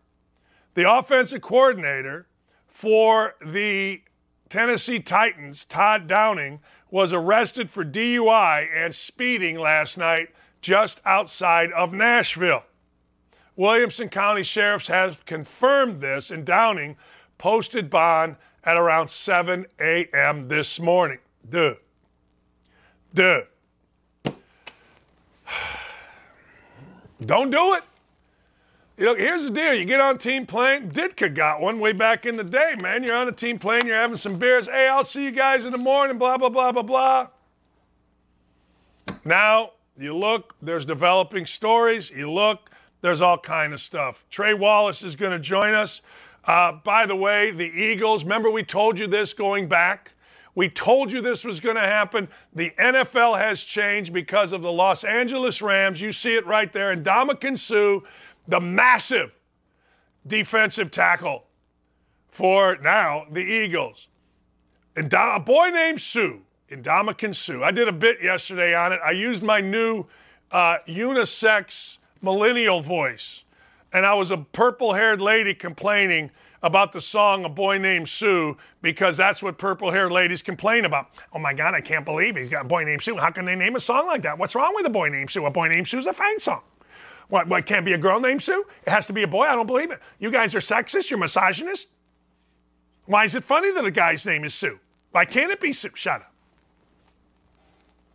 [0.74, 2.28] the offensive coordinator
[2.74, 4.02] for the
[4.48, 6.58] Tennessee Titans, Todd Downing,
[6.90, 12.64] was arrested for DUI and speeding last night just outside of Nashville.
[13.54, 16.96] Williamson County Sheriffs has confirmed this, and Downing
[17.38, 20.48] posted bond at around 7 a.m.
[20.48, 21.20] this morning.
[21.48, 21.76] Dude.
[23.14, 23.46] Dude.
[27.24, 27.84] Don't do it.
[28.96, 29.74] You know, here's the deal.
[29.74, 30.90] You get on team plane.
[30.90, 33.02] Ditka got one way back in the day, man.
[33.02, 34.66] You're on a team plane, you're having some beers.
[34.66, 37.28] Hey, I'll see you guys in the morning, blah, blah, blah, blah, blah.
[39.24, 42.10] Now, you look, there's developing stories.
[42.10, 42.70] You look,
[43.00, 44.24] there's all kind of stuff.
[44.30, 46.00] Trey Wallace is going to join us.
[46.44, 50.12] Uh, by the way, the Eagles, remember we told you this going back?
[50.54, 52.28] We told you this was going to happen.
[52.54, 56.00] The NFL has changed because of the Los Angeles Rams.
[56.00, 56.92] You see it right there.
[56.92, 58.00] And Ndamukong Suh,
[58.46, 59.38] the massive
[60.26, 61.44] defensive tackle
[62.30, 64.08] for now the Eagles.
[64.96, 67.62] And a boy named Sue, Ndamukong Suh.
[67.62, 69.00] I did a bit yesterday on it.
[69.04, 70.06] I used my new
[70.50, 73.44] uh, unisex millennial voice,
[73.92, 76.30] and I was a purple haired lady complaining
[76.62, 81.10] about the song A Boy Named Sue because that's what purple haired ladies complain about.
[81.32, 83.16] Oh my God, I can't believe he's got a boy named Sue.
[83.16, 84.38] How can they name a song like that?
[84.38, 85.44] What's wrong with a boy named Sue?
[85.44, 86.62] A boy named Sue is a fine song.
[87.28, 88.64] What, what can't be a girl named Sue?
[88.86, 89.44] It has to be a boy?
[89.44, 90.00] I don't believe it.
[90.18, 91.88] You guys are sexist, you're misogynist.
[93.06, 94.78] Why is it funny that a guy's name is Sue?
[95.10, 95.90] Why can't it be Sue?
[95.94, 96.32] Shut up.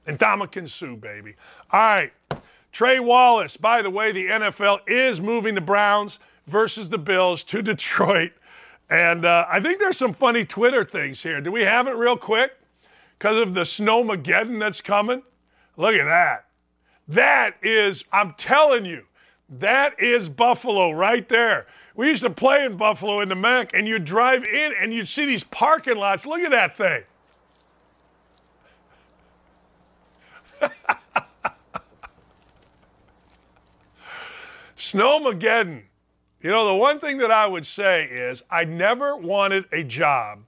[0.06, 1.36] Ndamukong Suh, baby.
[1.72, 2.14] All right.
[2.72, 7.62] Trey Wallace, by the way, the NFL is moving the Browns versus the Bills to
[7.62, 8.32] Detroit.
[8.90, 11.42] And uh, I think there's some funny Twitter things here.
[11.42, 12.54] Do we have it real quick?
[13.18, 15.24] Because of the snowmageddon that's coming?
[15.78, 16.46] Look at that.
[17.10, 19.04] That is, I'm telling you,
[19.50, 21.66] that is Buffalo right there.
[21.96, 25.08] We used to play in Buffalo in the MAC, and you'd drive in and you'd
[25.08, 26.28] see these parking lots.
[26.28, 27.02] Look at that thing.
[34.78, 35.82] Snowmageddon.
[36.42, 40.44] You know, the one thing that I would say is I never wanted a job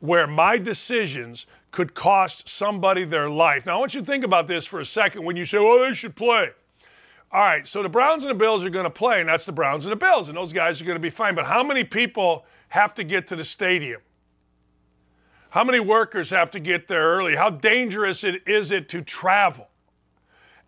[0.00, 3.66] where my decisions could cost somebody their life.
[3.66, 5.80] Now, I want you to think about this for a second when you say, oh,
[5.80, 6.50] they should play.
[7.32, 9.52] All right, so the Browns and the Bills are going to play, and that's the
[9.52, 11.36] Browns and the Bills, and those guys are going to be fine.
[11.36, 14.00] But how many people have to get to the stadium?
[15.50, 17.36] How many workers have to get there early?
[17.36, 19.68] How dangerous it, is it to travel?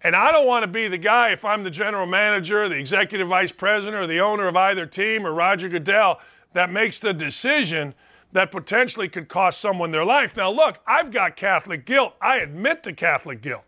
[0.04, 3.28] And I don't want to be the guy, if I'm the general manager, the executive
[3.28, 6.20] vice president, or the owner of either team, or Roger Goodell,
[6.52, 7.94] that makes the decision
[8.32, 10.36] that potentially could cost someone their life.
[10.36, 12.14] Now, look, I've got Catholic guilt.
[12.20, 13.64] I admit to Catholic guilt.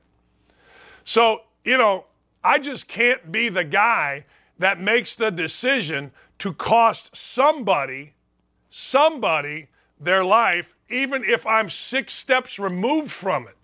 [1.05, 2.07] So, you know,
[2.43, 4.25] I just can't be the guy
[4.59, 8.15] that makes the decision to cost somebody,
[8.71, 9.69] somebody
[10.01, 13.57] their life, even if I'm six steps removed from it.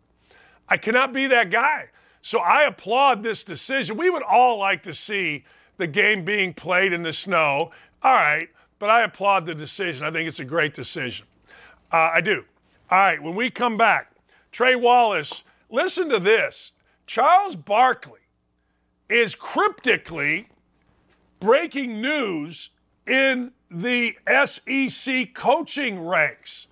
[0.68, 1.90] I cannot be that guy.
[2.22, 3.96] So I applaud this decision.
[3.96, 5.44] We would all like to see
[5.78, 7.70] the game being played in the snow.
[8.03, 8.48] All right,
[8.81, 10.05] but I applaud the decision.
[10.05, 11.26] I think it's a great decision.
[11.93, 12.45] Uh, I do.
[12.91, 14.11] All right, when we come back,
[14.51, 16.72] Trey Wallace, listen to this.
[17.07, 18.20] Charles Barkley
[19.09, 20.49] is cryptically
[21.39, 22.70] breaking news
[23.07, 26.66] in the SEC coaching ranks.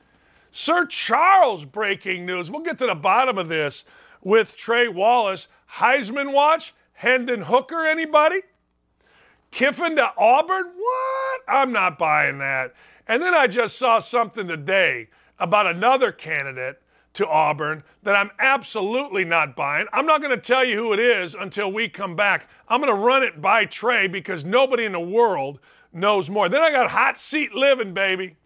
[0.51, 2.51] Sir Charles breaking news.
[2.51, 3.85] We'll get to the bottom of this
[4.23, 5.47] with Trey Wallace.
[5.75, 6.75] Heisman watch?
[6.95, 8.41] Hendon Hooker, anybody?
[9.51, 10.73] Kiffin to Auburn?
[10.77, 11.41] What?
[11.49, 12.75] I'm not buying that.
[13.07, 16.81] And then I just saw something today about another candidate
[17.15, 19.87] to Auburn that I'm absolutely not buying.
[19.93, 22.49] I'm not going to tell you who it is until we come back.
[22.69, 25.59] I'm going to run it by Trey because nobody in the world
[25.93, 26.49] knows more.
[26.49, 28.37] Then I got hot seat living, baby.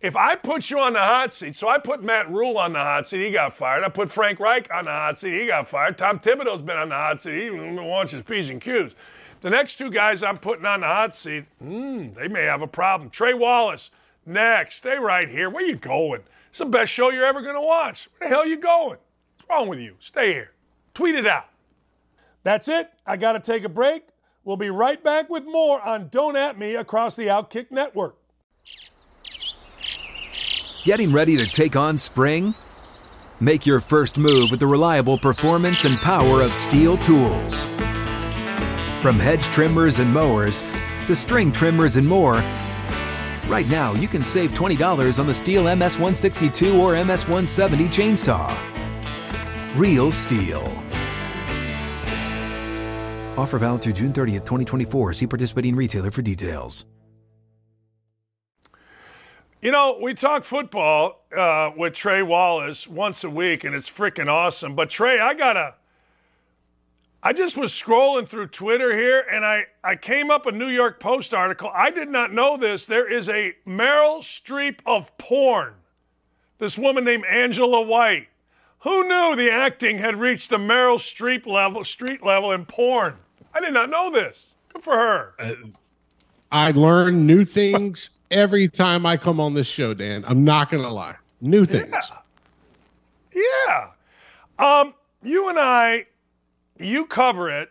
[0.00, 2.78] If I put you on the hot seat, so I put Matt Rhule on the
[2.78, 3.84] hot seat, he got fired.
[3.84, 5.96] I put Frank Reich on the hot seat, he got fired.
[5.96, 8.94] Tom Thibodeau's been on the hot seat, he wants his P's and Q's.
[9.44, 12.66] The next two guys I'm putting on the hot seat, mm, they may have a
[12.66, 13.10] problem.
[13.10, 13.90] Trey Wallace,
[14.24, 14.76] next.
[14.76, 15.50] Stay right here.
[15.50, 16.22] Where you going?
[16.48, 18.08] It's the best show you're ever going to watch.
[18.16, 18.96] Where the hell you going?
[19.36, 19.96] What's wrong with you?
[20.00, 20.52] Stay here.
[20.94, 21.44] Tweet it out.
[22.42, 22.90] That's it.
[23.04, 24.04] I got to take a break.
[24.44, 28.16] We'll be right back with more on Don't At Me across the Outkick Network.
[30.84, 32.54] Getting ready to take on spring?
[33.40, 37.66] Make your first move with the reliable performance and power of STIHL tools.
[39.04, 40.62] From hedge trimmers and mowers
[41.06, 42.42] to string trimmers and more,
[43.48, 48.48] right now you can save $20 on the STIHL MS162 or MS170 chainsaw.
[49.76, 50.64] Real STIHL.
[53.36, 55.12] Offer valid through June 30th, 2024.
[55.12, 56.86] See participating retailer for details.
[59.60, 64.28] You know, we talk football uh, with Trey Wallace once a week, and it's freaking
[64.28, 64.74] awesome.
[64.74, 65.74] But Trey, I gotta
[67.26, 71.00] I just was scrolling through Twitter here and I, I came up a New York
[71.00, 71.70] Post article.
[71.74, 72.84] I did not know this.
[72.84, 75.72] There is a Meryl Streep of porn.
[76.58, 78.28] This woman named Angela White.
[78.80, 83.16] Who knew the acting had reached the Meryl Streep level, street level in porn?
[83.54, 84.48] I did not know this.
[84.74, 85.34] Good for her.
[85.38, 85.54] Uh,
[86.52, 90.26] I learn new things every time I come on this show, Dan.
[90.26, 91.16] I'm not going to lie.
[91.40, 91.94] New things.
[93.34, 93.90] Yeah.
[94.58, 94.80] yeah.
[94.80, 96.04] Um, you and I
[96.78, 97.70] you cover it,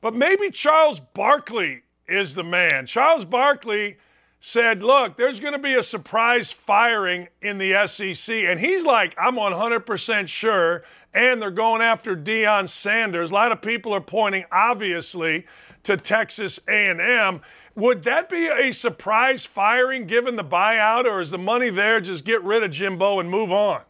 [0.00, 2.86] but maybe Charles Barkley is the man.
[2.86, 3.96] Charles Barkley
[4.40, 8.34] said, Look, there's going to be a surprise firing in the SEC.
[8.34, 10.84] And he's like, I'm 100% sure.
[11.14, 13.30] And they're going after Deion Sanders.
[13.30, 15.46] A lot of people are pointing, obviously,
[15.84, 17.40] to Texas A&M.
[17.76, 22.00] Would that be a surprise firing given the buyout, or is the money there?
[22.00, 23.82] Just get rid of Jimbo and move on.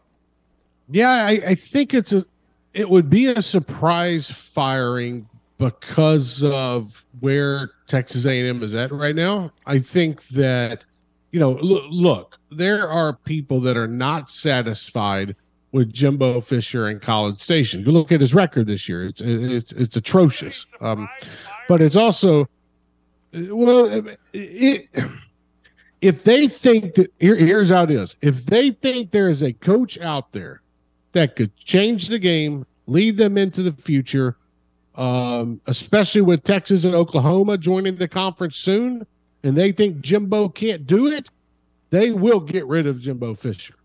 [0.89, 2.25] Yeah, I, I think it's a
[2.75, 9.51] it would be a surprise firing because of where Texas A&M is at right now.
[9.65, 10.83] I think that
[11.31, 15.35] you know, look, look, there are people that are not satisfied
[15.71, 17.81] with Jimbo Fisher and College Station.
[17.81, 20.65] You look at his record this year; it's it's, it's atrocious.
[20.79, 21.09] Um,
[21.67, 22.47] but it's also
[23.33, 24.89] well, it,
[26.01, 29.51] if they think that here, here's how it is: if they think there is a
[29.53, 30.61] coach out there
[31.15, 34.35] that could change the game, lead them into the future,
[34.95, 39.07] um, especially with Texas and Oklahoma joining the conference soon,
[39.41, 41.29] and they think Jimbo can't do it,
[41.89, 43.75] they will get rid of Jimbo Fisher.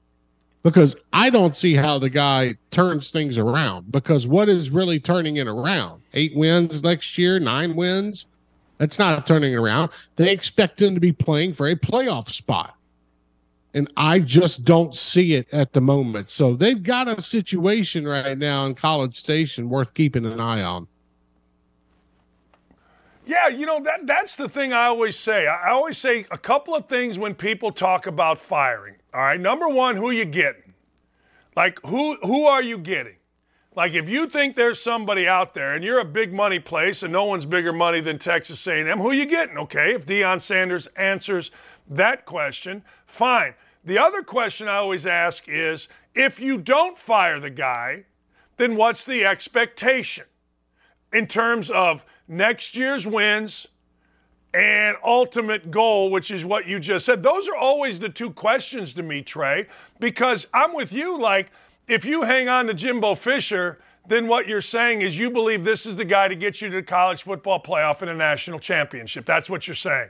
[0.64, 3.92] Because I don't see how the guy turns things around.
[3.92, 6.02] Because what is really turning it around?
[6.12, 8.26] Eight wins next year, nine wins.
[8.78, 9.90] That's not turning it around.
[10.16, 12.74] They expect him to be playing for a playoff spot
[13.72, 16.30] and I just don't see it at the moment.
[16.30, 20.88] So they've got a situation right now in College Station worth keeping an eye on.
[23.26, 25.46] Yeah, you know that that's the thing I always say.
[25.46, 28.96] I always say a couple of things when people talk about firing.
[29.14, 30.74] All right, number one, who you getting?
[31.54, 33.16] Like who who are you getting?
[33.76, 37.12] Like if you think there's somebody out there and you're a big money place and
[37.12, 39.58] no one's bigger money than Texas A&M, who you getting?
[39.58, 41.52] Okay, if Deion Sanders answers
[41.88, 43.54] that question, fine.
[43.84, 48.04] The other question I always ask is if you don't fire the guy,
[48.56, 50.24] then what's the expectation
[51.12, 53.66] in terms of next year's wins
[54.52, 57.22] and ultimate goal, which is what you just said?
[57.22, 59.66] Those are always the two questions to me, Trey,
[59.98, 61.18] because I'm with you.
[61.18, 61.50] Like,
[61.88, 65.86] if you hang on to Jimbo Fisher, then what you're saying is you believe this
[65.86, 69.24] is the guy to get you to the college football playoff and a national championship.
[69.24, 70.08] That's what you're saying.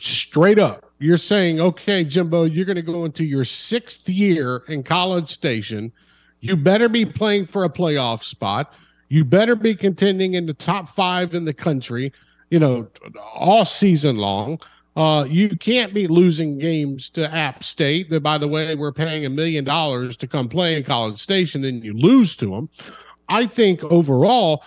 [0.00, 0.87] Straight up.
[0.98, 5.92] You're saying, okay, Jimbo, you're going to go into your sixth year in College Station.
[6.40, 8.72] You better be playing for a playoff spot.
[9.08, 12.12] You better be contending in the top five in the country,
[12.50, 12.88] you know,
[13.34, 14.58] all season long.
[14.96, 18.10] Uh, you can't be losing games to App State.
[18.10, 21.64] That, by the way, we're paying a million dollars to come play in College Station,
[21.64, 22.68] and you lose to them.
[23.28, 24.64] I think overall,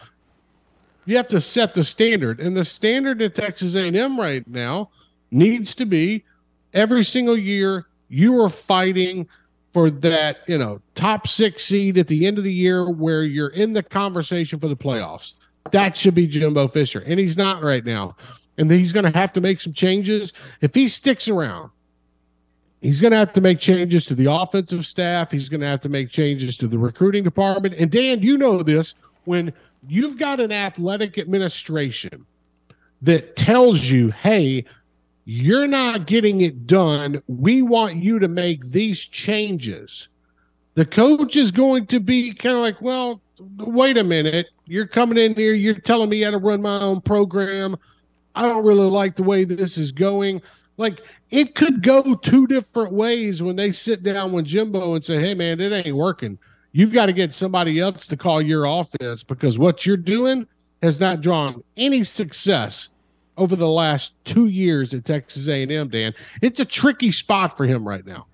[1.05, 4.89] you have to set the standard, and the standard at Texas A&M right now
[5.32, 6.23] needs to be
[6.73, 9.27] every single year you are fighting
[9.73, 13.49] for that, you know, top six seed at the end of the year where you're
[13.49, 15.34] in the conversation for the playoffs.
[15.71, 18.15] That should be Jimbo Fisher, and he's not right now
[18.57, 20.34] and he's going to have to make some changes.
[20.61, 21.71] If he sticks around,
[22.82, 25.32] he's going to have to make changes to the offensive staff.
[25.32, 27.75] He's going to have to make changes to the recruiting department.
[27.77, 28.93] And Dan, you know this
[29.25, 29.53] when
[29.88, 32.25] you've got an athletic administration
[33.01, 34.65] that tells you, hey,
[35.32, 37.23] you're not getting it done.
[37.27, 40.09] We want you to make these changes.
[40.73, 43.21] The coach is going to be kind of like, well,
[43.57, 44.47] wait a minute.
[44.65, 45.53] You're coming in here.
[45.53, 47.77] You're telling me how to run my own program.
[48.36, 50.41] I don't really like the way this is going.
[50.75, 55.17] Like it could go two different ways when they sit down with Jimbo and say,
[55.17, 56.39] "Hey, man, it ain't working.
[56.73, 60.45] You've got to get somebody else to call your offense because what you're doing
[60.84, 62.89] has not drawn any success
[63.42, 67.88] over the last two years at Texas A&M." Dan, it's a tricky spot for him
[67.88, 68.28] right now.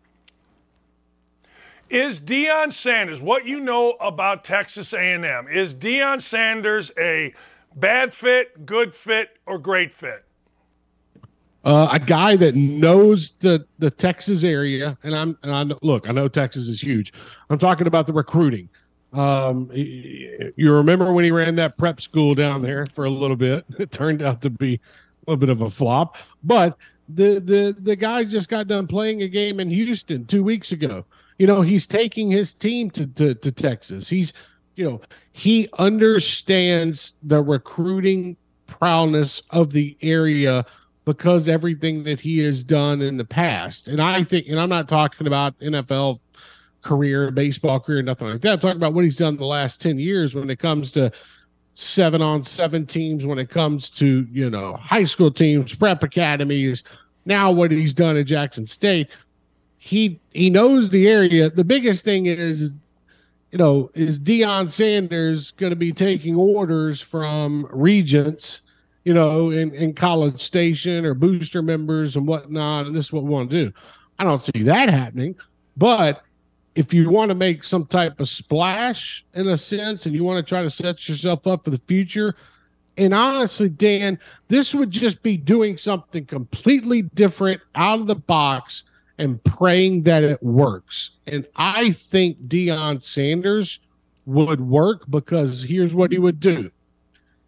[1.89, 5.47] Is Deion Sanders what you know about Texas A&M?
[5.47, 7.33] Is Deion Sanders a
[7.77, 10.25] Bad fit, good fit, or great fit?
[11.63, 16.11] Uh, a guy that knows the the Texas area, and I'm and I look, I
[16.11, 17.13] know Texas is huge.
[17.51, 18.69] I'm talking about the recruiting.
[19.13, 23.65] Um, you remember when he ran that prep school down there for a little bit?
[23.79, 24.79] It turned out to be a
[25.31, 26.77] little bit of a flop, but
[27.09, 31.05] the the the guy just got done playing a game in Houston two weeks ago.
[31.37, 34.09] You know, he's taking his team to to, to Texas.
[34.09, 34.33] He's
[34.75, 35.01] you know,
[35.31, 38.37] he understands the recruiting
[38.67, 40.65] prowess of the area
[41.03, 43.87] because everything that he has done in the past.
[43.87, 46.19] And I think, and I'm not talking about NFL
[46.87, 48.53] career, baseball career, nothing like that.
[48.53, 51.11] I'm talking about what he's done the last 10 years when it comes to
[51.73, 56.83] seven on seven teams, when it comes to, you know, high school teams, prep academies,
[57.25, 59.09] now what he's done at Jackson State.
[59.77, 61.49] He he knows the area.
[61.49, 62.73] The biggest thing is
[63.51, 68.61] you know, is Deion Sanders going to be taking orders from regents,
[69.05, 72.87] you know, in, in College Station or booster members and whatnot?
[72.87, 73.73] And this is what we want to do.
[74.19, 75.35] I don't see that happening.
[75.77, 76.23] But
[76.77, 80.37] if you want to make some type of splash in a sense and you want
[80.37, 82.35] to try to set yourself up for the future,
[82.95, 88.83] and honestly, Dan, this would just be doing something completely different out of the box
[89.17, 91.09] and praying that it works.
[91.25, 93.79] And I think Deion Sanders
[94.27, 96.69] would work because here's what he would do.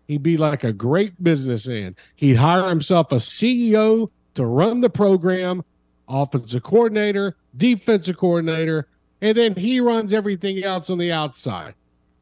[0.07, 1.95] He'd be like a great businessman.
[2.15, 5.63] He'd hire himself a CEO to run the program,
[6.07, 8.88] offensive coordinator, defensive coordinator,
[9.22, 11.76] and then he runs everything else on the outside.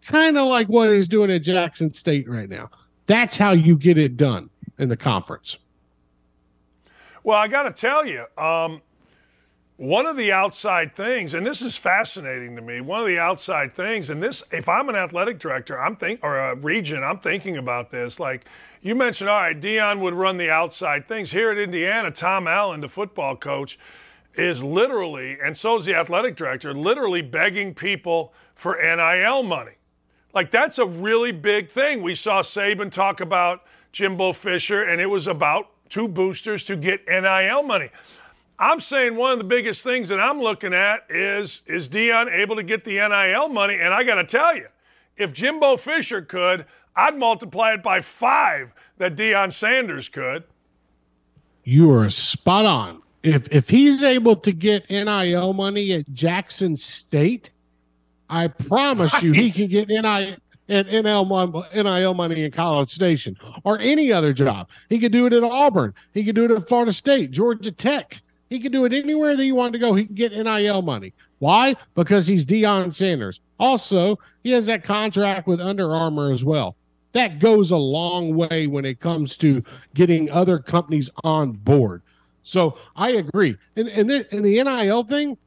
[0.03, 2.69] Kind of like what he's doing at Jackson State right now.
[3.07, 5.57] That's how you get it done in the conference.
[7.23, 8.81] Well, I got to tell you, um,
[9.77, 13.75] one of the outside things, and this is fascinating to me, one of the outside
[13.75, 17.57] things, and this, if I'm an athletic director, I'm think or a region, I'm thinking
[17.57, 18.19] about this.
[18.19, 18.45] Like
[18.81, 21.31] you mentioned, all right, Deion would run the outside things.
[21.31, 23.77] Here at Indiana, Tom Allen, the football coach,
[24.37, 29.73] is literally, and so is the athletic director, literally begging people for NIL money.
[30.33, 32.01] Like that's a really big thing.
[32.01, 37.07] We saw Saban talk about Jimbo Fisher, and it was about two boosters to get
[37.07, 37.89] NIL money.
[38.59, 42.55] I'm saying one of the biggest things that I'm looking at is is Deion able
[42.55, 43.77] to get the NIL money?
[43.79, 44.67] And I got to tell you,
[45.15, 46.65] if Jimbo Fisher could,
[46.95, 50.43] I'd multiply it by five that Deion Sanders could.
[51.63, 53.01] You are spot on.
[53.27, 57.49] If if he's able to get NIL money at Jackson State,
[58.29, 59.23] I promise right.
[59.23, 60.37] you, he can get NIL
[60.69, 64.67] and NIL money in College Station or any other job.
[64.89, 65.93] He could do it at Auburn.
[66.13, 68.21] He could do it at Florida State, Georgia Tech.
[68.49, 69.93] He could do it anywhere that he wanted to go.
[69.93, 71.13] He can get NIL money.
[71.39, 71.75] Why?
[71.95, 73.39] Because he's Deion Sanders.
[73.59, 76.75] Also, he has that contract with Under Armour as well.
[77.13, 79.63] That goes a long way when it comes to
[79.93, 82.01] getting other companies on board.
[82.47, 83.57] So I agree.
[83.75, 85.37] And, and, the, and the NIL thing,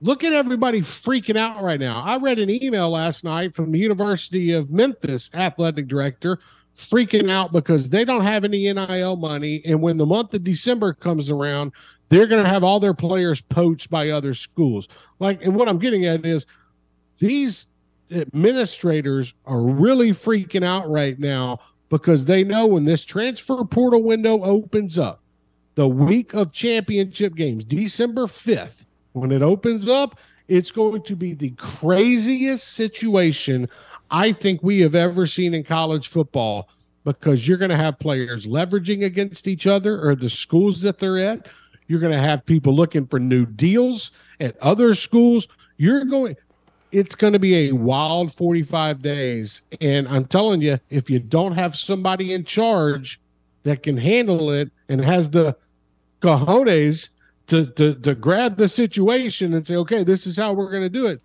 [0.00, 2.02] look at everybody freaking out right now.
[2.02, 6.40] I read an email last night from the University of Memphis athletic director
[6.76, 9.62] freaking out because they don't have any NIL money.
[9.64, 11.70] And when the month of December comes around,
[12.08, 14.88] they're going to have all their players poached by other schools.
[15.20, 16.46] Like, and what I'm getting at is
[17.18, 17.68] these
[18.10, 24.42] administrators are really freaking out right now because they know when this transfer portal window
[24.42, 25.22] opens up,
[25.80, 31.32] the week of championship games, December 5th, when it opens up, it's going to be
[31.32, 33.66] the craziest situation
[34.10, 36.68] I think we have ever seen in college football
[37.02, 41.16] because you're going to have players leveraging against each other or the schools that they're
[41.16, 41.48] at.
[41.86, 45.48] You're going to have people looking for new deals at other schools.
[45.78, 46.36] You're going,
[46.92, 49.62] it's going to be a wild 45 days.
[49.80, 53.18] And I'm telling you, if you don't have somebody in charge
[53.62, 55.56] that can handle it and has the
[56.20, 57.08] cojones
[57.48, 60.88] to, to, to grab the situation and say, okay, this is how we're going to
[60.88, 61.20] do it,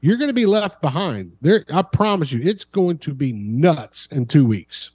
[0.00, 1.36] you're going to be left behind.
[1.40, 4.90] There, I promise you, it's going to be nuts in two weeks.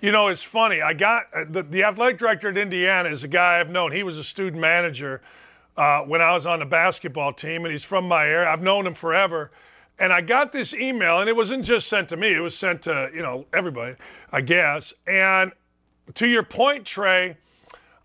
[0.00, 0.82] You know, it's funny.
[0.82, 3.92] I got uh, the, the athletic director at Indiana is a guy I've known.
[3.92, 5.22] He was a student manager
[5.76, 8.48] uh, when I was on the basketball team, and he's from my area.
[8.48, 9.52] I've known him forever.
[9.98, 12.82] And I got this email, and it wasn't just sent to me; it was sent
[12.82, 13.94] to you know everybody,
[14.32, 14.92] I guess.
[15.06, 15.52] And
[16.14, 17.36] to your point, Trey,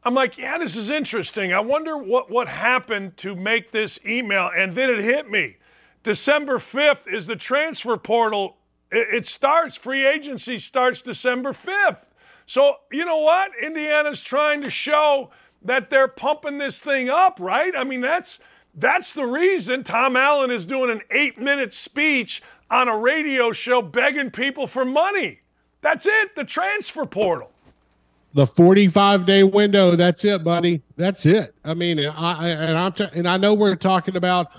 [0.07, 1.51] I'm like, yeah, this is interesting.
[1.51, 5.57] I wonder what what happened to make this email, and then it hit me.
[6.03, 8.57] December 5th is the transfer portal
[8.91, 12.03] it, it starts, free agency starts December 5th.
[12.45, 13.51] So, you know what?
[13.61, 15.31] Indiana's trying to show
[15.63, 17.73] that they're pumping this thing up, right?
[17.75, 18.39] I mean, that's
[18.73, 24.31] that's the reason Tom Allen is doing an 8-minute speech on a radio show begging
[24.31, 25.41] people for money.
[25.81, 27.51] That's it, the transfer portal.
[28.37, 30.83] The 45 day window, that's it, buddy.
[30.95, 31.55] That's it.
[31.65, 34.51] I mean, I and I'm t- and I know we're talking about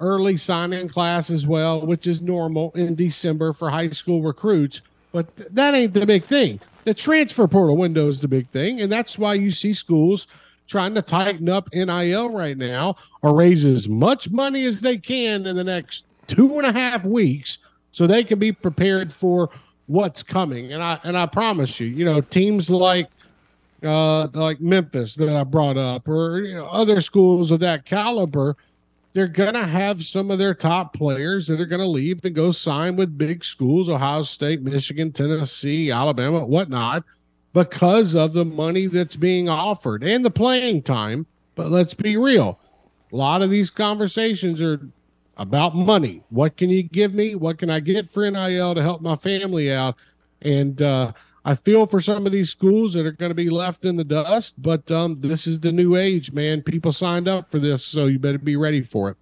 [0.00, 4.82] early signing class as well, which is normal in December for high school recruits.
[5.12, 6.60] But th- that ain't the big thing.
[6.84, 10.26] The transfer portal window is the big thing, and that's why you see schools
[10.68, 15.46] trying to tighten up NIL right now or raise as much money as they can
[15.46, 17.56] in the next two and a half weeks
[17.92, 19.48] so they can be prepared for
[19.86, 20.70] what's coming.
[20.70, 23.08] And I and I promise you, you know, teams like
[23.84, 28.56] uh like Memphis that I brought up or you know, other schools of that caliber–
[29.12, 32.34] they're going to have some of their top players that are going to leave and
[32.34, 37.04] go sign with big schools, Ohio State, Michigan, Tennessee, Alabama, whatnot,
[37.52, 41.26] because of the money that's being offered and the playing time.
[41.54, 42.58] But let's be real.
[43.12, 44.80] A lot of these conversations are
[45.36, 46.22] about money.
[46.30, 47.34] What can you give me?
[47.34, 49.96] What can I get for NIL to help my family out?
[50.40, 51.12] And uh,
[51.44, 54.04] I feel for some of these schools that are going to be left in the
[54.04, 56.62] dust, but um, this is the new age, man.
[56.62, 59.16] People signed up for this, so you better be ready for it.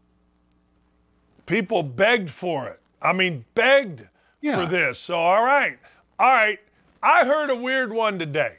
[1.47, 2.81] People begged for it.
[3.01, 4.07] I mean, begged
[4.43, 4.57] yeah.
[4.57, 4.99] for this.
[4.99, 5.79] So, all right.
[6.19, 6.59] All right.
[7.03, 8.59] I heard a weird one today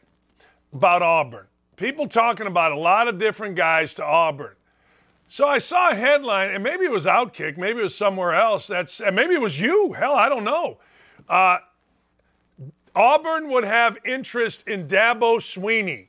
[0.73, 1.45] about Auburn.
[1.75, 4.55] People talking about a lot of different guys to Auburn.
[5.27, 8.67] So I saw a headline, and maybe it was Outkick, maybe it was somewhere else.
[8.67, 9.93] That's and maybe it was you.
[9.93, 10.79] Hell, I don't know.
[11.29, 11.59] Uh,
[12.95, 16.07] Auburn would have interest in Dabo Swinney.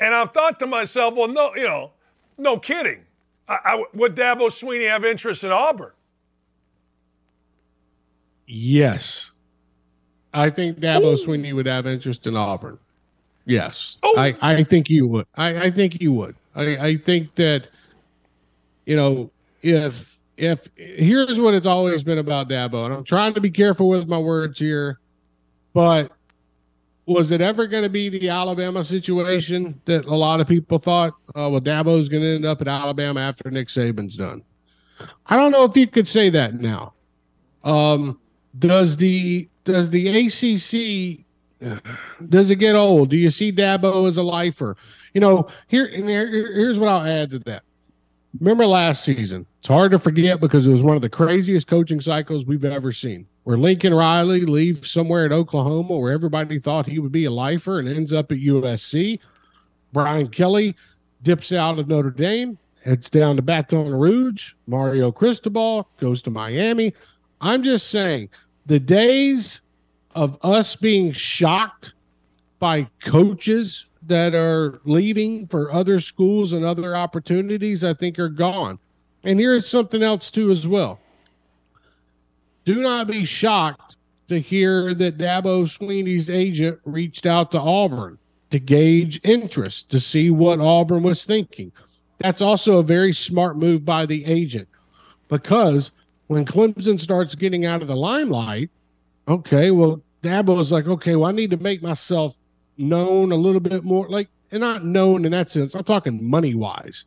[0.00, 1.92] And I thought to myself, well, no, you know,
[2.36, 3.04] no kidding.
[3.48, 5.92] I, I, would Dabo Swinney have interest in Auburn?
[8.46, 9.30] Yes.
[10.34, 11.26] I think Dabo Ooh.
[11.26, 12.78] Swinney would have interest in Auburn.
[13.46, 13.96] Yes.
[14.02, 14.18] Oh.
[14.18, 15.26] I, I think you would.
[15.36, 16.34] I, I think you would.
[16.54, 17.68] I, I think that,
[18.84, 19.30] you know,
[19.62, 23.88] if if here's what it's always been about Dabo, and I'm trying to be careful
[23.88, 24.98] with my words here
[25.76, 26.10] but
[27.04, 31.12] was it ever going to be the Alabama situation that a lot of people thought,
[31.34, 34.42] oh, well, Dabo's going to end up at Alabama after Nick Saban's done?
[35.26, 36.94] I don't know if you could say that now.
[37.62, 38.18] Um,
[38.58, 41.26] does the does the ACC
[42.26, 43.10] does it get old?
[43.10, 44.78] Do you see Dabo as a lifer?
[45.12, 47.64] You know, here, here here's what I'll add to that.
[48.40, 49.44] Remember last season?
[49.58, 52.92] It's hard to forget because it was one of the craziest coaching cycles we've ever
[52.92, 57.30] seen where Lincoln Riley leaves somewhere in Oklahoma where everybody thought he would be a
[57.30, 59.20] lifer and ends up at USC.
[59.92, 60.74] Brian Kelly
[61.22, 64.54] dips out of Notre Dame, heads down to Baton Rouge.
[64.66, 66.92] Mario Cristobal goes to Miami.
[67.40, 68.30] I'm just saying
[68.66, 69.62] the days
[70.16, 71.92] of us being shocked
[72.58, 78.80] by coaches that are leaving for other schools and other opportunities, I think are gone.
[79.22, 80.98] And here's something else too as well.
[82.66, 83.96] Do not be shocked
[84.28, 88.18] to hear that Dabo Swinney's agent reached out to Auburn
[88.50, 91.70] to gauge interest to see what Auburn was thinking.
[92.18, 94.68] That's also a very smart move by the agent
[95.28, 95.92] because
[96.26, 98.70] when Clemson starts getting out of the limelight,
[99.28, 102.36] okay, well, Dabo is like, okay, well, I need to make myself
[102.76, 105.76] known a little bit more, like, and not known in that sense.
[105.76, 107.04] I'm talking money wise.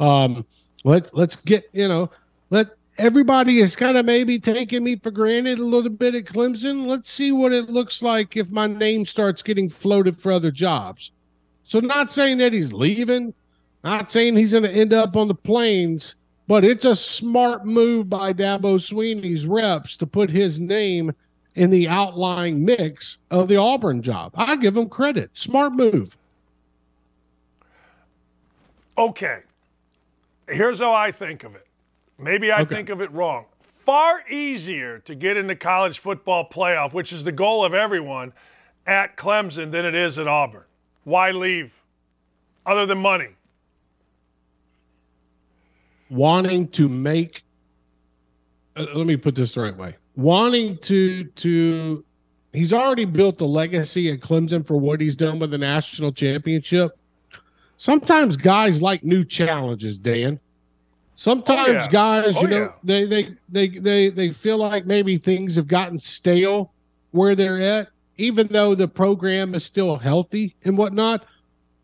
[0.00, 0.46] Um,
[0.84, 2.10] let let's get you know,
[2.50, 2.68] let
[2.98, 6.86] everybody is kind of maybe taking me for granted a little bit at Clemson.
[6.86, 11.12] Let's see what it looks like if my name starts getting floated for other jobs.
[11.64, 13.34] So, not saying that he's leaving,
[13.82, 16.14] not saying he's going to end up on the plains,
[16.46, 21.14] but it's a smart move by Dabo Swinney's reps to put his name
[21.54, 24.32] in the outlying mix of the Auburn job.
[24.34, 25.30] I give him credit.
[25.34, 26.16] Smart move.
[28.98, 29.40] Okay.
[30.48, 31.66] Here's how I think of it.
[32.18, 32.74] Maybe I okay.
[32.74, 33.46] think of it wrong.
[33.84, 38.32] Far easier to get into college football playoff, which is the goal of everyone,
[38.86, 40.64] at Clemson than it is at Auburn.
[41.04, 41.72] Why leave?
[42.64, 43.30] Other than money.
[46.08, 47.42] Wanting to make
[48.76, 49.96] uh, let me put this the right way.
[50.16, 52.04] Wanting to to
[52.52, 56.92] he's already built a legacy at Clemson for what he's done with the national championship.
[57.76, 60.38] Sometimes guys like new challenges, Dan.
[61.14, 61.88] Sometimes oh, yeah.
[61.88, 62.72] guys, oh, you know, yeah.
[62.82, 66.72] they, they they they they feel like maybe things have gotten stale
[67.10, 71.24] where they're at, even though the program is still healthy and whatnot.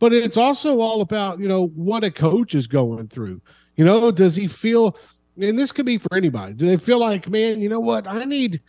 [0.01, 3.41] But it's also all about, you know, what a coach is going through.
[3.77, 4.97] You know, does he feel
[5.41, 8.25] and this could be for anybody, do they feel like, man, you know what, I
[8.25, 8.61] need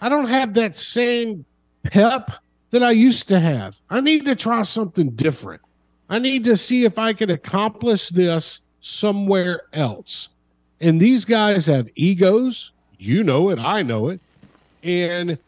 [0.00, 1.44] I don't have that same
[1.82, 2.30] pep
[2.70, 3.80] that I used to have.
[3.88, 5.62] I need to try something different.
[6.08, 10.28] I need to see if I can accomplish this somewhere else.
[10.80, 12.72] And these guys have egos.
[12.98, 13.58] You know it.
[13.58, 14.20] I know it.
[14.82, 15.38] And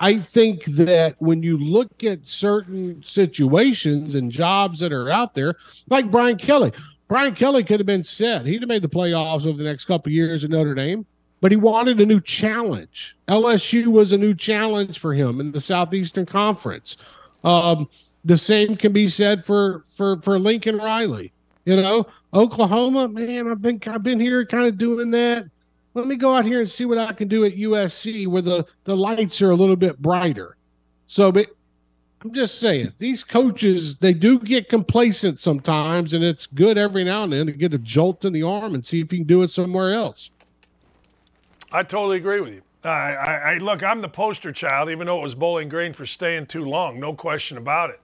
[0.00, 5.54] I think that when you look at certain situations and jobs that are out there,
[5.88, 6.72] like Brian Kelly,
[7.06, 8.44] Brian Kelly could have been set.
[8.46, 11.06] He'd have made the playoffs over the next couple years at Notre Dame,
[11.40, 13.16] but he wanted a new challenge.
[13.28, 16.96] LSU was a new challenge for him in the Southeastern Conference.
[17.44, 17.88] Um,
[18.24, 21.32] the same can be said for for for Lincoln Riley.
[21.64, 25.46] You know, Oklahoma, man, I've been I've been here kind of doing that.
[25.94, 28.64] Let me go out here and see what I can do at USC where the,
[28.84, 30.56] the lights are a little bit brighter.
[31.06, 31.48] So but
[32.22, 37.24] I'm just saying, these coaches, they do get complacent sometimes, and it's good every now
[37.24, 39.42] and then to get a jolt in the arm and see if you can do
[39.42, 40.30] it somewhere else.
[41.72, 42.62] I totally agree with you.
[42.84, 46.04] I, I, I look, I'm the poster child, even though it was Bowling Green for
[46.04, 48.00] staying too long, no question about it.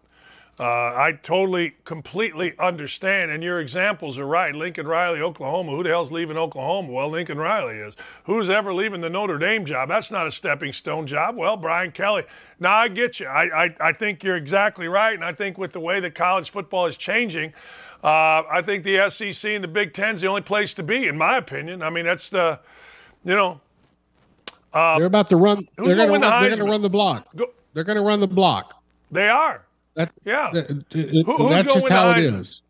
[0.58, 3.30] Uh, I totally, completely understand.
[3.30, 4.54] And your examples are right.
[4.54, 5.72] Lincoln Riley, Oklahoma.
[5.72, 6.90] Who the hell's leaving Oklahoma?
[6.90, 7.94] Well, Lincoln Riley is.
[8.24, 9.90] Who's ever leaving the Notre Dame job?
[9.90, 11.36] That's not a stepping stone job.
[11.36, 12.24] Well, Brian Kelly.
[12.58, 13.26] Now, I get you.
[13.26, 15.12] I, I, I think you're exactly right.
[15.12, 17.52] And I think with the way that college football is changing,
[18.02, 21.06] uh, I think the SEC and the Big Ten is the only place to be,
[21.06, 21.82] in my opinion.
[21.82, 22.60] I mean, that's the,
[23.26, 23.60] you know.
[24.72, 25.68] Uh, they're about to run.
[25.76, 27.26] They're going to run the block.
[27.36, 28.82] Go, they're going to run the block.
[29.10, 29.65] They are.
[29.96, 32.60] That, yeah, that, Who, that's just how it is.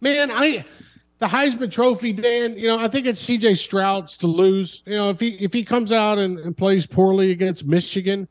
[0.00, 0.64] Man, I
[1.18, 2.56] the Heisman Trophy, Dan.
[2.56, 3.56] You know, I think it's C.J.
[3.56, 4.82] Stroud's to lose.
[4.86, 8.28] You know, if he if he comes out and, and plays poorly against Michigan,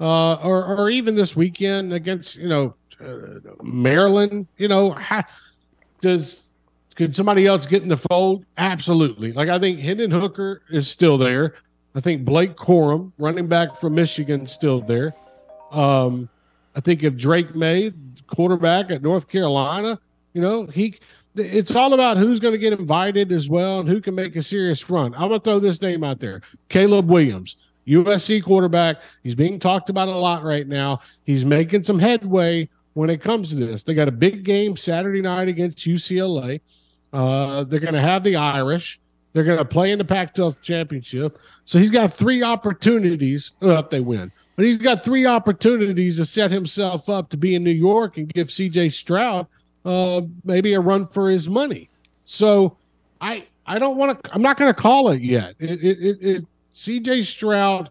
[0.00, 5.24] uh, or or even this weekend against you know uh, Maryland, you know, ha,
[6.00, 6.44] does
[6.94, 8.44] could somebody else get in the fold?
[8.56, 9.32] Absolutely.
[9.32, 11.54] Like I think Hendon Hooker is still there.
[11.96, 15.12] I think Blake Corum, running back from Michigan, still there.
[15.70, 16.28] Um,
[16.74, 17.92] I think if Drake Maye,
[18.26, 19.98] quarterback at North Carolina,
[20.32, 20.98] you know, he
[21.36, 24.42] it's all about who's going to get invited as well and who can make a
[24.42, 25.14] serious run.
[25.14, 26.42] I'm going to throw this name out there.
[26.68, 27.56] Caleb Williams,
[27.88, 28.98] USC quarterback.
[29.24, 31.00] He's being talked about a lot right now.
[31.24, 33.82] He's making some headway when it comes to this.
[33.82, 36.60] They got a big game Saturday night against UCLA.
[37.12, 39.00] Uh, they're going to have the Irish.
[39.32, 41.38] They're going to play in the Pac 12 championship.
[41.64, 46.50] So he's got three opportunities if they win but he's got three opportunities to set
[46.50, 49.46] himself up to be in New York and give CJ Stroud
[49.84, 51.90] uh, maybe a run for his money.
[52.24, 52.76] So
[53.20, 54.34] I I don't want to.
[54.34, 55.54] I'm not going to call it yet.
[55.58, 57.90] It, it, it, it, CJ Stroud,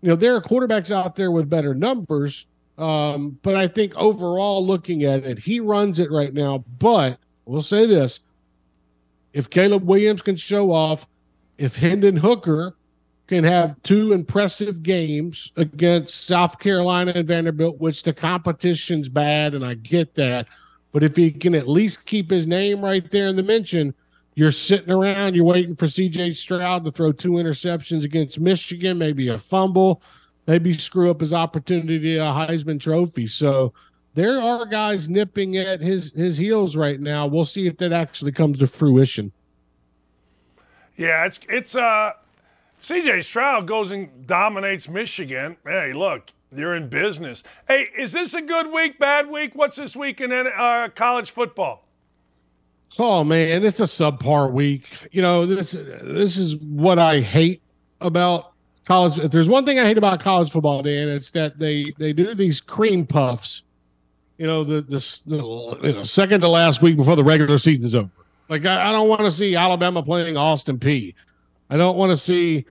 [0.00, 4.64] you know, there are quarterbacks out there with better numbers, um, but I think overall,
[4.66, 6.64] looking at it, he runs it right now.
[6.78, 8.20] But we'll say this:
[9.32, 11.06] if Caleb Williams can show off,
[11.58, 12.76] if Hendon Hooker
[13.28, 19.64] can have two impressive games against South Carolina and Vanderbilt, which the competition's bad, and
[19.64, 20.46] I get that.
[20.92, 23.94] But if he can at least keep his name right there in the mention,
[24.34, 29.28] you're sitting around, you're waiting for CJ Stroud to throw two interceptions against Michigan, maybe
[29.28, 30.00] a fumble,
[30.46, 33.26] maybe screw up his opportunity to a Heisman Trophy.
[33.26, 33.74] So
[34.14, 37.26] there are guys nipping at his his heels right now.
[37.26, 39.32] We'll see if that actually comes to fruition.
[40.96, 42.12] Yeah, it's it's uh
[42.80, 45.56] CJ Stroud goes and dominates Michigan.
[45.64, 47.42] Hey, look, you're in business.
[47.66, 49.52] Hey, is this a good week, bad week?
[49.54, 51.84] What's this week in uh, college football?
[52.98, 54.86] Oh man, it's a subpar week.
[55.10, 57.62] You know, this this is what I hate
[58.00, 58.52] about
[58.86, 59.18] college.
[59.18, 62.34] If there's one thing I hate about college football, Dan, it's that they they do
[62.34, 63.62] these cream puffs.
[64.38, 67.94] You know, the the, the you know, second to last week before the regular season's
[67.94, 68.10] over.
[68.48, 71.14] Like I, I don't want to see Alabama playing Austin Peay.
[71.70, 72.66] I don't want to see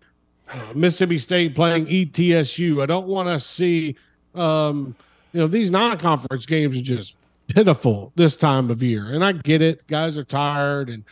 [0.49, 2.81] uh, Mississippi State playing ETSU.
[2.81, 3.95] I don't want to see
[4.35, 4.95] um,
[5.33, 7.15] you know these non-conference games are just
[7.47, 9.13] pitiful this time of year.
[9.13, 9.85] And I get it.
[9.87, 11.03] Guys are tired and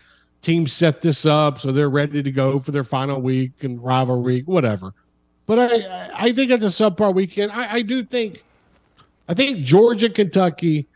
[0.42, 4.22] teams set this up so they're ready to go for their final week and rival
[4.22, 4.94] week, whatever.
[5.46, 7.52] But I, I think it's a subpar weekend.
[7.52, 8.44] I, I do think,
[9.28, 10.88] I think Georgia, Kentucky,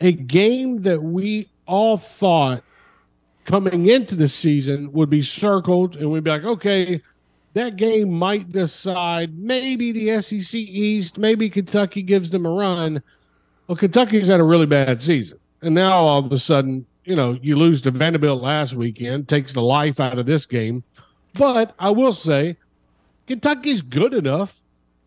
[0.00, 2.62] a game that we all thought
[3.46, 7.00] coming into the season would be circled and we'd be like, okay,
[7.54, 13.02] that game might decide maybe the SEC East, maybe Kentucky gives them a run.
[13.66, 15.38] Well, Kentucky's had a really bad season.
[15.62, 19.52] And now all of a sudden, you know, you lose to Vanderbilt last weekend, takes
[19.52, 20.82] the life out of this game.
[21.34, 22.56] But I will say,
[23.26, 24.62] Kentucky's good enough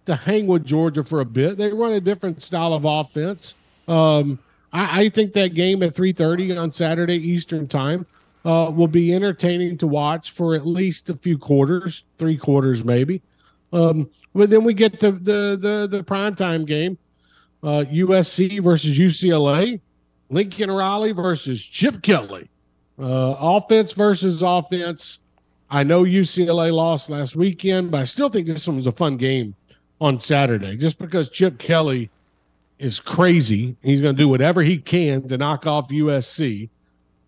[0.06, 1.58] to hang with Georgia for a bit.
[1.58, 3.54] They run a different style of offense.
[3.88, 4.40] Um,
[4.72, 8.06] I, I, think that game at 3.30 on Saturday Eastern time
[8.50, 13.22] uh, will be entertaining to watch for at least a few quarters, three quarters maybe.
[13.72, 16.98] Um, but then we get the the the, the primetime game
[17.62, 19.80] uh, USC versus UCLA,
[20.32, 22.50] Lincoln Riley versus Chip Kelly,
[22.98, 25.20] uh, offense versus offense.
[25.70, 29.18] I know UCLA lost last weekend, but I still think this one was a fun
[29.18, 29.54] game
[30.02, 32.10] on Saturday just because Chip Kelly
[32.80, 33.76] is crazy.
[33.84, 36.70] He's going to do whatever he can to knock off USC.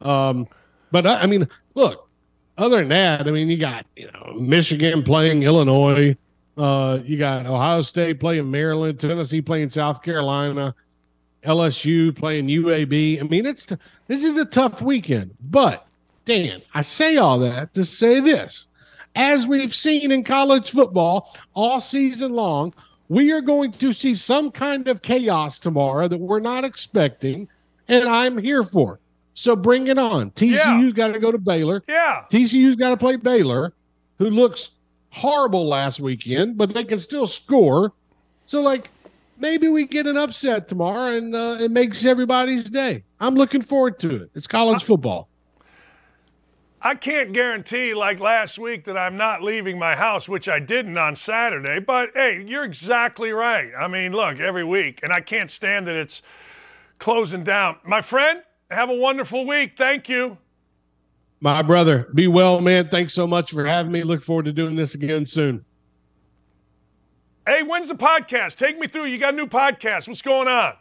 [0.02, 0.48] Um,
[0.92, 2.10] but I, I mean, look,
[2.58, 6.16] other than that, I mean, you got you know Michigan playing Illinois.
[6.58, 10.76] Uh, you got Ohio State playing Maryland, Tennessee playing South Carolina,
[11.44, 13.20] LSU playing UAB.
[13.20, 13.66] I mean, it's
[14.08, 15.36] this is a tough weekend.
[15.40, 15.88] But
[16.26, 18.68] Dan, I say all that to say this:
[19.16, 22.74] as we've seen in college football all season long,
[23.10, 27.50] we are going to see some kind of chaos tomorrow that we're not expecting,
[27.88, 29.01] and I'm here for.
[29.34, 30.32] So bring it on.
[30.32, 30.90] TCU's yeah.
[30.92, 31.84] got to go to Baylor.
[31.88, 32.26] Yeah.
[32.30, 33.74] TCU's got to play Baylor,
[34.18, 34.72] who looks
[35.10, 37.94] horrible last weekend, but they can still score.
[38.46, 38.90] So, like,
[39.38, 43.04] maybe we get an upset tomorrow and uh, it makes everybody's day.
[43.20, 44.32] I'm looking forward to it.
[44.36, 45.30] It's college football.
[46.84, 50.98] I can't guarantee, like last week, that I'm not leaving my house, which I didn't
[50.98, 51.80] on Saturday.
[51.80, 53.72] But hey, you're exactly right.
[53.78, 56.24] I mean, look, every week, and I can't stand that it's
[56.98, 57.78] closing down.
[57.84, 58.42] My friend,
[58.72, 59.74] have a wonderful week.
[59.78, 60.38] Thank you.
[61.40, 62.90] My brother, be well, man.
[62.90, 64.04] Thanks so much for having me.
[64.04, 65.66] Look forward to doing this again soon.
[67.48, 68.56] Hey, when's the podcast?
[68.56, 69.06] Take me through.
[69.06, 70.08] You got a new podcast.
[70.08, 70.74] What's going on?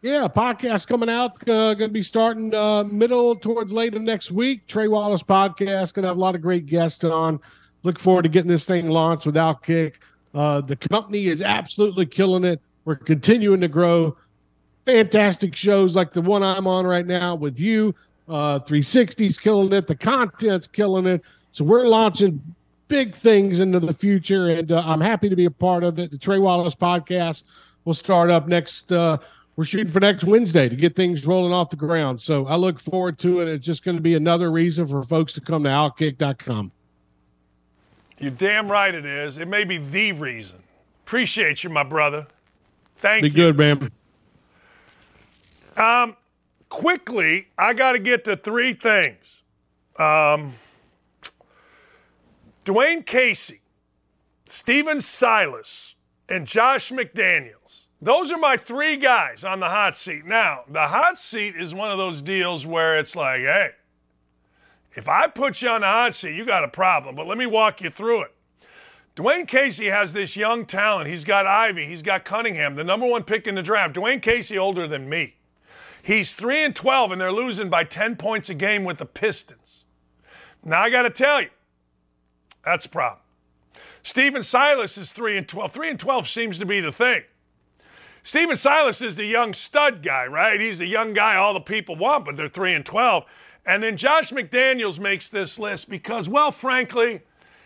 [0.00, 1.32] Yeah, podcast coming out.
[1.42, 4.66] Uh, going to be starting uh, middle towards later next week.
[4.66, 5.94] Trey Wallace podcast.
[5.94, 7.40] Going to have a lot of great guests on.
[7.82, 9.94] Look forward to getting this thing launched with Outkick.
[10.34, 12.60] Uh, the company is absolutely killing it.
[12.84, 14.16] We're continuing to grow.
[14.84, 17.94] Fantastic shows like the one I'm on right now with you.
[18.28, 19.86] Uh, 360's killing it.
[19.86, 21.22] The content's killing it.
[21.52, 22.54] So we're launching
[22.88, 26.10] big things into the future, and uh, I'm happy to be a part of it.
[26.10, 27.42] The Trey Wallace podcast
[27.84, 28.90] will start up next.
[28.90, 29.18] Uh,
[29.56, 32.20] we're shooting for next Wednesday to get things rolling off the ground.
[32.20, 33.48] So I look forward to it.
[33.48, 36.72] It's just going to be another reason for folks to come to outkick.com.
[38.18, 39.38] You're damn right it is.
[39.38, 40.56] It may be the reason.
[41.04, 42.26] Appreciate you, my brother.
[42.98, 43.34] Thank be you.
[43.34, 43.90] Be good, man.
[45.76, 46.16] Um,
[46.68, 49.24] quickly, I got to get to three things.
[49.98, 50.54] Um,
[52.64, 53.60] Dwayne Casey,
[54.46, 55.94] Stephen Silas,
[56.28, 57.82] and Josh McDaniels.
[58.00, 60.24] Those are my three guys on the hot seat.
[60.24, 63.70] Now, the hot seat is one of those deals where it's like, hey,
[64.94, 67.14] if I put you on the hot seat, you got a problem.
[67.14, 68.34] But let me walk you through it.
[69.14, 71.08] Dwayne Casey has this young talent.
[71.08, 73.94] He's got Ivey, he's got Cunningham, the number one pick in the draft.
[73.94, 75.34] Dwayne Casey older than me.
[76.02, 79.84] He's 3 and 12 and they're losing by 10 points a game with the Pistons.
[80.64, 81.50] Now I got to tell you,
[82.64, 83.20] that's a problem.
[84.02, 85.72] Stephen Silas is 3 and 12.
[85.72, 87.22] 3 and 12 seems to be the thing.
[88.24, 90.60] Stephen Silas is the young stud guy, right?
[90.60, 93.24] He's the young guy all the people want, but they're 3 and 12.
[93.64, 97.20] And then Josh McDaniels makes this list because, well, frankly,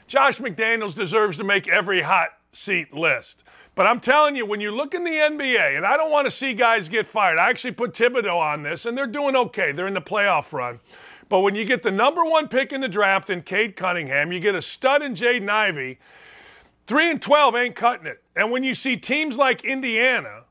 [0.06, 3.44] Josh McDaniels deserves to make every hot seat list.
[3.76, 6.30] But I'm telling you, when you look in the NBA, and I don't want to
[6.30, 9.70] see guys get fired, I actually put Thibodeau on this, and they're doing okay.
[9.70, 10.80] They're in the playoff run.
[11.28, 14.40] But when you get the number one pick in the draft in Cade Cunningham, you
[14.40, 15.98] get a stud in Jaden Ivey,
[16.86, 18.22] 3 and 12 ain't cutting it.
[18.34, 20.44] And when you see teams like Indiana,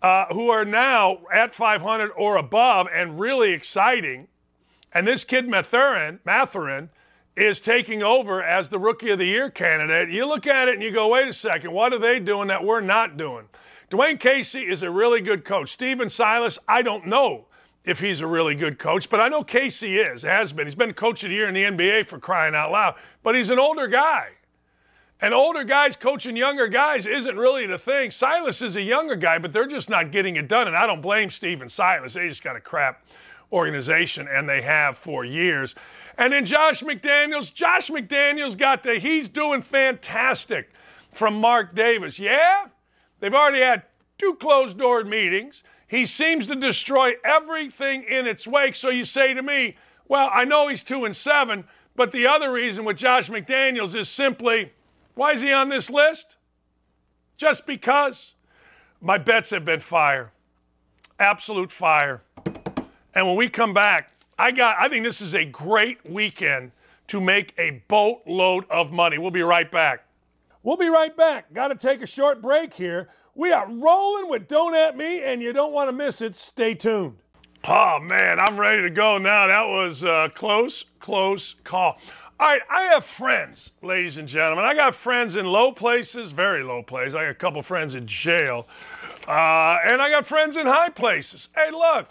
[0.00, 4.28] uh, who are now at 500 or above and really exciting,
[4.92, 6.90] and this kid Mathurin, Mathurin
[7.36, 10.82] is taking over as the Rookie of the Year candidate, you look at it and
[10.82, 13.46] you go, wait a second, what are they doing that we're not doing?
[13.90, 15.70] Dwayne Casey is a really good coach.
[15.70, 17.46] Stephen Silas, I don't know
[17.84, 20.66] if he's a really good coach, but I know Casey is, has been.
[20.66, 23.50] He's been coach of the year in the NBA for crying out loud, but he's
[23.50, 24.30] an older guy.
[25.20, 28.10] And older guys coaching younger guys isn't really the thing.
[28.10, 30.66] Silas is a younger guy, but they're just not getting it done.
[30.66, 32.14] And I don't blame Stephen Silas.
[32.14, 33.06] They just got a crap
[33.52, 35.74] organization, and they have for years.
[36.18, 37.52] And then Josh McDaniels.
[37.52, 40.70] Josh McDaniels got the, he's doing fantastic
[41.12, 42.18] from Mark Davis.
[42.18, 42.66] Yeah,
[43.20, 43.82] they've already had
[44.18, 45.62] two closed door meetings.
[45.88, 48.74] He seems to destroy everything in its wake.
[48.74, 49.76] So you say to me,
[50.08, 51.64] well, I know he's two and seven,
[51.94, 54.72] but the other reason with Josh McDaniels is simply
[55.14, 56.36] why is he on this list?
[57.38, 58.34] Just because
[59.00, 60.32] my bets have been fire.
[61.18, 62.22] Absolute fire.
[63.14, 66.72] And when we come back, I got I think this is a great weekend
[67.08, 69.18] to make a boatload of money.
[69.18, 70.04] We'll be right back.
[70.62, 71.52] We'll be right back.
[71.52, 73.08] Got to take a short break here.
[73.36, 76.34] We are rolling with Don't At Me, and you don't want to miss it.
[76.34, 77.16] Stay tuned.
[77.68, 79.46] Oh, man, I'm ready to go now.
[79.46, 81.98] That was a close, close call.
[82.40, 84.64] All right, I have friends, ladies and gentlemen.
[84.64, 87.14] I got friends in low places, very low places.
[87.14, 88.66] I got a couple friends in jail.
[89.28, 91.48] Uh, and I got friends in high places.
[91.54, 92.08] Hey, look,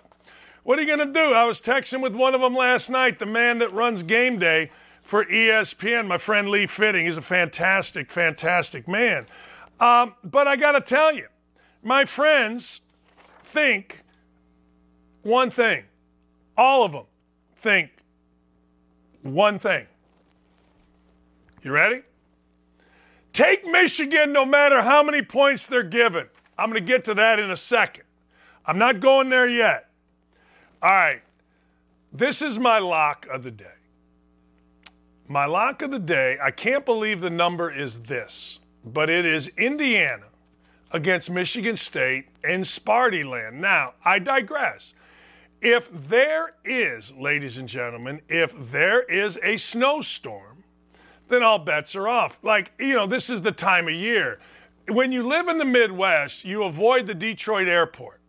[0.65, 1.33] what are you going to do?
[1.33, 4.71] I was texting with one of them last night, the man that runs game day
[5.03, 7.05] for ESPN, my friend Lee Fitting.
[7.05, 9.27] He's a fantastic, fantastic man.
[9.79, 11.27] Um, but I got to tell you,
[11.83, 12.81] my friends
[13.53, 14.01] think
[15.21, 15.83] one thing.
[16.57, 17.05] All of them
[17.57, 17.91] think
[19.21, 19.85] one thing.
[21.61, 22.01] You ready?
[23.33, 26.27] Take Michigan no matter how many points they're given.
[26.57, 28.05] I'm going to get to that in a second.
[28.65, 29.91] I'm not going there yet.
[30.85, 31.23] All right.
[32.13, 33.65] This is my lock of the day.
[35.27, 39.47] My lock of the day, I can't believe the number is this but it is
[39.57, 40.27] Indiana
[40.91, 43.59] against Michigan State in Sparty land.
[43.59, 44.93] Now, I digress.
[45.59, 50.63] If there is, ladies and gentlemen, if there is a snowstorm,
[51.29, 52.37] then all bets are off.
[52.43, 54.39] Like, you know, this is the time of year.
[54.87, 58.21] When you live in the Midwest, you avoid the Detroit airport.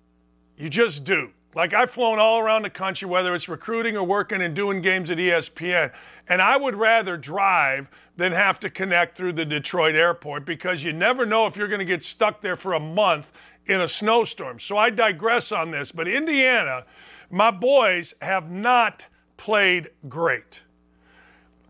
[0.56, 1.32] You just do.
[1.56, 5.08] Like I've flown all around the country, whether it's recruiting or working and doing games
[5.08, 5.90] at ESPN,
[6.28, 10.92] and I would rather drive than have to connect through the Detroit airport because you
[10.92, 13.32] never know if you're going to get stuck there for a month
[13.64, 14.60] in a snowstorm.
[14.60, 16.84] So I digress on this, but Indiana,
[17.30, 19.06] my boys have not
[19.38, 20.60] played great.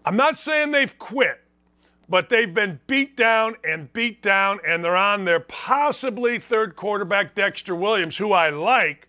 [0.04, 1.42] I'm not saying they've quit,
[2.08, 7.36] but they've been beat down and beat down, and they're on their possibly third quarterback,
[7.36, 9.06] Dexter Williams, who I like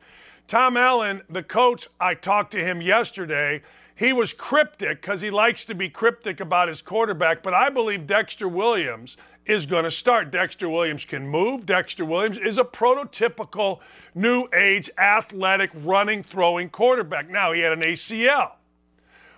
[0.47, 3.61] Tom Allen, the coach, I talked to him yesterday.
[3.95, 8.07] He was cryptic because he likes to be cryptic about his quarterback, but I believe
[8.07, 10.31] Dexter Williams is going to start.
[10.31, 11.65] Dexter Williams can move.
[11.65, 13.79] Dexter Williams is a prototypical
[14.15, 17.29] new age athletic running throwing quarterback.
[17.29, 18.51] Now, he had an ACL.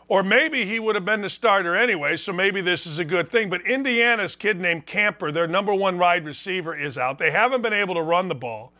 [0.08, 3.30] Or maybe he would have been the starter anyway, so maybe this is a good
[3.30, 3.50] thing.
[3.50, 7.18] But Indiana's kid named Camper, their number one wide receiver, is out.
[7.20, 8.74] They haven't been able to run the ball.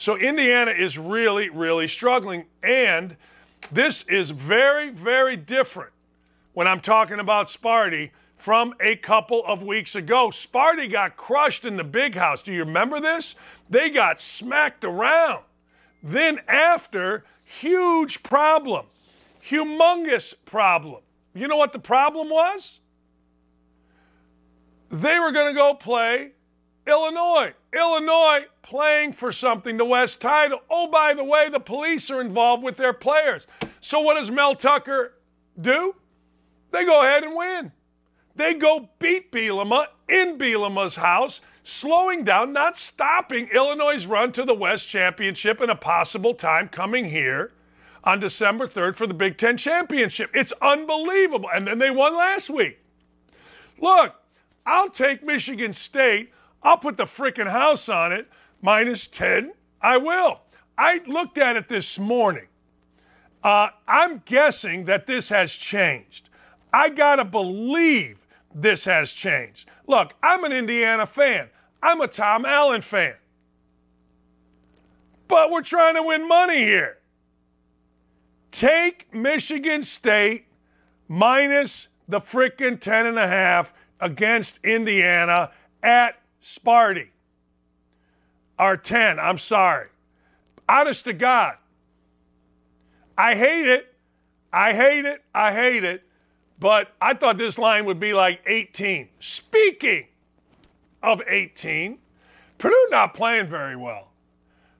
[0.00, 2.46] So Indiana is really, really struggling.
[2.62, 3.18] And
[3.70, 5.92] this is very, very different
[6.54, 8.08] when I'm talking about Sparty
[8.38, 10.30] from a couple of weeks ago.
[10.30, 12.40] Sparty got crushed in the big house.
[12.40, 13.34] Do you remember this?
[13.68, 15.44] They got smacked around.
[16.02, 18.86] Then, after, huge problem,
[19.46, 21.02] humongous problem.
[21.34, 22.80] You know what the problem was?
[24.90, 26.30] They were going to go play
[26.86, 27.52] Illinois.
[27.72, 30.60] Illinois playing for something, the West title.
[30.68, 33.46] Oh, by the way, the police are involved with their players.
[33.80, 35.14] So what does Mel Tucker
[35.60, 35.94] do?
[36.70, 37.72] They go ahead and win.
[38.36, 44.54] They go beat Bielema in Bielema's house, slowing down, not stopping Illinois' run to the
[44.54, 47.52] West Championship in a possible time coming here
[48.04, 50.30] on December 3rd for the Big Ten championship.
[50.32, 51.50] It's unbelievable.
[51.52, 52.78] And then they won last week.
[53.78, 54.14] Look,
[54.64, 56.32] I'll take Michigan State.
[56.62, 58.28] I'll put the freaking house on it.
[58.62, 59.52] Minus 10.
[59.80, 60.40] I will.
[60.76, 62.46] I looked at it this morning.
[63.42, 66.28] Uh, I'm guessing that this has changed.
[66.72, 68.18] I got to believe
[68.54, 69.68] this has changed.
[69.86, 71.48] Look, I'm an Indiana fan.
[71.82, 73.14] I'm a Tom Allen fan.
[75.28, 76.98] But we're trying to win money here.
[78.52, 80.46] Take Michigan State
[81.08, 85.50] minus the frickin' 10 and a half against Indiana
[85.82, 87.08] at Sparty.
[88.58, 89.88] Or 10, I'm sorry.
[90.68, 91.54] Honest to God.
[93.16, 93.94] I hate it.
[94.52, 95.22] I hate it.
[95.34, 96.02] I hate it.
[96.58, 99.08] But I thought this line would be like 18.
[99.18, 100.06] Speaking
[101.02, 101.98] of 18,
[102.58, 104.08] Purdue not playing very well.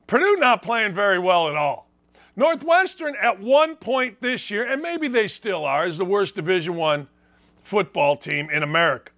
[0.06, 1.88] Purdue not playing very well at all.
[2.36, 6.76] Northwestern at one point this year, and maybe they still are, is the worst Division
[6.76, 7.08] One
[7.64, 9.12] football team in America.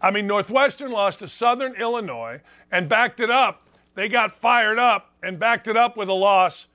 [0.00, 2.40] I mean, Northwestern lost to Southern Illinois
[2.70, 3.68] and backed it up.
[3.94, 6.66] They got fired up and backed it up with a loss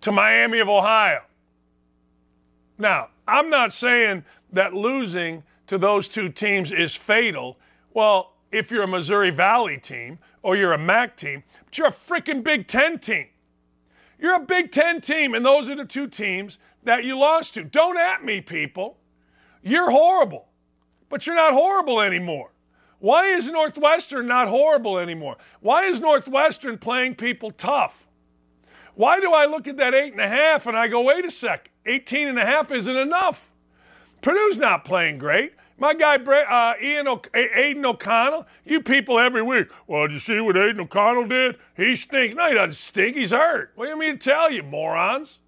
[0.00, 1.22] to Miami of Ohio.
[2.76, 7.58] Now, I'm not saying that losing to those two teams is fatal.
[7.92, 11.92] Well, if you're a Missouri Valley team or you're a MAC team, but you're a
[11.92, 13.26] freaking Big Ten team.
[14.18, 17.64] You're a Big Ten team, and those are the two teams that you lost to.
[17.64, 18.98] Don't at me, people.
[19.62, 20.48] You're horrible,
[21.14, 22.50] but you're not horrible anymore.
[22.98, 25.36] Why is Northwestern not horrible anymore?
[25.60, 28.08] Why is Northwestern playing people tough?
[28.96, 31.30] Why do I look at that eight and a half and I go, wait a
[31.30, 33.48] sec, 18 and a half isn't enough?
[34.22, 35.52] Purdue's not playing great.
[35.78, 40.56] My guy, uh, Ian Aidan O'Connell, you people every week, well, did you see what
[40.56, 41.58] Aidan O'Connell did?
[41.76, 42.34] He stinks.
[42.34, 43.16] No, he doesn't stink.
[43.16, 43.70] He's hurt.
[43.76, 45.38] What do you mean to tell you, morons?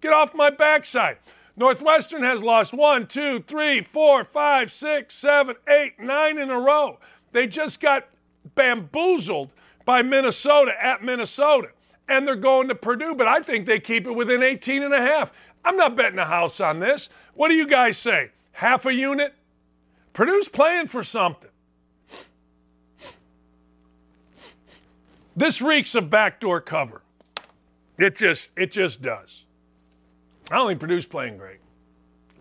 [0.00, 1.18] Get off my backside.
[1.56, 6.98] Northwestern has lost one, two, three, four, five, six, seven, eight, nine in a row.
[7.32, 8.08] They just got
[8.54, 9.50] bamboozled
[9.84, 11.68] by Minnesota at Minnesota.
[12.08, 15.00] And they're going to Purdue, but I think they keep it within 18 and a
[15.00, 15.32] half.
[15.64, 17.08] I'm not betting a house on this.
[17.34, 18.30] What do you guys say?
[18.52, 19.34] Half a unit?
[20.12, 21.48] Purdue's playing for something.
[25.34, 27.02] This reeks of backdoor cover.
[27.98, 29.41] It just it just does.
[30.52, 31.60] I don't think Purdue's playing great.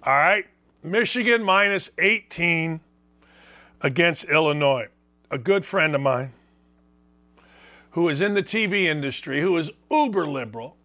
[0.04, 0.46] All right.
[0.84, 2.82] Michigan minus 18
[3.80, 4.88] against Illinois.
[5.32, 6.34] A good friend of mine
[7.92, 10.76] who is in the TV industry, who is uber liberal.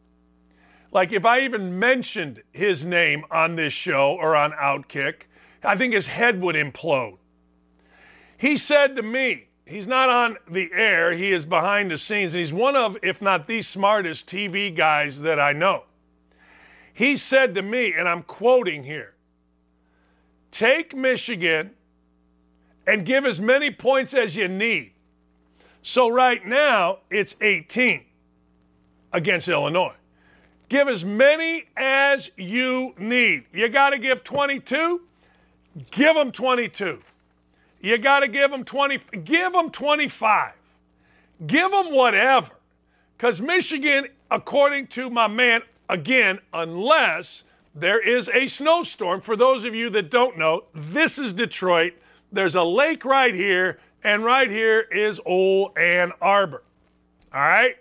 [0.93, 5.23] Like if I even mentioned his name on this show or on Outkick,
[5.65, 7.19] I think his head would implode.
[8.39, 12.41] He said to me, he's not on the air, he is behind the scenes, and
[12.41, 15.87] he's one of, if not the smartest TV guys that I know.
[16.97, 19.15] He said to me, and I'm quoting here
[20.51, 21.71] take Michigan
[22.87, 24.93] and give as many points as you need.
[25.83, 28.03] So right now, it's 18
[29.13, 29.95] against Illinois.
[30.69, 33.45] Give as many as you need.
[33.53, 35.03] You got to give 22
[35.91, 37.03] Give them 22.
[37.81, 38.99] You got to give them 20.
[39.25, 40.53] Give them 25.
[41.47, 42.51] Give them whatever.
[43.17, 47.45] Because Michigan, according to my man, again, unless
[47.75, 51.93] there is a snowstorm, for those of you that don't know, this is Detroit.
[52.33, 56.63] There's a lake right here, and right here is Old Ann Arbor.
[57.35, 57.77] All right?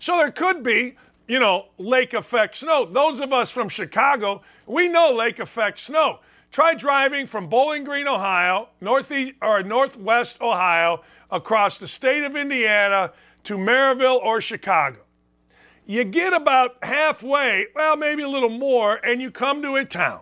[0.00, 0.96] So there could be,
[1.28, 2.84] you know, lake effect snow.
[2.84, 6.18] Those of us from Chicago, we know lake effect snow.
[6.50, 13.12] Try driving from Bowling Green, Ohio, northeast or northwest Ohio, across the state of Indiana
[13.44, 15.03] to Merrillville or Chicago.
[15.86, 20.20] You get about halfway, well, maybe a little more, and you come to a town,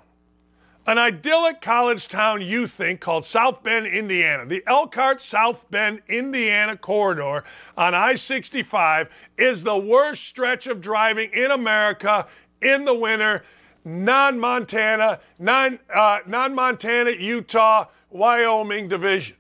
[0.86, 4.44] an idyllic college town, you think, called South Bend, Indiana.
[4.44, 7.44] The Elkhart South Bend, Indiana corridor
[7.76, 9.08] on I 65
[9.38, 12.26] is the worst stretch of driving in America
[12.60, 13.44] in the winter
[13.84, 19.36] non-Montana, non, uh, non-Montana, Utah, Wyoming division.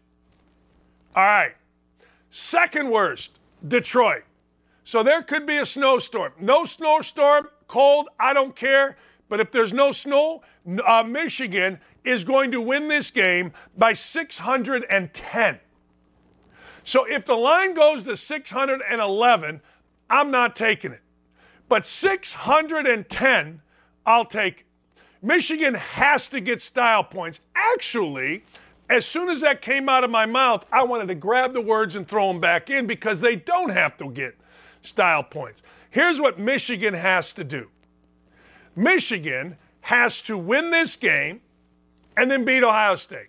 [1.14, 1.52] All right.
[2.30, 3.38] Second worst,
[3.68, 4.24] Detroit.
[4.84, 6.32] So there could be a snowstorm.
[6.40, 8.96] No snowstorm, cold, I don't care.
[9.28, 10.42] But if there's no snow,
[10.84, 15.60] uh, Michigan is going to win this game by 610.
[16.84, 19.60] So if the line goes to 611,
[20.10, 21.00] I'm not taking it.
[21.68, 23.62] But 610
[24.04, 24.66] I'll take
[25.22, 27.38] Michigan has to get style points.
[27.54, 28.44] Actually,
[28.90, 31.94] as soon as that came out of my mouth, I wanted to grab the words
[31.94, 34.36] and throw them back in because they don't have to get
[34.82, 35.62] style points.
[35.90, 37.68] Here's what Michigan has to do
[38.76, 41.40] Michigan has to win this game
[42.16, 43.28] and then beat Ohio State.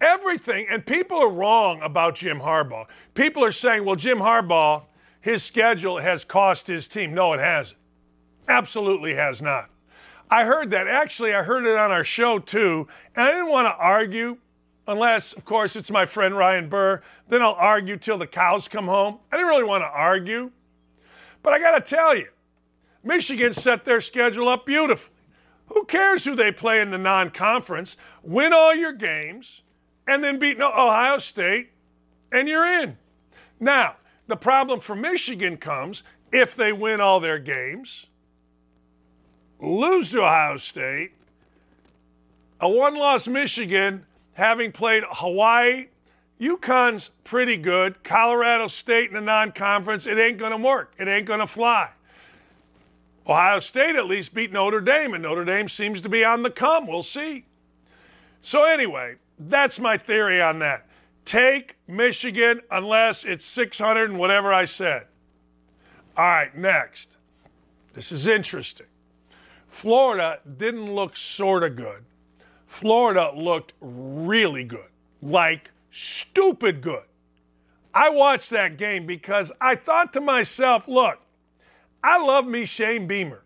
[0.00, 2.86] Everything, and people are wrong about Jim Harbaugh.
[3.14, 4.82] People are saying, well, Jim Harbaugh,
[5.20, 7.12] his schedule has cost his team.
[7.14, 7.78] No, it hasn't.
[8.48, 9.68] Absolutely has not.
[10.30, 10.88] I heard that.
[10.88, 14.38] Actually, I heard it on our show too, and I didn't want to argue
[14.86, 17.02] unless, of course, it's my friend Ryan Burr.
[17.28, 19.18] Then I'll argue till the cows come home.
[19.30, 20.50] I didn't really want to argue.
[21.42, 22.28] But I got to tell you,
[23.02, 25.14] Michigan set their schedule up beautifully.
[25.68, 27.96] Who cares who they play in the non conference?
[28.22, 29.62] Win all your games
[30.06, 31.70] and then beat Ohio State,
[32.32, 32.96] and you're in.
[33.60, 33.96] Now,
[34.26, 36.02] the problem for Michigan comes
[36.32, 38.06] if they win all their games,
[39.60, 41.12] lose to Ohio State,
[42.60, 44.04] a one loss Michigan
[44.34, 45.86] having played Hawaii.
[46.40, 48.02] UConn's pretty good.
[48.02, 50.94] Colorado State in the non conference, it ain't going to work.
[50.98, 51.90] It ain't going to fly.
[53.26, 56.50] Ohio State at least beat Notre Dame, and Notre Dame seems to be on the
[56.50, 56.86] come.
[56.86, 57.44] We'll see.
[58.40, 60.86] So, anyway, that's my theory on that.
[61.24, 65.06] Take Michigan unless it's 600 and whatever I said.
[66.16, 67.18] All right, next.
[67.94, 68.86] This is interesting.
[69.68, 72.04] Florida didn't look sort of good.
[72.80, 74.88] Florida looked really good,
[75.20, 77.02] like stupid good.
[77.92, 81.18] I watched that game because I thought to myself, look,
[82.02, 83.42] I love me Shane Beamer.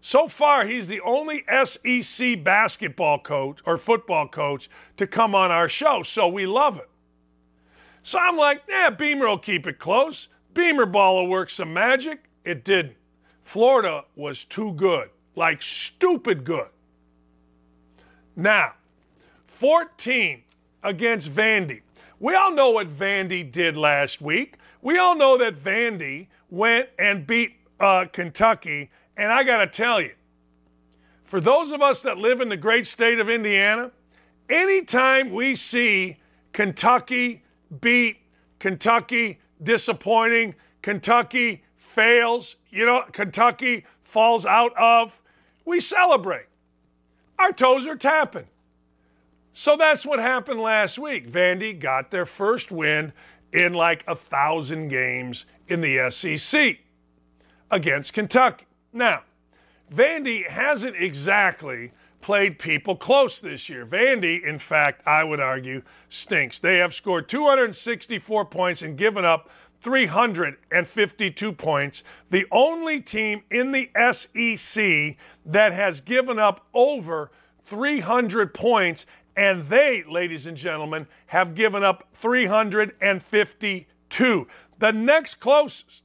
[0.00, 5.68] So far, he's the only SEC basketball coach or football coach to come on our
[5.68, 6.88] show, so we love it.
[8.04, 10.28] So I'm like, yeah, Beamer will keep it close.
[10.54, 12.30] Beamer ball will work some magic.
[12.44, 12.94] It didn't.
[13.42, 16.68] Florida was too good, like stupid good.
[18.36, 18.74] Now,
[19.58, 20.42] 14
[20.82, 21.80] against Vandy.
[22.20, 24.56] We all know what Vandy did last week.
[24.82, 28.90] We all know that Vandy went and beat uh, Kentucky.
[29.16, 30.12] And I got to tell you,
[31.24, 33.90] for those of us that live in the great state of Indiana,
[34.48, 36.16] anytime we see
[36.52, 37.42] Kentucky
[37.80, 38.18] beat
[38.58, 45.18] Kentucky disappointing, Kentucky fails, you know, Kentucky falls out of,
[45.64, 46.46] we celebrate.
[47.38, 48.46] Our toes are tapping.
[49.58, 51.32] So that's what happened last week.
[51.32, 53.14] Vandy got their first win
[53.54, 56.76] in like a thousand games in the SEC
[57.70, 58.66] against Kentucky.
[58.92, 59.22] Now,
[59.90, 63.86] Vandy hasn't exactly played people close this year.
[63.86, 65.80] Vandy, in fact, I would argue,
[66.10, 66.58] stinks.
[66.58, 69.48] They have scored 264 points and given up
[69.80, 72.02] 352 points.
[72.28, 75.16] The only team in the SEC
[75.46, 77.30] that has given up over
[77.64, 79.06] 300 points,
[79.36, 84.46] and they, ladies and gentlemen, have given up 352.
[84.78, 86.04] The next closest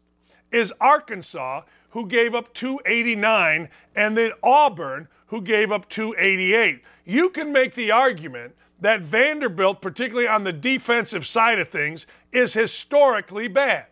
[0.52, 6.82] is Arkansas, who gave up 289, and then Auburn, who gave up 288.
[7.06, 12.53] You can make the argument that Vanderbilt, particularly on the defensive side of things, is
[12.53, 13.86] historically bad.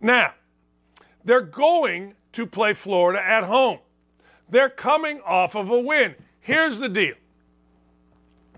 [0.00, 0.34] Now,
[1.24, 3.80] they're going to play Florida at home.
[4.48, 6.14] They're coming off of a win.
[6.50, 7.14] Here's the deal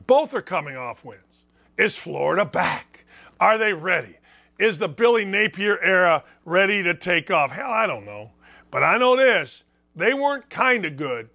[0.06, 1.44] both are coming off wins.
[1.77, 3.05] Is Florida back?
[3.39, 4.16] Are they ready?
[4.59, 7.51] Is the Billy Napier era ready to take off?
[7.51, 8.31] Hell, I don't know.
[8.70, 9.64] But I know this
[9.94, 11.28] they weren't kind of good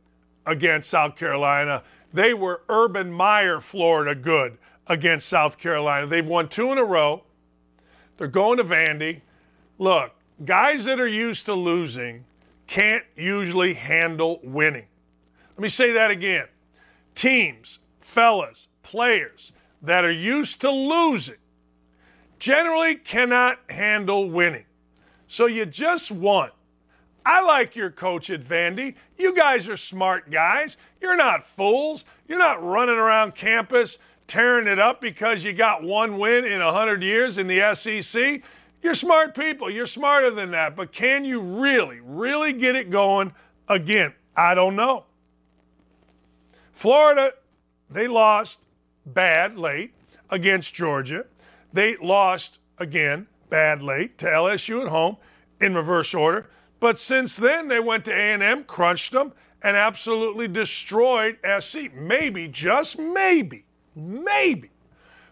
[0.47, 1.83] against South Carolina.
[2.11, 4.57] They were Urban Meyer, Florida, good
[4.87, 6.07] against South Carolina.
[6.07, 7.23] They've won two in a row.
[8.17, 9.21] They're going to Vandy.
[9.77, 10.11] Look,
[10.43, 12.25] guys that are used to losing
[12.65, 14.87] can't usually handle winning.
[15.57, 16.45] Let me say that again.
[17.15, 19.51] Teams, fellas, players
[19.81, 21.37] that are used to losing
[22.37, 24.65] generally cannot handle winning.
[25.27, 26.53] So you just want.
[27.25, 28.93] I like your coach at Vandy.
[29.17, 30.77] You guys are smart guys.
[31.01, 32.05] You're not fools.
[32.27, 33.97] You're not running around campus
[34.27, 38.43] tearing it up because you got one win in 100 years in the SEC.
[38.83, 39.71] You're smart people.
[39.71, 40.75] You're smarter than that.
[40.75, 43.33] But can you really, really get it going
[43.67, 44.13] again?
[44.35, 45.06] I don't know.
[46.77, 47.31] Florida,
[47.89, 48.59] they lost
[49.03, 49.95] bad late
[50.29, 51.25] against Georgia.
[51.73, 55.17] They lost again bad late to LSU at home
[55.59, 56.51] in reverse order.
[56.79, 59.33] But since then, they went to A&M, crunched them,
[59.63, 61.91] and absolutely destroyed SC.
[61.95, 64.69] Maybe, just maybe, maybe,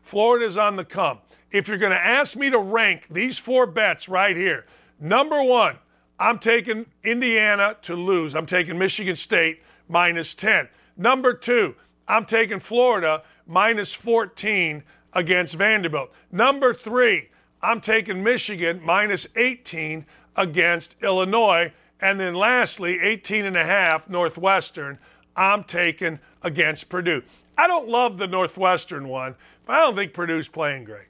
[0.02, 1.20] Florida's on the come.
[1.52, 4.66] If you're going to ask me to rank these four bets right here,
[5.00, 5.78] number one,
[6.18, 8.34] I'm taking Indiana to lose.
[8.34, 10.70] I'm taking Michigan State minus 10.
[10.98, 11.76] Number two,
[12.08, 16.12] I'm taking Florida minus 14 against Vanderbilt.
[16.32, 17.30] Number three,
[17.62, 20.06] I'm taking Michigan minus 18
[20.36, 21.72] against Illinois.
[22.00, 25.00] And then lastly, 18 and a half Northwestern,
[25.36, 27.24] I'm taking against Purdue.
[27.58, 29.36] I don't love the Northwestern one,
[29.66, 31.08] but I don't think Purdue's playing great.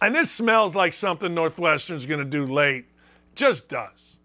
[0.00, 2.86] And this smells like something Northwestern's going to do late.
[3.34, 4.18] Just does.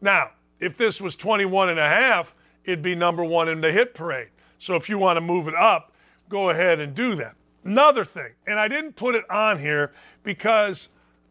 [0.00, 0.30] Now,
[0.60, 2.34] if this was 21 and a half,
[2.64, 4.28] it'd be number one in the hit parade.
[4.64, 5.92] So if you want to move it up,
[6.30, 7.34] go ahead and do that.
[7.64, 9.92] Another thing, and I didn't put it on here
[10.22, 10.88] because,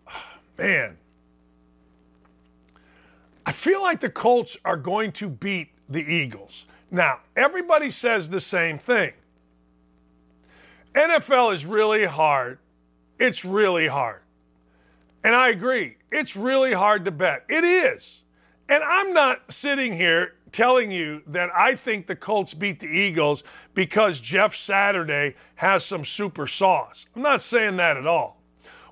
[0.60, 0.98] man,
[3.44, 6.66] I feel like the Colts are going to beat the Eagles.
[6.92, 9.14] Now, everybody says the same thing.
[10.94, 12.60] NFL is really hard.
[13.18, 14.22] It's really hard.
[15.24, 15.98] And I agree.
[16.12, 17.46] It's really hard to bet.
[17.50, 18.22] It is.
[18.70, 23.44] And I'm not sitting here telling you that I think the Colts beat the Eagles
[23.74, 27.08] because Jeff Saturday has some super sauce.
[27.16, 28.42] I'm not saying that at all.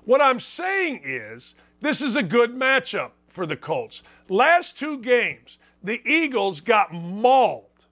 [0.04, 4.02] What I'm saying is this is a good matchup for the Colts.
[4.28, 7.86] Last two games, the Eagles got mauled,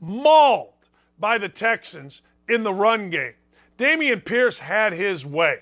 [0.00, 0.72] mauled
[1.18, 3.34] by the Texans in the run game.
[3.78, 5.60] Dameon Pierce had his way.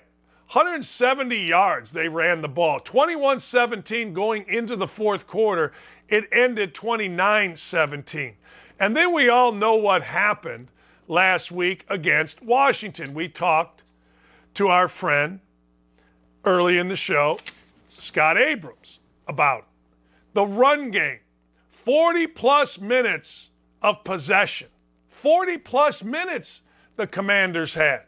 [0.51, 2.79] 170 yards they ran the ball.
[2.79, 5.73] 21 17 going into the fourth quarter.
[6.09, 8.35] It ended 29 17.
[8.79, 10.69] And then we all know what happened
[11.07, 13.13] last week against Washington.
[13.13, 13.83] We talked
[14.55, 15.39] to our friend
[16.45, 17.39] early in the show,
[17.97, 18.77] Scott Abraham,
[19.27, 19.65] about it.
[20.33, 21.19] the run game.
[21.71, 23.49] 40 plus minutes
[23.81, 24.67] of possession.
[25.09, 26.61] 40 plus minutes
[26.95, 28.03] the commanders had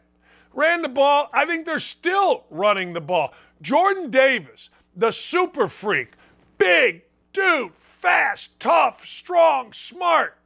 [0.54, 1.30] ran the ball.
[1.32, 3.32] I think they're still running the ball.
[3.60, 6.12] Jordan Davis, the super freak,
[6.58, 7.02] big
[7.32, 7.72] dude,
[8.02, 10.36] fast, tough, strong, smart.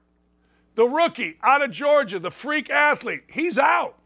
[0.77, 3.99] The rookie out of Georgia, the freak athlete, he's out.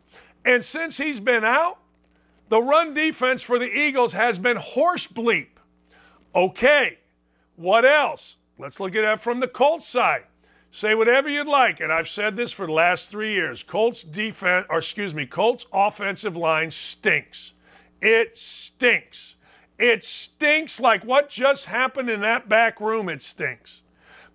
[0.45, 1.79] And since he's been out,
[2.49, 5.49] the run defense for the Eagles has been horse bleep.
[6.35, 6.99] Okay,
[7.57, 8.37] what else?
[8.59, 10.23] Let's look at that from the Colts side.
[10.73, 13.65] Say whatever you'd like, and I've said this for the last three years.
[13.65, 17.53] Colts defense, or excuse me, Colts offensive line stinks.
[18.01, 19.35] It stinks.
[19.81, 23.09] It stinks like what just happened in that back room.
[23.09, 23.81] It stinks.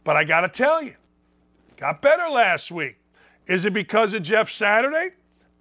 [0.04, 0.96] But I got to tell you,
[1.78, 2.98] got better last week.
[3.46, 5.12] Is it because of Jeff Saturday?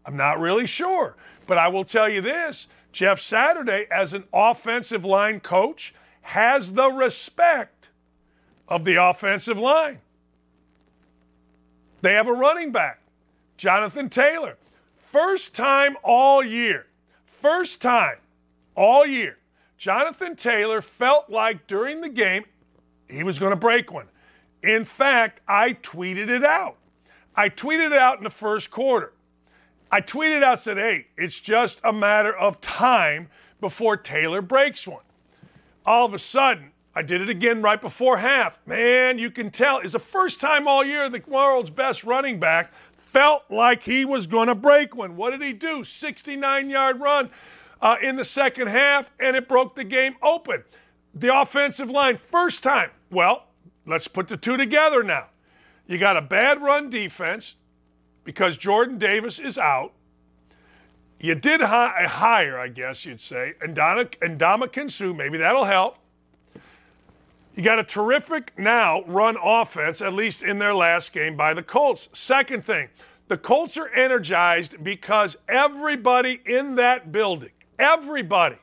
[0.06, 1.16] I'm not really sure.
[1.46, 6.90] But I will tell you this Jeff Saturday, as an offensive line coach, has the
[6.90, 7.88] respect
[8.66, 10.00] of the offensive line.
[12.00, 13.00] They have a running back,
[13.58, 14.56] Jonathan Taylor.
[15.12, 16.86] First time all year,
[17.42, 18.16] first time
[18.74, 19.36] all year,
[19.78, 22.44] Jonathan Taylor felt like during the game
[23.08, 24.06] he was going to break one.
[24.62, 26.76] In fact, I tweeted it out.
[27.36, 29.12] I tweeted it out in the first quarter.
[29.90, 33.28] I tweeted out, said, hey, it's just a matter of time
[33.60, 35.02] before Taylor breaks one.
[35.84, 38.58] All of a sudden, I did it again right before half.
[38.66, 39.78] Man, you can tell.
[39.80, 44.26] It's the first time all year the world's best running back felt like he was
[44.26, 45.16] going to break one.
[45.16, 45.84] What did he do?
[45.84, 47.30] 69 yard run
[47.80, 50.64] uh, in the second half, and it broke the game open.
[51.14, 52.90] The offensive line, first time.
[53.10, 53.44] Well,
[53.86, 55.26] let's put the two together now.
[55.86, 57.54] You got a bad run defense
[58.24, 59.92] because Jordan Davis is out.
[61.20, 65.12] You did hi- hire, I guess you'd say, and Ndamukong Suh.
[65.12, 65.98] Maybe that'll help.
[67.54, 71.62] You got a terrific now run offense, at least in their last game by the
[71.62, 72.08] Colts.
[72.12, 72.88] Second thing,
[73.28, 78.56] the Colts are energized because everybody in that building, everybody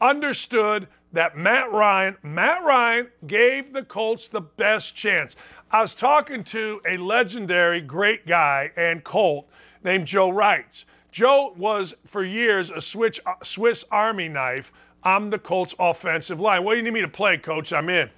[0.00, 5.36] understood that Matt Ryan, Matt Ryan gave the Colts the best chance.
[5.70, 9.48] I was talking to a legendary great guy and Colt
[9.82, 10.84] named Joe Reitz.
[11.10, 14.72] Joe was for years a uh, Swiss Army knife
[15.02, 16.62] I'm the Colts offensive line.
[16.62, 17.72] What do you need me to play, coach?
[17.72, 18.10] I'm in.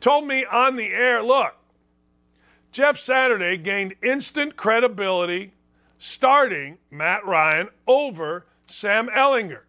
[0.00, 1.54] Told me on the air, look,
[2.72, 5.52] Jeff Saturday gained instant credibility
[5.98, 9.60] starting Matt Ryan over Sam Ehlinger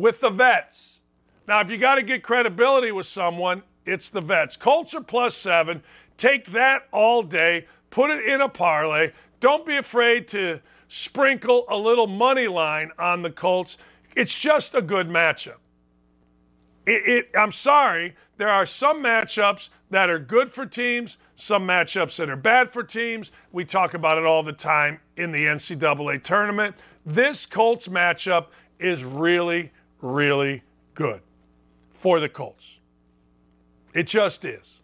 [0.00, 1.00] with the vets.
[1.46, 4.56] Now, if you got to get credibility with someone, it's the vets.
[4.56, 5.82] Colts are plus seven.
[6.16, 9.12] Take that all day, put it in a parlay.
[9.40, 13.76] Don't be afraid to sprinkle a little money line on the Colts.
[14.16, 15.56] It's just a good matchup.
[16.86, 22.16] It, it, I'm sorry, there are some matchups that are good for teams, some matchups
[22.16, 23.32] that are bad for teams.
[23.52, 26.74] We talk about it all the time in the NCAA tournament.
[27.04, 28.46] This Colts matchup
[28.80, 29.70] is really,
[30.00, 30.62] really
[30.94, 31.20] good
[31.92, 32.64] for the Colts.
[33.94, 34.80] It just is.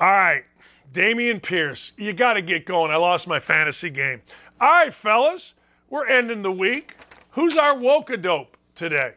[0.00, 0.44] All right,
[0.92, 2.90] Dameon Pierce, you got to get going.
[2.90, 4.22] I lost my fantasy game.
[4.60, 5.54] All right, fellas,
[5.90, 6.96] we're ending the week.
[7.30, 9.14] Who's our woke dope today?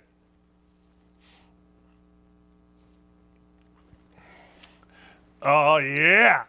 [5.41, 6.43] Oh, yeah.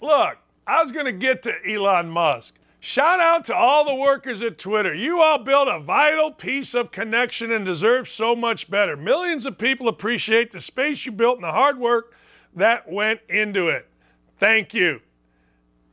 [0.00, 2.54] Look, I was going to get to Elon Musk,
[2.86, 4.94] Shout out to all the workers at Twitter.
[4.94, 8.94] You all built a vital piece of connection and deserve so much better.
[8.94, 12.12] Millions of people appreciate the space you built and the hard work
[12.54, 13.88] that went into it.
[14.36, 15.00] Thank you.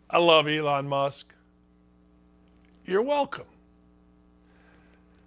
[0.10, 1.28] I love Elon Musk.
[2.86, 3.48] You're welcome.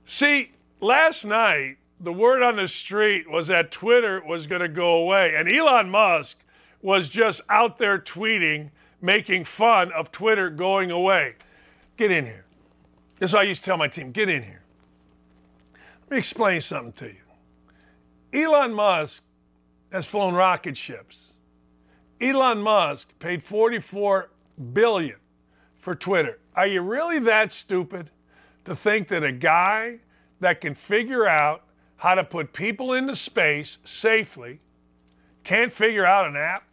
[0.04, 4.96] See, last night, the word on the street was that Twitter was going to go
[4.96, 6.36] away, and Elon Musk
[6.82, 8.68] was just out there tweeting,
[9.00, 11.36] making fun of Twitter going away.
[11.96, 12.44] Get in here.
[13.18, 14.62] This is what I used to tell my team get in here.
[16.02, 18.44] Let me explain something to you.
[18.44, 19.22] Elon Musk
[19.92, 21.32] has flown rocket ships.
[22.20, 24.30] Elon Musk paid 44
[24.72, 25.16] billion
[25.78, 26.38] for Twitter.
[26.56, 28.10] Are you really that stupid
[28.64, 30.00] to think that a guy
[30.40, 31.62] that can figure out
[31.96, 34.60] how to put people into space safely
[35.44, 36.64] can't figure out an app?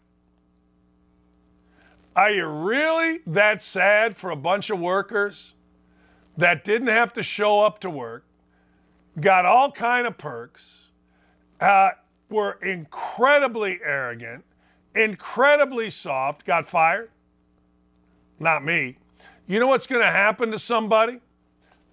[2.16, 5.54] Are you really that sad for a bunch of workers
[6.38, 8.26] that didn't have to show up to work,
[9.20, 10.88] got all kind of perks,
[11.62, 11.92] uh,
[12.30, 14.44] were incredibly arrogant,
[14.96, 17.10] incredibly soft, got fired?
[18.40, 18.98] Not me.
[19.48, 21.20] You know what's going to happen to somebody?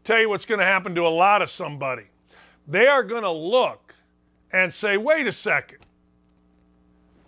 [0.02, 2.04] Tell you what's going to happen to a lot of somebody.
[2.66, 3.94] They are going to look
[4.52, 5.78] and say, wait a second.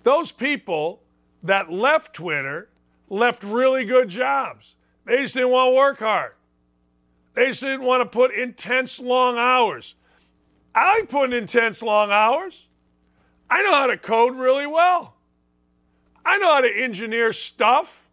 [0.03, 1.03] Those people
[1.43, 2.70] that left Twitter
[3.11, 4.75] left really good jobs.
[5.05, 6.33] They just didn't want to work hard.
[7.35, 9.95] They just didn't want to put intense long hours.
[10.75, 12.67] I like putting intense long hours.
[13.51, 15.15] I know how to code really well.
[16.25, 18.09] I know how to engineer stuff.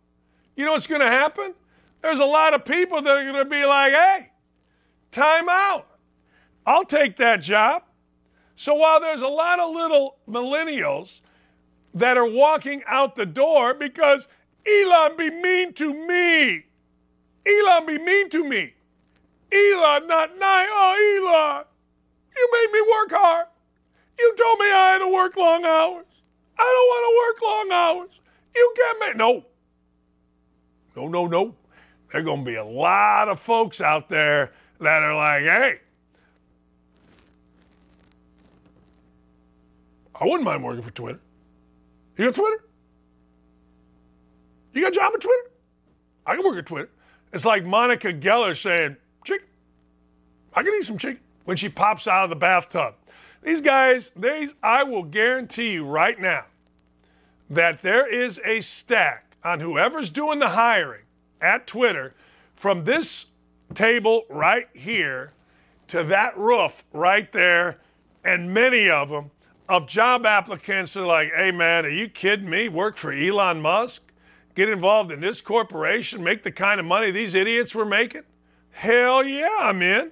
[0.56, 1.54] You know what's going to happen?
[2.02, 4.32] There's a lot of people that are going to be like, hey,
[5.12, 5.88] time out.
[6.66, 7.84] I'll take that job.
[8.56, 11.22] So while there's a lot of little millennials
[11.94, 14.28] that are walking out the door because
[14.68, 16.66] Elon be mean to me.
[17.46, 18.74] Elon be mean to me.
[19.52, 20.68] Elon not nice.
[20.70, 21.66] Oh, Elon,
[22.36, 23.48] you made me work hard.
[24.20, 26.06] You told me I had to work long hours.
[26.60, 28.10] I don't want to work long hours.
[28.56, 29.14] You get me.
[29.18, 29.46] No.
[30.96, 31.56] No, no, no.
[32.12, 35.80] There are going to be a lot of folks out there that are like, hey,
[40.20, 41.20] I wouldn't mind working for Twitter.
[42.18, 42.67] You got Twitter?
[44.78, 45.50] You got a job at Twitter?
[46.28, 46.92] I can work at Twitter.
[47.34, 48.96] It's like Monica Geller saying,
[49.26, 49.48] chicken.
[50.54, 52.94] I can eat some chicken when she pops out of the bathtub.
[53.42, 56.46] These guys, they, I will guarantee you right now
[57.50, 61.06] that there is a stack on whoever's doing the hiring
[61.42, 62.14] at Twitter
[62.56, 63.28] from this
[63.74, 65.34] table right here
[65.88, 67.80] to that roof right there,
[68.24, 69.32] and many of them
[69.70, 72.70] of job applicants are like, hey man, are you kidding me?
[72.70, 74.04] Work for Elon Musk?
[74.58, 76.24] Get involved in this corporation?
[76.24, 78.24] Make the kind of money these idiots were making?
[78.72, 80.10] Hell yeah, I'm in.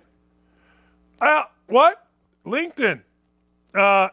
[1.19, 2.05] Uh, what?
[2.45, 3.01] LinkedIn.
[3.73, 4.09] Uh,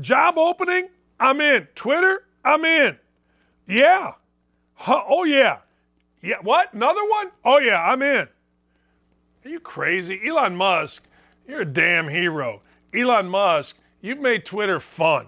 [0.00, 0.90] job opening?
[1.18, 1.66] I'm in.
[1.74, 2.22] Twitter?
[2.44, 2.96] I'm in.
[3.66, 4.12] Yeah.
[4.74, 5.58] Huh, oh, yeah.
[6.22, 6.36] Yeah.
[6.40, 6.72] What?
[6.72, 7.32] Another one?
[7.44, 8.28] Oh, yeah, I'm in.
[9.44, 10.20] Are you crazy?
[10.24, 11.02] Elon Musk,
[11.48, 12.62] you're a damn hero.
[12.94, 15.26] Elon Musk, you've made Twitter fun.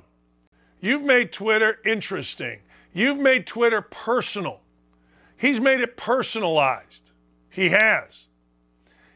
[0.80, 2.60] You've made Twitter interesting.
[2.96, 4.60] You've made Twitter personal.
[5.36, 7.10] He's made it personalized.
[7.50, 8.24] He has.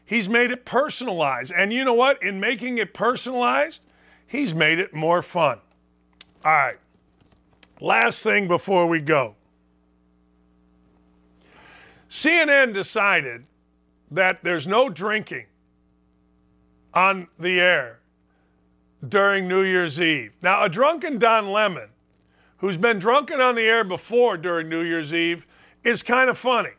[0.05, 1.51] He's made it personalized.
[1.51, 2.21] And you know what?
[2.21, 3.83] In making it personalized,
[4.27, 5.57] he's made it more fun.
[6.45, 6.77] All right.
[7.79, 9.33] Last thing before we go
[12.07, 13.45] CNN decided
[14.11, 15.47] that there's no drinking
[16.93, 18.01] on the air
[19.09, 20.33] during New Year's Eve.
[20.43, 21.89] Now, a drunken Don Lemon,
[22.61, 25.45] who's been drunken on the air before during New Year's Eve,
[25.83, 26.69] is kind of funny.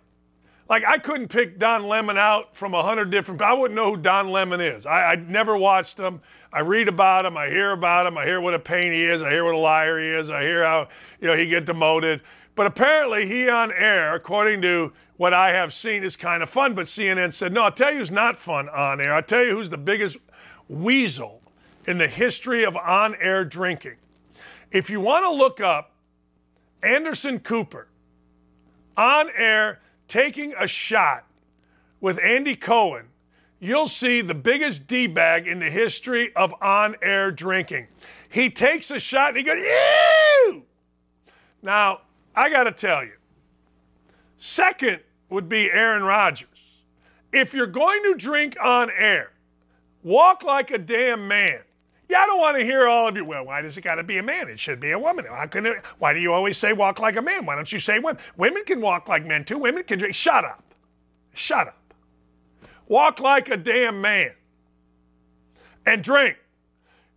[0.69, 4.01] Like, I couldn't pick Don Lemon out from a hundred different, I wouldn't know who
[4.01, 4.87] Don Lemon is.
[4.87, 6.23] I, I never watched him.
[6.53, 7.37] I read about him.
[7.37, 8.17] I hear about him.
[8.17, 9.23] I hear what a pain he is.
[9.23, 10.31] I hear what a liar he is.
[10.31, 10.89] I hear how,
[11.21, 12.23] you know, he get demoted.
[12.55, 16.75] But apparently he on air, according to what I have seen is kind of fun.
[16.75, 19.15] But CNN said, no, I'll tell you who's not fun on air.
[19.15, 20.17] I'll tell you who's the biggest
[20.69, 21.41] weasel
[21.87, 23.97] in the history of on air drinking.
[24.73, 25.93] If you want to look up
[26.83, 27.89] Anderson Cooper
[28.97, 31.27] on air taking a shot
[32.01, 33.07] with Andy Cohen,
[33.61, 37.87] you'll see the biggest D bag in the history of on air drinking.
[38.31, 40.63] He takes a shot and he goes, Ew!
[41.61, 42.01] Now,
[42.35, 43.13] I got to tell you,
[44.39, 46.49] second would be Aaron Rodgers.
[47.31, 49.33] If you're going to drink on air,
[50.03, 51.61] walk like a damn man.
[52.13, 53.25] Yeah, I don't want to hear all of you.
[53.25, 54.51] Well, why does it got to be a man?
[54.51, 55.25] It should be a woman.
[55.25, 57.47] How can it, why do you always say walk like a man?
[57.47, 58.21] Why don't you say women?
[58.37, 59.57] Women can walk like men too.
[59.57, 60.15] Women can drink.
[60.15, 60.63] Shut up.
[61.33, 61.95] Shut up.
[62.87, 64.33] Walk like a damn man.
[65.87, 66.37] And drink.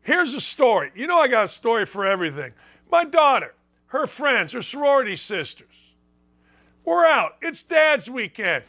[0.02, 0.94] Here's a story.
[0.96, 2.54] You know, I got a story for everything.
[2.90, 3.54] My daughter,
[3.88, 5.76] her friends, her sorority sisters.
[6.86, 7.36] We're out.
[7.42, 8.64] It's dad's weekend.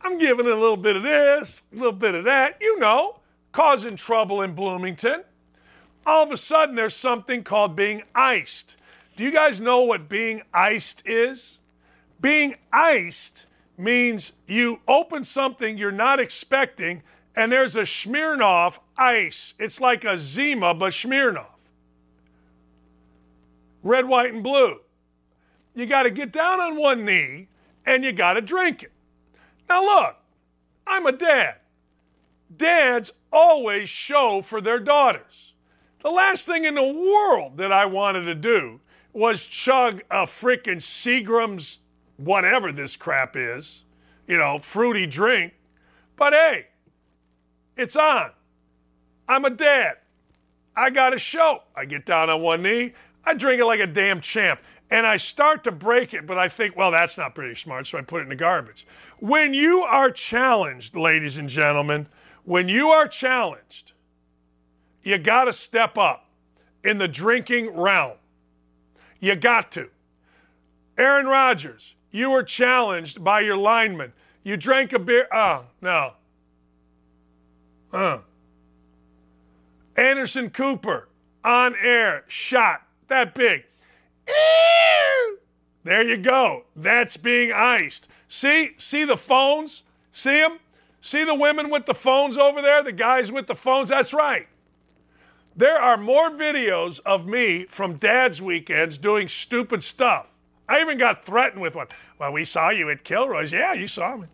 [0.00, 3.20] I'm giving a little bit of this, a little bit of that, you know,
[3.52, 5.22] causing trouble in Bloomington.
[6.08, 8.76] All of a sudden, there's something called being iced.
[9.18, 11.58] Do you guys know what being iced is?
[12.18, 13.44] Being iced
[13.76, 17.02] means you open something you're not expecting
[17.36, 19.52] and there's a Smirnoff ice.
[19.58, 21.44] It's like a Zima, but Smirnoff.
[23.82, 24.78] Red, white, and blue.
[25.74, 27.48] You got to get down on one knee
[27.84, 28.92] and you got to drink it.
[29.68, 30.16] Now, look,
[30.86, 31.56] I'm a dad.
[32.56, 35.47] Dads always show for their daughters.
[36.02, 38.80] The last thing in the world that I wanted to do
[39.12, 41.78] was chug a freaking Seagram's,
[42.18, 43.82] whatever this crap is,
[44.26, 45.54] you know, fruity drink.
[46.16, 46.66] But hey,
[47.76, 48.30] it's on.
[49.28, 49.96] I'm a dad.
[50.76, 51.62] I got a show.
[51.74, 52.92] I get down on one knee.
[53.24, 54.60] I drink it like a damn champ.
[54.90, 57.98] And I start to break it, but I think, well, that's not pretty smart, so
[57.98, 58.86] I put it in the garbage.
[59.18, 62.06] When you are challenged, ladies and gentlemen,
[62.44, 63.92] when you are challenged,
[65.02, 66.26] you got to step up
[66.84, 68.16] in the drinking realm.
[69.20, 69.88] You got to.
[70.96, 74.12] Aaron Rodgers, you were challenged by your lineman.
[74.42, 75.28] You drank a beer.
[75.32, 76.12] Oh, no.
[77.92, 78.18] Uh.
[79.96, 81.08] Anderson Cooper
[81.44, 83.64] on air, shot that big.
[85.84, 86.64] There you go.
[86.76, 88.08] That's being iced.
[88.28, 88.72] See?
[88.78, 89.82] See the phones?
[90.12, 90.58] See them?
[91.00, 92.82] See the women with the phones over there?
[92.82, 93.88] The guys with the phones?
[93.88, 94.46] That's right.
[95.58, 100.28] There are more videos of me from dad's weekends doing stupid stuff.
[100.68, 101.88] I even got threatened with one.
[102.20, 103.50] Well, we saw you at Kilroy's.
[103.50, 104.28] Yeah, you saw me.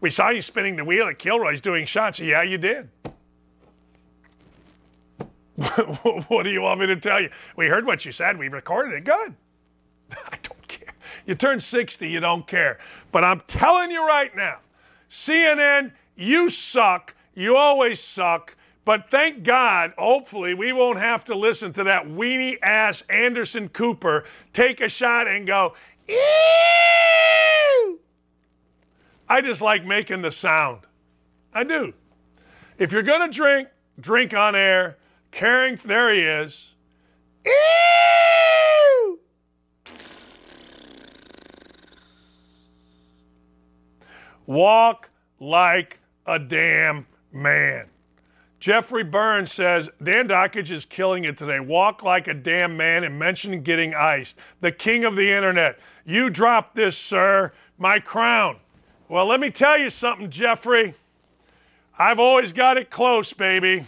[0.00, 2.20] We saw you spinning the wheel at Kilroy's doing shots.
[2.20, 2.88] Yeah, you did.
[6.28, 7.30] what do you want me to tell you?
[7.56, 8.38] We heard what you said.
[8.38, 9.02] We recorded it.
[9.02, 9.34] Good.
[10.12, 10.94] I don't care.
[11.26, 12.78] You turn 60, you don't care.
[13.10, 14.58] But I'm telling you right now,
[15.10, 17.14] CNN, you suck.
[17.34, 18.54] You always suck.
[18.86, 24.24] But thank God, hopefully, we won't have to listen to that weenie ass Anderson Cooper
[24.54, 25.74] take a shot and go,
[26.06, 26.14] Ew!
[29.28, 30.82] I just like making the sound.
[31.52, 31.94] I do.
[32.78, 33.66] If you're going to drink,
[33.98, 34.98] drink on air.
[35.32, 36.74] Caring, there he is.
[37.44, 39.18] Ew!
[44.46, 45.10] Walk
[45.40, 47.88] like a damn man.
[48.66, 51.60] Jeffrey Burns says Dan Dakich is killing it today.
[51.60, 54.34] Walk like a damn man and mention getting iced.
[54.60, 55.78] The king of the internet.
[56.04, 57.52] You dropped this, sir.
[57.78, 58.56] My crown.
[59.08, 60.96] Well, let me tell you something, Jeffrey.
[61.96, 63.86] I've always got it close, baby.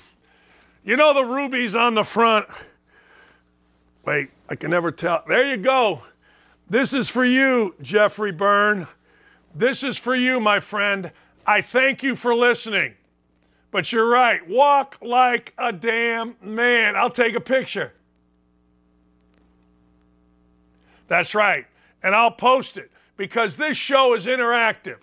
[0.85, 2.47] You know the rubies on the front.
[4.07, 5.25] Wait, I can never tell.
[5.27, 6.05] There you go.
[6.71, 8.87] This is for you, Jeffrey Byrne.
[9.57, 11.11] This is for you, my friend.
[11.45, 12.95] I thank you for listening.
[13.71, 14.47] But you're right.
[14.49, 16.97] Walk like a damn man.
[16.97, 17.93] I'll take a picture.
[21.07, 21.67] That's right.
[22.03, 24.99] And I'll post it because this show is interactive.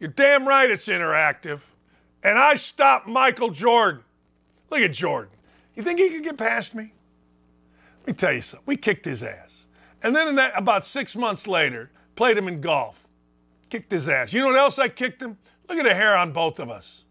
[0.00, 1.60] You're damn right it's interactive.
[2.22, 4.02] And I stopped Michael Jordan.
[4.70, 5.30] Look at Jordan.
[5.76, 6.92] You think he could get past me?
[8.00, 8.64] Let me tell you something.
[8.66, 9.64] We kicked his ass.
[10.02, 12.96] And then that, about six months later, played him in golf.
[13.70, 14.32] Kicked his ass.
[14.32, 15.38] You know what else I kicked him?
[15.68, 17.03] Look at the hair on both of us.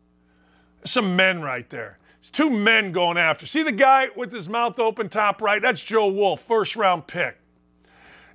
[0.85, 1.97] Some men right there.
[2.19, 3.45] It's two men going after.
[3.45, 5.61] See the guy with his mouth open, top right?
[5.61, 7.37] That's Joe Wolf, first round pick.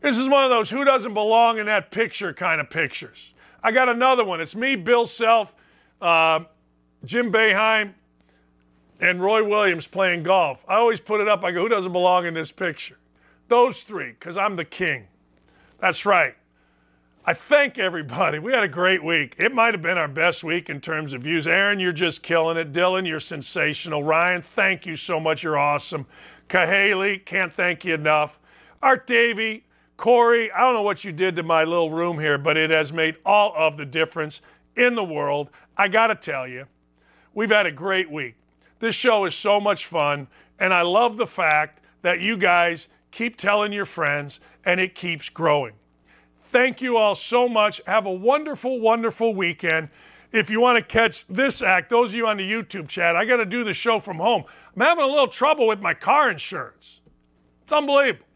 [0.00, 3.16] This is one of those who doesn't belong in that picture kind of pictures.
[3.62, 4.40] I got another one.
[4.40, 5.52] It's me, Bill Self,
[6.00, 6.40] uh,
[7.04, 7.94] Jim Boeheim,
[9.00, 10.58] and Roy Williams playing golf.
[10.68, 11.42] I always put it up.
[11.44, 12.98] I go, who doesn't belong in this picture?
[13.48, 15.06] Those three, because I'm the king.
[15.80, 16.34] That's right.
[17.28, 18.38] I thank everybody.
[18.38, 19.34] We had a great week.
[19.36, 21.46] It might have been our best week in terms of views.
[21.46, 22.72] Aaron, you're just killing it.
[22.72, 24.02] Dylan, you're sensational.
[24.02, 25.42] Ryan, thank you so much.
[25.42, 26.06] You're awesome.
[26.48, 28.40] Cahaley, can't thank you enough.
[28.82, 29.66] Art Davey,
[29.98, 32.94] Corey, I don't know what you did to my little room here, but it has
[32.94, 34.40] made all of the difference
[34.76, 35.50] in the world.
[35.76, 36.64] I got to tell you,
[37.34, 38.36] we've had a great week.
[38.78, 40.28] This show is so much fun,
[40.60, 45.28] and I love the fact that you guys keep telling your friends and it keeps
[45.28, 45.74] growing.
[46.50, 47.82] Thank you all so much.
[47.86, 49.90] Have a wonderful, wonderful weekend.
[50.32, 53.24] If you want to catch this act, those of you on the YouTube chat, I
[53.24, 54.44] got to do the show from home.
[54.74, 57.00] I'm having a little trouble with my car insurance.
[57.64, 58.26] It's unbelievable.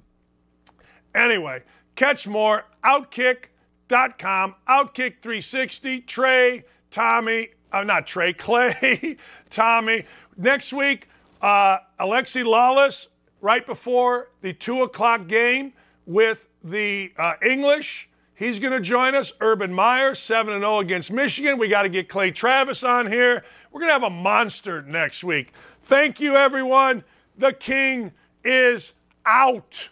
[1.14, 1.62] Anyway,
[1.96, 2.64] catch more.
[2.84, 9.16] Outkick.com, Outkick 360, Trey, Tommy, uh, not Trey, Clay,
[9.48, 10.04] Tommy.
[10.36, 11.08] Next week,
[11.40, 13.08] uh, Alexi Lalas,
[13.40, 15.72] right before the 2 o'clock game
[16.06, 18.08] with the uh, English.
[18.34, 19.32] He's going to join us.
[19.40, 21.58] Urban Meyer, 7 0 against Michigan.
[21.58, 23.44] We got to get Clay Travis on here.
[23.70, 25.52] We're going to have a monster next week.
[25.84, 27.04] Thank you, everyone.
[27.38, 28.12] The king
[28.44, 28.92] is
[29.24, 29.88] out.